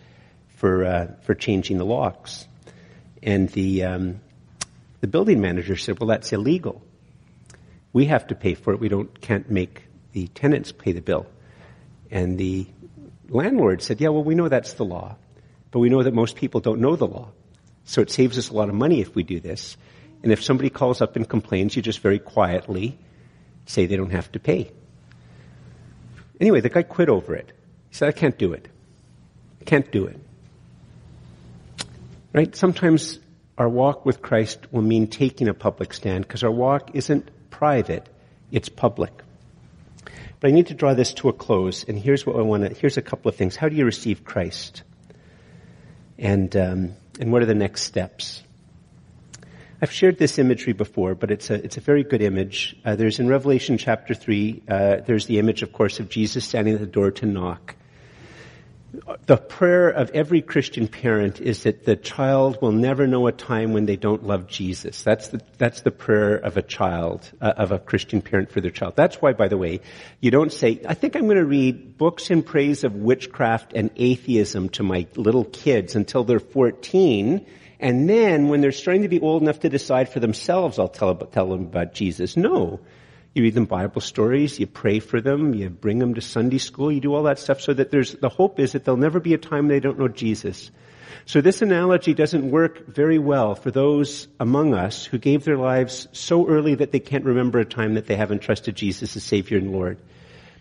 for 0.57 0.85
uh, 0.85 1.07
for 1.23 1.33
changing 1.33 1.77
the 1.77 1.85
locks. 1.85 2.47
And 3.23 3.49
the 3.49 3.83
um, 3.83 4.21
the 4.99 5.07
building 5.07 5.41
manager 5.41 5.75
said, 5.75 5.99
"Well, 5.99 6.07
that's 6.07 6.31
illegal. 6.33 6.81
We 7.93 8.05
have 8.05 8.27
to 8.27 8.35
pay 8.35 8.53
for 8.53 8.73
it. 8.73 8.79
We 8.79 8.89
don't 8.89 9.19
can't 9.21 9.49
make 9.49 9.85
the 10.11 10.27
tenants 10.27 10.71
pay 10.71 10.91
the 10.91 11.01
bill." 11.01 11.25
And 12.11 12.37
the 12.37 12.67
landlord 13.31 13.81
said, 13.81 14.01
yeah, 14.01 14.09
well, 14.09 14.23
we 14.23 14.35
know 14.35 14.49
that's 14.49 14.73
the 14.73 14.85
law, 14.85 15.15
but 15.71 15.79
we 15.79 15.89
know 15.89 16.03
that 16.03 16.13
most 16.13 16.35
people 16.35 16.59
don't 16.61 16.81
know 16.81 16.95
the 16.95 17.07
law. 17.07 17.31
So 17.85 18.01
it 18.01 18.11
saves 18.11 18.37
us 18.37 18.49
a 18.49 18.53
lot 18.53 18.69
of 18.69 18.75
money 18.75 19.01
if 19.01 19.15
we 19.15 19.23
do 19.23 19.39
this. 19.39 19.77
And 20.23 20.31
if 20.31 20.43
somebody 20.43 20.69
calls 20.69 21.01
up 21.01 21.15
and 21.15 21.27
complains, 21.27 21.75
you 21.75 21.81
just 21.81 21.99
very 21.99 22.19
quietly 22.19 22.97
say 23.65 23.85
they 23.85 23.95
don't 23.95 24.11
have 24.11 24.31
to 24.33 24.39
pay. 24.39 24.71
Anyway, 26.39 26.61
the 26.61 26.69
guy 26.69 26.83
quit 26.83 27.09
over 27.09 27.35
it. 27.35 27.51
He 27.89 27.95
said, 27.95 28.09
I 28.09 28.11
can't 28.11 28.37
do 28.37 28.53
it. 28.53 28.67
I 29.61 29.63
can't 29.63 29.91
do 29.91 30.05
it. 30.05 30.19
Right? 32.33 32.55
Sometimes 32.55 33.19
our 33.57 33.69
walk 33.69 34.05
with 34.05 34.21
Christ 34.21 34.71
will 34.71 34.81
mean 34.81 35.07
taking 35.07 35.47
a 35.47 35.53
public 35.53 35.93
stand 35.93 36.27
because 36.27 36.43
our 36.43 36.51
walk 36.51 36.91
isn't 36.93 37.29
private, 37.49 38.07
it's 38.51 38.69
public. 38.69 39.20
But 40.41 40.49
I 40.49 40.51
need 40.51 40.67
to 40.67 40.73
draw 40.73 40.95
this 40.95 41.13
to 41.13 41.29
a 41.29 41.33
close, 41.33 41.83
and 41.83 41.97
here's 41.97 42.25
what 42.25 42.35
I 42.35 42.41
want 42.41 42.63
to, 42.67 42.73
here's 42.73 42.97
a 42.97 43.01
couple 43.01 43.29
of 43.29 43.35
things. 43.35 43.55
How 43.55 43.69
do 43.69 43.75
you 43.75 43.85
receive 43.85 44.25
Christ? 44.25 44.81
And, 46.17 46.53
um, 46.57 46.93
and 47.19 47.31
what 47.31 47.43
are 47.43 47.45
the 47.45 47.55
next 47.55 47.83
steps? 47.83 48.41
I've 49.83 49.91
shared 49.91 50.17
this 50.17 50.39
imagery 50.39 50.73
before, 50.73 51.13
but 51.13 51.29
it's 51.29 51.51
a, 51.51 51.63
it's 51.63 51.77
a 51.77 51.81
very 51.81 52.03
good 52.03 52.23
image. 52.23 52.75
Uh, 52.83 52.95
there's 52.95 53.19
in 53.19 53.27
Revelation 53.27 53.77
chapter 53.77 54.15
3, 54.15 54.63
uh, 54.67 54.95
there's 55.05 55.27
the 55.27 55.37
image, 55.37 55.61
of 55.61 55.73
course, 55.73 55.99
of 55.99 56.09
Jesus 56.09 56.43
standing 56.43 56.73
at 56.73 56.79
the 56.79 56.87
door 56.87 57.11
to 57.11 57.27
knock 57.27 57.75
the 59.25 59.37
prayer 59.37 59.89
of 59.89 60.11
every 60.11 60.41
Christian 60.41 60.87
parent 60.87 61.39
is 61.39 61.63
that 61.63 61.85
the 61.85 61.95
child 61.95 62.61
will 62.61 62.73
never 62.73 63.07
know 63.07 63.27
a 63.27 63.31
time 63.31 63.71
when 63.71 63.85
they 63.85 63.95
don't 63.95 64.23
love 64.23 64.47
Jesus. 64.47 65.01
That's 65.03 65.29
the, 65.29 65.41
that's 65.57 65.81
the 65.81 65.91
prayer 65.91 66.35
of 66.35 66.57
a 66.57 66.61
child, 66.61 67.29
uh, 67.39 67.53
of 67.55 67.71
a 67.71 67.79
Christian 67.79 68.21
parent 68.21 68.51
for 68.51 68.59
their 68.59 68.71
child. 68.71 68.95
That's 68.97 69.21
why, 69.21 69.31
by 69.31 69.47
the 69.47 69.57
way, 69.57 69.79
you 70.19 70.29
don't 70.29 70.51
say, 70.51 70.81
I 70.85 70.93
think 70.93 71.15
I'm 71.15 71.23
going 71.23 71.37
to 71.37 71.45
read 71.45 71.97
books 71.97 72.29
in 72.29 72.43
praise 72.43 72.83
of 72.83 72.95
witchcraft 72.95 73.73
and 73.73 73.91
atheism 73.95 74.69
to 74.69 74.83
my 74.83 75.07
little 75.15 75.45
kids 75.45 75.95
until 75.95 76.25
they're 76.25 76.39
14. 76.39 77.45
And 77.79 78.09
then 78.09 78.49
when 78.49 78.59
they're 78.59 78.73
starting 78.73 79.03
to 79.03 79.09
be 79.09 79.21
old 79.21 79.41
enough 79.41 79.61
to 79.61 79.69
decide 79.69 80.09
for 80.09 80.19
themselves, 80.19 80.79
I'll 80.79 80.89
tell, 80.89 81.15
tell 81.15 81.49
them 81.49 81.61
about 81.61 81.93
Jesus. 81.93 82.35
No. 82.35 82.81
You 83.33 83.43
read 83.43 83.53
them 83.53 83.65
Bible 83.65 84.01
stories, 84.01 84.59
you 84.59 84.67
pray 84.67 84.99
for 84.99 85.21
them, 85.21 85.53
you 85.53 85.69
bring 85.69 85.99
them 85.99 86.15
to 86.15 86.21
Sunday 86.21 86.57
school, 86.57 86.91
you 86.91 86.99
do 86.99 87.13
all 87.13 87.23
that 87.23 87.39
stuff 87.39 87.61
so 87.61 87.73
that 87.73 87.89
there's, 87.89 88.13
the 88.13 88.29
hope 88.29 88.59
is 88.59 88.73
that 88.73 88.83
there'll 88.83 88.99
never 88.99 89.21
be 89.21 89.33
a 89.33 89.37
time 89.37 89.67
they 89.67 89.79
don't 89.79 89.97
know 89.97 90.09
Jesus. 90.09 90.69
So 91.25 91.39
this 91.39 91.61
analogy 91.61 92.13
doesn't 92.13 92.49
work 92.49 92.87
very 92.87 93.19
well 93.19 93.55
for 93.55 93.71
those 93.71 94.27
among 94.39 94.73
us 94.73 95.05
who 95.05 95.17
gave 95.17 95.45
their 95.45 95.57
lives 95.57 96.07
so 96.11 96.47
early 96.47 96.75
that 96.75 96.91
they 96.91 96.99
can't 96.99 97.23
remember 97.23 97.59
a 97.59 97.65
time 97.65 97.93
that 97.93 98.07
they 98.07 98.15
haven't 98.15 98.41
trusted 98.41 98.75
Jesus 98.75 99.15
as 99.15 99.23
Savior 99.23 99.57
and 99.57 99.71
Lord. 99.71 99.97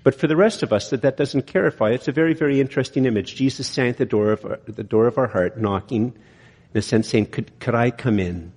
But 0.02 0.14
for 0.14 0.28
the 0.28 0.36
rest 0.36 0.62
of 0.62 0.72
us 0.72 0.90
that 0.90 1.02
that 1.02 1.16
doesn't 1.16 1.46
clarify, 1.46 1.90
it's 1.90 2.08
a 2.08 2.12
very, 2.12 2.34
very 2.34 2.60
interesting 2.60 3.04
image. 3.04 3.34
Jesus 3.34 3.68
standing 3.68 3.92
at 3.92 3.98
the 3.98 4.06
door 4.06 4.32
of 4.32 4.44
our, 4.44 4.60
the 4.66 4.84
door 4.84 5.06
of 5.06 5.18
our 5.18 5.26
heart, 5.26 5.60
knocking, 5.60 6.14
in 6.72 6.78
a 6.78 6.82
sense 6.82 7.08
saying, 7.08 7.26
could, 7.26 7.58
could 7.58 7.74
I 7.74 7.90
come 7.90 8.18
in? 8.18 8.52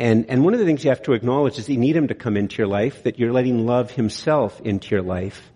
And, 0.00 0.30
and 0.30 0.42
one 0.42 0.54
of 0.54 0.60
the 0.60 0.64
things 0.64 0.82
you 0.82 0.88
have 0.88 1.02
to 1.02 1.12
acknowledge 1.12 1.58
is 1.58 1.68
you 1.68 1.76
need 1.76 1.94
him 1.94 2.08
to 2.08 2.14
come 2.14 2.38
into 2.38 2.56
your 2.56 2.66
life, 2.66 3.02
that 3.02 3.18
you're 3.18 3.34
letting 3.34 3.66
love 3.66 3.90
himself 3.90 4.58
into 4.62 4.94
your 4.94 5.02
life. 5.02 5.52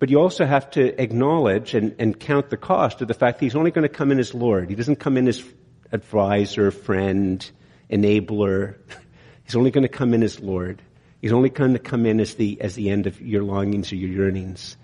But 0.00 0.10
you 0.10 0.20
also 0.20 0.44
have 0.44 0.68
to 0.72 1.00
acknowledge 1.00 1.74
and, 1.74 1.94
and 2.00 2.18
count 2.18 2.50
the 2.50 2.56
cost 2.56 3.02
of 3.02 3.08
the 3.08 3.14
fact 3.14 3.38
that 3.38 3.44
he's 3.44 3.54
only 3.54 3.70
going 3.70 3.84
to 3.84 3.88
come 3.88 4.10
in 4.10 4.18
as 4.18 4.34
Lord. 4.34 4.68
He 4.68 4.74
doesn't 4.74 4.96
come 4.96 5.16
in 5.16 5.28
as 5.28 5.44
advisor, 5.92 6.72
friend, 6.72 7.48
enabler. 7.88 8.78
He's 9.44 9.54
only 9.54 9.70
going 9.70 9.82
to 9.82 9.88
come 9.88 10.12
in 10.12 10.22
as 10.24 10.40
Lord. 10.40 10.82
He's 11.20 11.32
only 11.32 11.50
going 11.50 11.74
to 11.74 11.78
come 11.78 12.04
in 12.04 12.18
as 12.18 12.34
the, 12.34 12.60
as 12.62 12.74
the 12.74 12.90
end 12.90 13.06
of 13.06 13.20
your 13.20 13.44
longings 13.44 13.92
or 13.92 13.96
your 13.96 14.10
yearnings. 14.10 14.76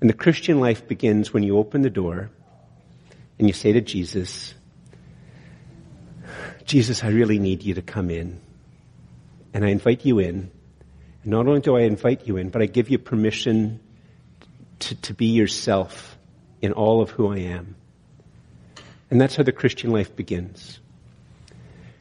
And 0.00 0.10
the 0.10 0.14
Christian 0.14 0.58
life 0.58 0.88
begins 0.88 1.32
when 1.32 1.42
you 1.44 1.58
open 1.58 1.82
the 1.82 1.90
door 1.90 2.30
and 3.38 3.46
you 3.46 3.52
say 3.52 3.72
to 3.74 3.80
Jesus, 3.80 4.54
Jesus, 6.64 7.04
I 7.04 7.08
really 7.08 7.38
need 7.38 7.62
you 7.62 7.74
to 7.74 7.82
come 7.82 8.10
in 8.10 8.40
and 9.56 9.64
I 9.64 9.70
invite 9.70 10.04
you 10.04 10.18
in. 10.18 10.50
And 11.22 11.32
not 11.32 11.46
only 11.46 11.60
do 11.62 11.78
I 11.78 11.80
invite 11.80 12.26
you 12.26 12.36
in, 12.36 12.50
but 12.50 12.60
I 12.60 12.66
give 12.66 12.90
you 12.90 12.98
permission 12.98 13.80
to, 14.80 14.94
to 14.96 15.14
be 15.14 15.28
yourself 15.28 16.18
in 16.60 16.74
all 16.74 17.00
of 17.00 17.08
who 17.08 17.32
I 17.32 17.38
am. 17.38 17.74
And 19.10 19.18
that's 19.18 19.34
how 19.34 19.44
the 19.44 19.52
Christian 19.52 19.92
life 19.92 20.14
begins. 20.14 20.78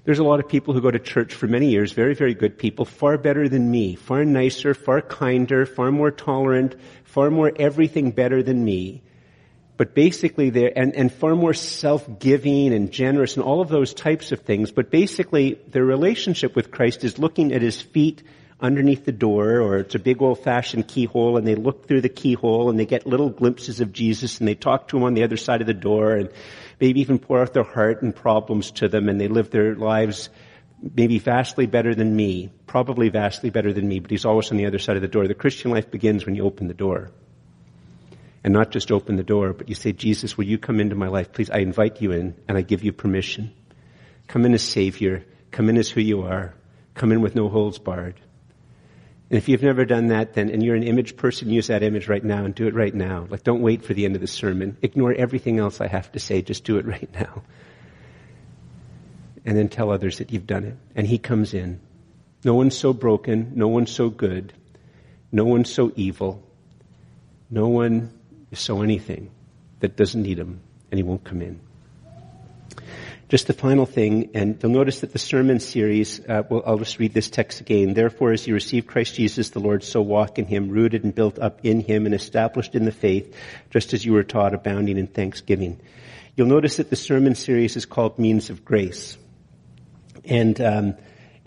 There's 0.03 0.19
a 0.19 0.23
lot 0.25 0.41
of 0.41 0.49
people 0.49 0.73
who 0.73 0.81
go 0.81 0.91
to 0.91 0.99
church 0.99 1.33
for 1.33 1.47
many 1.47 1.69
years, 1.69 1.93
very, 1.93 2.13
very 2.13 2.33
good 2.33 2.57
people, 2.57 2.83
far 2.83 3.17
better 3.17 3.47
than 3.47 3.71
me, 3.71 3.95
far 3.95 4.25
nicer, 4.25 4.73
far 4.73 5.01
kinder, 5.01 5.65
far 5.65 5.93
more 5.93 6.11
tolerant, 6.11 6.75
far 7.05 7.31
more 7.31 7.53
everything 7.55 8.11
better 8.11 8.43
than 8.43 8.65
me 8.65 9.01
but 9.77 9.93
basically 9.93 10.49
they're, 10.49 10.71
and, 10.77 10.95
and 10.95 11.11
far 11.11 11.35
more 11.35 11.53
self-giving 11.53 12.73
and 12.73 12.91
generous 12.91 13.35
and 13.35 13.43
all 13.43 13.61
of 13.61 13.69
those 13.69 13.93
types 13.93 14.31
of 14.31 14.41
things. 14.41 14.71
But 14.71 14.89
basically 14.89 15.59
their 15.67 15.83
relationship 15.83 16.55
with 16.55 16.71
Christ 16.71 17.03
is 17.03 17.19
looking 17.19 17.51
at 17.51 17.61
his 17.61 17.81
feet 17.81 18.23
underneath 18.61 19.03
the 19.03 19.11
door 19.11 19.59
or 19.59 19.77
it's 19.77 19.95
a 19.95 19.99
big 19.99 20.21
old 20.21 20.39
fashioned 20.39 20.87
keyhole 20.87 21.35
and 21.35 21.45
they 21.45 21.55
look 21.55 21.87
through 21.87 21.99
the 21.99 22.09
keyhole 22.09 22.69
and 22.69 22.79
they 22.79 22.85
get 22.85 23.05
little 23.05 23.29
glimpses 23.29 23.81
of 23.81 23.91
Jesus 23.91 24.39
and 24.39 24.47
they 24.47 24.55
talk 24.55 24.87
to 24.87 24.97
him 24.97 25.03
on 25.03 25.13
the 25.13 25.23
other 25.23 25.35
side 25.35 25.59
of 25.59 25.67
the 25.67 25.73
door 25.73 26.13
and 26.13 26.29
maybe 26.79 27.01
even 27.01 27.19
pour 27.19 27.41
out 27.41 27.53
their 27.53 27.63
heart 27.63 28.01
and 28.01 28.15
problems 28.15 28.71
to 28.71 28.87
them 28.87 29.09
and 29.09 29.19
they 29.19 29.27
live 29.27 29.49
their 29.49 29.75
lives 29.75 30.29
maybe 30.95 31.19
vastly 31.19 31.65
better 31.65 31.95
than 31.95 32.15
me, 32.15 32.49
probably 32.65 33.09
vastly 33.09 33.49
better 33.49 33.73
than 33.73 33.87
me, 33.87 33.99
but 33.99 34.11
he's 34.11 34.25
always 34.25 34.51
on 34.51 34.57
the 34.57 34.65
other 34.65 34.79
side 34.79 34.95
of 34.95 35.01
the 35.01 35.07
door. 35.07 35.27
The 35.27 35.33
Christian 35.33 35.71
life 35.71 35.89
begins 35.91 36.25
when 36.25 36.35
you 36.35 36.43
open 36.43 36.67
the 36.67 36.73
door 36.73 37.11
and 38.45 38.53
not 38.53 38.69
just 38.69 38.91
open 38.91 39.15
the 39.15 39.23
door, 39.23 39.53
but 39.53 39.69
you 39.69 39.73
say, 39.73 39.91
Jesus, 39.91 40.37
will 40.37 40.45
you 40.45 40.59
come 40.59 40.79
into 40.79 40.93
my 40.93 41.07
life? 41.07 41.33
Please, 41.33 41.49
I 41.49 41.57
invite 41.57 41.99
you 41.99 42.11
in 42.11 42.35
and 42.47 42.55
I 42.55 42.61
give 42.61 42.83
you 42.83 42.91
permission. 42.91 43.51
Come 44.27 44.45
in 44.45 44.53
as 44.53 44.61
Savior. 44.61 45.25
Come 45.49 45.67
in 45.67 45.77
as 45.77 45.89
who 45.89 45.99
you 45.99 46.21
are. 46.21 46.53
Come 46.93 47.11
in 47.11 47.21
with 47.21 47.33
no 47.33 47.49
holds 47.49 47.79
barred. 47.79 48.21
And 49.31 49.39
if 49.39 49.49
you've 49.49 49.63
never 49.63 49.83
done 49.83 50.09
that, 50.09 50.35
then, 50.35 50.51
and 50.51 50.61
you're 50.61 50.75
an 50.75 50.83
image 50.83 51.17
person, 51.17 51.49
use 51.49 51.67
that 51.67 51.81
image 51.81 52.07
right 52.07 52.23
now 52.23 52.45
and 52.45 52.53
do 52.53 52.67
it 52.67 52.75
right 52.75 52.93
now. 52.93 53.25
Like, 53.27 53.43
don't 53.43 53.63
wait 53.63 53.83
for 53.83 53.95
the 53.95 54.05
end 54.05 54.13
of 54.13 54.21
the 54.21 54.27
sermon. 54.27 54.77
Ignore 54.83 55.13
everything 55.13 55.57
else 55.57 55.81
I 55.81 55.87
have 55.87 56.11
to 56.11 56.19
say. 56.19 56.43
Just 56.43 56.65
do 56.65 56.77
it 56.77 56.85
right 56.95 57.09
now. 57.15 57.41
And 59.43 59.57
then 59.57 59.69
tell 59.69 59.89
others 59.89 60.19
that 60.19 60.31
you've 60.31 60.45
done 60.45 60.65
it. 60.65 60.77
And 60.95 61.07
He 61.07 61.17
comes 61.17 61.55
in. 61.55 61.79
No 62.43 62.53
one's 62.53 62.77
so 62.77 62.93
broken. 62.93 63.53
No 63.55 63.69
one's 63.69 63.89
so 63.89 64.11
good. 64.11 64.53
No 65.31 65.45
one's 65.45 65.73
so 65.73 65.91
evil. 65.95 66.43
No 67.49 67.69
one 67.69 68.11
sow 68.55 68.81
anything 68.81 69.31
that 69.79 69.95
doesn't 69.95 70.21
need 70.21 70.39
him 70.39 70.61
and 70.91 70.97
he 70.97 71.03
won't 71.03 71.23
come 71.23 71.41
in. 71.41 71.59
Just 73.27 73.47
the 73.47 73.53
final 73.53 73.87
thing, 73.87 74.29
and 74.35 74.59
you'll 74.61 74.71
notice 74.71 74.99
that 74.99 75.11
the 75.11 75.17
sermon 75.19 75.59
series, 75.59 76.19
uh, 76.29 76.43
well, 76.47 76.61
I'll 76.63 76.77
just 76.77 76.99
read 76.99 77.11
this 77.11 77.27
text 77.27 77.59
again. 77.59 77.95
Therefore, 77.95 78.31
as 78.33 78.45
you 78.45 78.53
receive 78.53 78.85
Christ 78.85 79.15
Jesus 79.15 79.49
the 79.49 79.59
Lord, 79.59 79.83
so 79.83 79.99
walk 79.99 80.37
in 80.37 80.45
him, 80.45 80.69
rooted 80.69 81.03
and 81.03 81.13
built 81.13 81.39
up 81.39 81.61
in 81.63 81.81
him 81.81 82.05
and 82.05 82.13
established 82.13 82.75
in 82.75 82.85
the 82.85 82.91
faith, 82.91 83.35
just 83.71 83.93
as 83.93 84.05
you 84.05 84.13
were 84.13 84.23
taught, 84.23 84.53
abounding 84.53 84.99
in 84.99 85.07
thanksgiving. 85.07 85.79
You'll 86.35 86.47
notice 86.47 86.77
that 86.77 86.91
the 86.91 86.95
sermon 86.95 87.33
series 87.33 87.75
is 87.75 87.87
called 87.87 88.19
Means 88.19 88.51
of 88.51 88.63
Grace. 88.63 89.17
And, 90.23 90.61
um, 90.61 90.95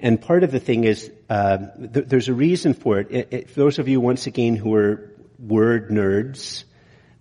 and 0.01 0.21
part 0.21 0.43
of 0.43 0.51
the 0.51 0.61
thing 0.61 0.83
is, 0.83 1.13
uh, 1.31 1.59
th- 1.93 2.07
there's 2.07 2.29
a 2.29 2.35
reason 2.35 2.75
for 2.75 2.99
it. 2.99 3.11
It, 3.11 3.29
it. 3.31 3.51
For 3.51 3.61
those 3.61 3.79
of 3.79 3.87
you, 3.87 4.01
once 4.01 4.27
again, 4.27 4.57
who 4.57 4.75
are 4.75 5.11
word 5.39 5.91
nerds, 5.91 6.65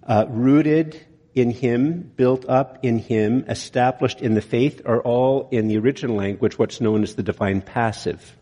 uh, 0.08 0.26
rooted 0.30 1.00
in 1.36 1.52
Him, 1.52 2.12
built 2.16 2.46
up 2.48 2.80
in 2.84 2.98
Him, 2.98 3.46
established 3.48 4.22
in 4.22 4.34
the 4.34 4.42
faith 4.42 4.82
are 4.86 5.02
all 5.02 5.50
in 5.52 5.68
the 5.68 5.78
original 5.78 6.16
language 6.16 6.58
what's 6.58 6.82
known 6.82 7.04
as 7.04 7.16
the 7.16 7.24
divine 7.24 7.62
passive. 7.62 8.36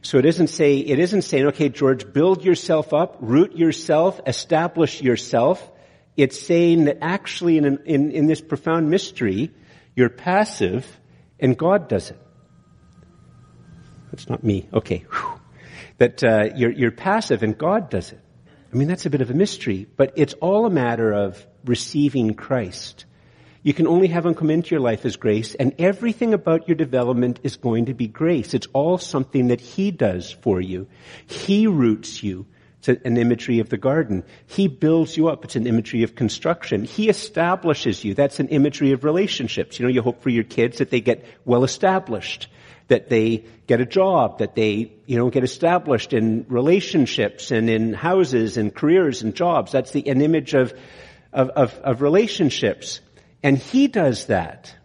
So 0.00 0.18
it 0.18 0.24
isn't 0.24 0.48
say, 0.48 0.78
it 0.78 0.98
isn't 0.98 1.22
saying, 1.22 1.46
okay, 1.48 1.68
George, 1.68 2.12
build 2.12 2.44
yourself 2.44 2.92
up, 2.92 3.18
root 3.20 3.56
yourself, 3.56 4.20
establish 4.26 5.00
yourself. 5.00 5.70
It's 6.16 6.40
saying 6.40 6.86
that 6.86 6.98
actually 7.02 7.56
in, 7.58 7.64
an, 7.64 7.78
in, 7.84 8.10
in 8.10 8.26
this 8.26 8.40
profound 8.40 8.90
mystery, 8.90 9.52
you're 9.94 10.08
passive 10.08 10.86
and 11.38 11.56
God 11.56 11.88
does 11.88 12.10
it. 12.10 12.18
That's 14.10 14.28
not 14.28 14.42
me. 14.42 14.68
Okay. 14.72 15.04
Whew. 15.10 15.40
That 15.98 16.24
uh, 16.24 16.50
you're, 16.56 16.72
you're 16.72 16.90
passive 16.90 17.42
and 17.42 17.56
God 17.56 17.88
does 17.88 18.12
it. 18.12 18.20
I 18.72 18.76
mean, 18.76 18.88
that's 18.88 19.04
a 19.04 19.10
bit 19.10 19.20
of 19.20 19.30
a 19.30 19.34
mystery, 19.34 19.86
but 19.96 20.14
it's 20.16 20.32
all 20.34 20.64
a 20.64 20.70
matter 20.70 21.12
of 21.12 21.46
receiving 21.64 22.34
Christ. 22.34 23.04
You 23.62 23.74
can 23.74 23.86
only 23.86 24.08
have 24.08 24.24
him 24.24 24.34
come 24.34 24.50
into 24.50 24.70
your 24.70 24.80
life 24.80 25.04
as 25.04 25.16
grace, 25.16 25.54
and 25.54 25.74
everything 25.78 26.32
about 26.32 26.68
your 26.68 26.74
development 26.74 27.40
is 27.42 27.56
going 27.56 27.86
to 27.86 27.94
be 27.94 28.08
grace. 28.08 28.54
It's 28.54 28.66
all 28.72 28.98
something 28.98 29.48
that 29.48 29.60
he 29.60 29.90
does 29.90 30.32
for 30.32 30.60
you. 30.60 30.88
He 31.26 31.66
roots 31.66 32.22
you. 32.22 32.46
It's 32.78 32.88
an 32.88 33.16
imagery 33.16 33.60
of 33.60 33.68
the 33.68 33.76
garden. 33.76 34.24
He 34.46 34.66
builds 34.66 35.16
you 35.16 35.28
up. 35.28 35.44
It's 35.44 35.54
an 35.54 35.68
imagery 35.68 36.02
of 36.02 36.16
construction. 36.16 36.82
He 36.82 37.08
establishes 37.08 38.02
you. 38.02 38.14
That's 38.14 38.40
an 38.40 38.48
imagery 38.48 38.90
of 38.90 39.04
relationships. 39.04 39.78
You 39.78 39.84
know, 39.84 39.92
you 39.92 40.02
hope 40.02 40.22
for 40.22 40.30
your 40.30 40.42
kids 40.44 40.78
that 40.78 40.90
they 40.90 41.00
get 41.00 41.24
well 41.44 41.62
established 41.62 42.48
that 42.92 43.08
they 43.08 43.46
get 43.66 43.80
a 43.80 43.86
job, 43.86 44.38
that 44.40 44.54
they, 44.54 44.92
you 45.06 45.16
know, 45.16 45.30
get 45.30 45.44
established 45.44 46.12
in 46.12 46.44
relationships 46.48 47.50
and 47.50 47.70
in 47.70 47.94
houses 47.94 48.58
and 48.58 48.74
careers 48.74 49.22
and 49.22 49.34
jobs. 49.34 49.72
That's 49.72 49.92
the, 49.92 50.06
an 50.08 50.20
image 50.20 50.52
of, 50.52 50.74
of, 51.32 51.48
of, 51.48 51.72
of 51.78 52.02
relationships. 52.02 53.00
And 53.42 53.56
he 53.56 53.88
does 53.88 54.26
that. 54.26 54.76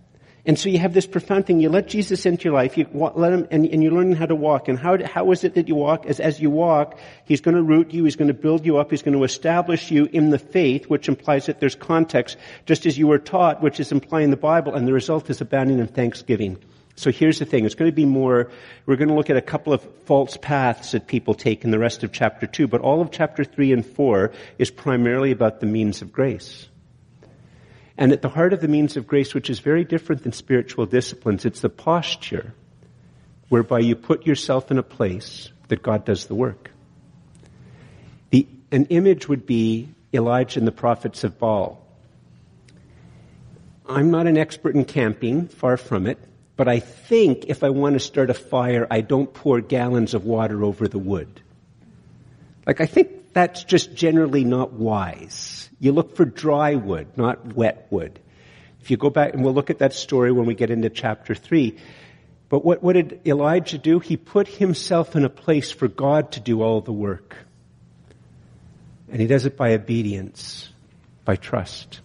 And 0.45 0.57
so 0.57 0.69
you 0.69 0.79
have 0.79 0.93
this 0.93 1.05
profound 1.05 1.47
thing. 1.47 1.59
You 1.59 1.67
let 1.67 1.89
Jesus 1.89 2.25
into 2.25 2.45
your 2.45 2.53
life. 2.53 2.77
You 2.77 2.87
let 2.93 3.33
him, 3.33 3.45
and, 3.51 3.65
and 3.65 3.83
you 3.83 3.91
learn 3.91 4.13
how 4.13 4.25
to 4.25 4.35
walk. 4.35 4.69
And 4.69 4.79
how, 4.79 4.97
how 5.05 5.29
is 5.33 5.43
it 5.43 5.55
that 5.55 5.67
you 5.67 5.75
walk? 5.75 6.05
As, 6.05 6.21
as 6.21 6.39
you 6.39 6.49
walk, 6.49 6.97
he's 7.25 7.41
going 7.41 7.57
to 7.57 7.63
root 7.63 7.93
you. 7.93 8.05
He's 8.05 8.15
going 8.15 8.29
to 8.29 8.33
build 8.33 8.65
you 8.65 8.77
up. 8.77 8.89
He's 8.91 9.01
going 9.01 9.17
to 9.17 9.25
establish 9.25 9.91
you 9.91 10.05
in 10.05 10.29
the 10.29 10.39
faith, 10.39 10.85
which 10.85 11.09
implies 11.09 11.47
that 11.47 11.59
there's 11.59 11.75
context, 11.75 12.37
just 12.65 12.85
as 12.85 12.97
you 12.97 13.07
were 13.07 13.19
taught, 13.19 13.61
which 13.61 13.81
is 13.81 13.91
implying 13.91 14.29
the 14.31 14.37
Bible. 14.37 14.75
And 14.75 14.87
the 14.87 14.93
result 14.93 15.29
is 15.29 15.41
abounding 15.41 15.79
in 15.79 15.87
thanksgiving. 15.87 16.57
So 16.97 17.11
here's 17.11 17.37
the 17.37 17.45
thing. 17.45 17.65
It's 17.65 17.75
going 17.75 17.91
to 17.91 17.95
be 17.95 18.05
more, 18.05 18.49
we're 18.87 18.95
going 18.95 19.09
to 19.09 19.13
look 19.13 19.29
at 19.29 19.37
a 19.37 19.41
couple 19.41 19.71
of 19.71 19.83
false 20.05 20.35
paths 20.35 20.91
that 20.91 21.05
people 21.05 21.35
take 21.35 21.63
in 21.63 21.69
the 21.69 21.77
rest 21.77 22.03
of 22.03 22.11
chapter 22.11 22.47
2, 22.47 22.67
but 22.67 22.81
all 22.81 23.01
of 23.01 23.11
chapter 23.11 23.43
3 23.43 23.71
and 23.71 23.85
4 23.85 24.31
is 24.57 24.71
primarily 24.71 25.29
about 25.29 25.59
the 25.59 25.67
means 25.67 26.01
of 26.01 26.11
grace. 26.11 26.67
And 27.99 28.11
at 28.11 28.23
the 28.23 28.29
heart 28.29 28.51
of 28.51 28.61
the 28.61 28.67
means 28.67 28.97
of 28.97 29.05
grace, 29.05 29.35
which 29.35 29.51
is 29.51 29.59
very 29.59 29.83
different 29.83 30.23
than 30.23 30.33
spiritual 30.33 30.87
disciplines, 30.87 31.45
it's 31.45 31.61
the 31.61 31.69
posture 31.69 32.55
whereby 33.49 33.79
you 33.79 33.95
put 33.95 34.25
yourself 34.25 34.71
in 34.71 34.79
a 34.79 34.83
place 34.83 35.51
that 35.67 35.83
God 35.83 36.03
does 36.03 36.25
the 36.25 36.35
work. 36.35 36.71
The, 38.31 38.47
an 38.71 38.85
image 38.85 39.27
would 39.27 39.45
be 39.45 39.89
Elijah 40.13 40.59
and 40.59 40.67
the 40.67 40.71
prophets 40.71 41.23
of 41.23 41.37
Baal. 41.37 41.79
I'm 43.87 44.09
not 44.09 44.25
an 44.25 44.37
expert 44.37 44.73
in 44.73 44.83
camping, 44.83 45.47
far 45.47 45.77
from 45.77 46.07
it. 46.07 46.17
But 46.57 46.67
I 46.67 46.79
think 46.79 47.45
if 47.47 47.63
I 47.63 47.69
want 47.69 47.93
to 47.93 47.99
start 47.99 48.31
a 48.31 48.33
fire, 48.33 48.87
I 48.89 49.01
don't 49.01 49.31
pour 49.31 49.61
gallons 49.61 50.15
of 50.15 50.25
water 50.25 50.63
over 50.63 50.87
the 50.87 50.97
wood. 50.97 51.41
Like, 52.65 52.81
I 52.81 52.87
think 52.87 53.31
that's 53.31 53.63
just 53.63 53.93
generally 53.93 54.43
not 54.43 54.73
wise. 54.73 55.69
You 55.79 55.91
look 55.91 56.15
for 56.15 56.25
dry 56.25 56.73
wood, 56.73 57.07
not 57.15 57.53
wet 57.53 57.87
wood. 57.91 58.19
If 58.81 58.89
you 58.89 58.97
go 58.97 59.11
back, 59.11 59.33
and 59.33 59.43
we'll 59.43 59.53
look 59.53 59.69
at 59.69 59.79
that 59.79 59.93
story 59.93 60.31
when 60.31 60.47
we 60.47 60.55
get 60.55 60.71
into 60.71 60.89
chapter 60.89 61.35
3. 61.35 61.77
But 62.49 62.65
what, 62.65 62.81
what 62.81 62.93
did 62.93 63.21
Elijah 63.25 63.77
do? 63.77 63.99
He 63.99 64.17
put 64.17 64.47
himself 64.47 65.15
in 65.15 65.25
a 65.25 65.29
place 65.29 65.71
for 65.71 65.87
God 65.87 66.31
to 66.31 66.39
do 66.39 66.63
all 66.63 66.81
the 66.81 66.93
work. 66.93 67.35
And 69.11 69.21
he 69.21 69.27
does 69.27 69.45
it 69.45 69.55
by 69.55 69.73
obedience, 69.73 70.69
by 71.23 71.35
trust. 71.35 71.99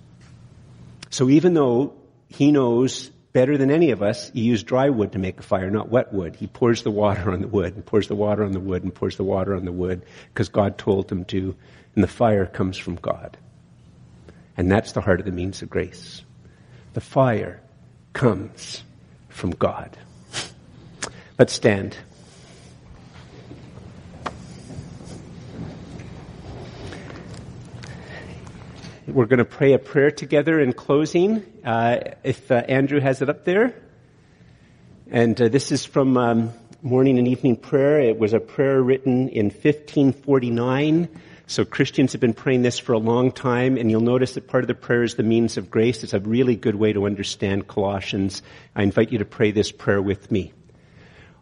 So 1.08 1.30
even 1.30 1.54
though 1.54 1.94
he 2.28 2.52
knows 2.52 3.11
better 3.32 3.56
than 3.56 3.70
any 3.70 3.90
of 3.90 4.02
us, 4.02 4.30
he 4.30 4.42
used 4.42 4.66
dry 4.66 4.90
wood 4.90 5.12
to 5.12 5.18
make 5.18 5.38
a 5.38 5.42
fire, 5.42 5.70
not 5.70 5.88
wet 5.88 6.12
wood. 6.12 6.36
He 6.36 6.46
pours 6.46 6.82
the 6.82 6.90
water 6.90 7.30
on 7.30 7.40
the 7.40 7.48
wood 7.48 7.74
and 7.74 7.84
pours 7.84 8.08
the 8.08 8.14
water 8.14 8.44
on 8.44 8.52
the 8.52 8.60
wood 8.60 8.82
and 8.82 8.94
pours 8.94 9.16
the 9.16 9.24
water 9.24 9.54
on 9.54 9.64
the 9.64 9.72
wood 9.72 10.02
because 10.32 10.48
God 10.48 10.78
told 10.78 11.10
him 11.10 11.24
to, 11.26 11.54
and 11.94 12.04
the 12.04 12.08
fire 12.08 12.46
comes 12.46 12.76
from 12.76 12.96
God. 12.96 13.36
And 14.56 14.70
that's 14.70 14.92
the 14.92 15.00
heart 15.00 15.20
of 15.20 15.26
the 15.26 15.32
means 15.32 15.62
of 15.62 15.70
grace. 15.70 16.22
The 16.92 17.00
fire 17.00 17.62
comes 18.12 18.82
from 19.28 19.52
God. 19.52 19.96
Let's 21.38 21.54
stand. 21.54 21.96
We're 29.08 29.26
going 29.26 29.38
to 29.38 29.44
pray 29.44 29.72
a 29.72 29.80
prayer 29.80 30.12
together 30.12 30.60
in 30.60 30.72
closing. 30.72 31.42
Uh, 31.64 32.12
if 32.22 32.52
uh, 32.52 32.54
Andrew 32.54 33.00
has 33.00 33.20
it 33.20 33.28
up 33.28 33.44
there. 33.44 33.74
And 35.10 35.40
uh, 35.42 35.48
this 35.48 35.72
is 35.72 35.84
from 35.84 36.16
um, 36.16 36.52
morning 36.82 37.18
and 37.18 37.26
evening 37.26 37.56
prayer. 37.56 37.98
It 37.98 38.16
was 38.16 38.32
a 38.32 38.38
prayer 38.38 38.80
written 38.80 39.28
in 39.28 39.46
1549. 39.46 41.08
So 41.48 41.64
Christians 41.64 42.12
have 42.12 42.20
been 42.20 42.32
praying 42.32 42.62
this 42.62 42.78
for 42.78 42.92
a 42.92 42.98
long 42.98 43.32
time, 43.32 43.76
and 43.76 43.90
you'll 43.90 44.02
notice 44.02 44.34
that 44.34 44.46
part 44.46 44.62
of 44.62 44.68
the 44.68 44.74
prayer 44.74 45.02
is 45.02 45.16
the 45.16 45.24
means 45.24 45.56
of 45.56 45.68
grace. 45.68 46.04
It's 46.04 46.14
a 46.14 46.20
really 46.20 46.54
good 46.54 46.76
way 46.76 46.92
to 46.92 47.04
understand 47.04 47.66
Colossians. 47.66 48.40
I 48.76 48.84
invite 48.84 49.10
you 49.10 49.18
to 49.18 49.24
pray 49.24 49.50
this 49.50 49.72
prayer 49.72 50.00
with 50.00 50.30
me. 50.30 50.52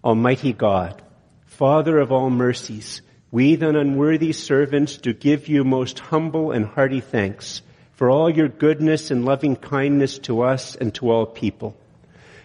Almighty 0.03 0.55
God, 0.55 1.03
Father 1.45 1.99
of 1.99 2.11
all 2.11 2.31
mercies, 2.31 3.03
we, 3.33 3.55
the 3.55 3.69
unworthy 3.69 4.33
servants, 4.33 4.97
do 4.97 5.13
give 5.13 5.49
you 5.49 5.63
most 5.63 6.01
humble 6.01 6.51
and 6.51 6.67
hearty 6.67 7.01
thanks 7.01 7.63
for 7.93 8.11
all 8.11 8.29
your 8.29 8.49
goodness 8.49 9.11
and 9.11 9.25
loving 9.25 9.55
kindness 9.55 10.19
to 10.19 10.43
us 10.43 10.75
and 10.75 10.95
to 10.95 11.11
all 11.11 11.27
people. 11.27 11.77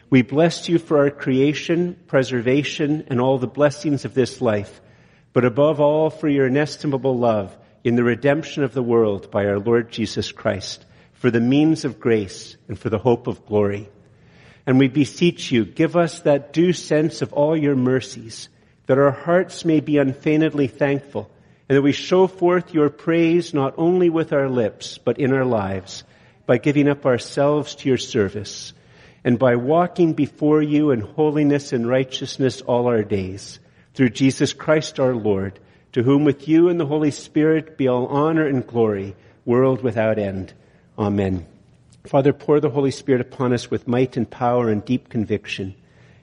We 0.10 0.22
bless 0.22 0.70
you 0.70 0.78
for 0.78 1.00
our 1.00 1.10
creation, 1.10 1.98
preservation, 2.08 3.06
and 3.08 3.20
all 3.20 3.40
the 3.40 3.48
blessings 3.48 4.06
of 4.06 4.14
this 4.14 4.42
life, 4.42 4.80
but 5.34 5.46
above 5.46 5.80
all 5.80 6.10
for 6.10 6.30
your 6.30 6.48
inestimable 6.48 7.18
love 7.18 7.58
in 7.84 7.96
the 7.96 8.04
redemption 8.04 8.64
of 8.64 8.74
the 8.74 8.84
world 8.84 9.32
by 9.32 9.46
our 9.46 9.60
Lord 9.60 9.92
Jesus 9.92 10.32
Christ, 10.32 10.86
for 11.14 11.32
the 11.32 11.40
means 11.40 11.86
of 11.86 12.00
grace 12.00 12.58
and 12.68 12.78
for 12.78 12.90
the 12.90 13.00
hope 13.00 13.26
of 13.26 13.46
glory. 13.46 13.90
And 14.68 14.78
we 14.78 14.88
beseech 14.88 15.52
you, 15.52 15.66
give 15.66 15.96
us 15.96 16.20
that 16.22 16.54
due 16.54 16.74
sense 16.74 17.22
of 17.22 17.34
all 17.34 17.58
your 17.58 17.76
mercies, 17.76 18.50
that 18.88 18.98
our 18.98 19.12
hearts 19.12 19.66
may 19.66 19.80
be 19.80 19.98
unfeignedly 19.98 20.68
thankful, 20.68 21.30
and 21.68 21.76
that 21.76 21.82
we 21.82 21.92
show 21.92 22.28
forth 22.28 22.74
your 22.74 22.90
praise 22.90 23.54
not 23.54 23.74
only 23.78 24.10
with 24.10 24.32
our 24.32 24.50
lips, 24.50 24.98
but 25.00 25.18
in 25.18 25.34
our 25.34 25.46
lives, 25.46 26.04
by 26.46 26.58
giving 26.58 26.88
up 26.88 27.06
ourselves 27.06 27.76
to 27.76 27.90
your 27.90 27.98
service, 27.98 28.74
and 29.24 29.40
by 29.40 29.56
walking 29.56 30.14
before 30.14 30.62
you 30.62 30.92
in 30.92 31.02
holiness 31.02 31.74
and 31.74 31.88
righteousness 31.88 32.62
all 32.62 32.88
our 32.88 33.04
days, 33.04 33.60
through 33.96 34.10
Jesus 34.10 34.54
Christ 34.54 35.00
our 35.00 35.16
Lord, 35.16 35.60
to 35.94 36.04
whom 36.04 36.26
with 36.26 36.48
you 36.48 36.70
and 36.70 36.80
the 36.80 36.86
Holy 36.86 37.12
Spirit 37.12 37.78
be 37.78 37.88
all 37.88 38.08
honor 38.08 38.46
and 38.46 38.68
glory, 38.68 39.16
world 39.46 39.82
without 39.82 40.20
end. 40.20 40.54
Amen. 41.00 41.46
Father, 42.06 42.34
pour 42.34 42.60
the 42.60 42.70
Holy 42.70 42.92
Spirit 42.92 43.22
upon 43.22 43.54
us 43.54 43.72
with 43.72 43.88
might 43.88 44.16
and 44.18 44.30
power 44.30 44.70
and 44.70 44.86
deep 44.86 45.10
conviction 45.10 45.74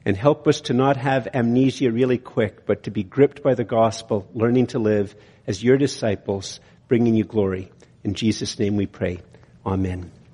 and 0.04 0.16
help 0.16 0.48
us 0.48 0.62
to 0.62 0.72
not 0.72 0.96
have 0.96 1.28
amnesia 1.34 1.90
really 1.90 2.18
quick, 2.18 2.66
but 2.66 2.84
to 2.84 2.90
be 2.90 3.02
gripped 3.02 3.42
by 3.42 3.54
the 3.54 3.64
gospel, 3.64 4.28
learning 4.34 4.68
to 4.68 4.78
live 4.78 5.14
as 5.46 5.62
your 5.62 5.76
disciples, 5.76 6.60
bringing 6.88 7.14
you 7.14 7.24
glory. 7.24 7.70
In 8.04 8.14
Jesus' 8.14 8.58
name 8.58 8.76
we 8.76 8.86
pray. 8.86 9.20
Amen. 9.64 10.10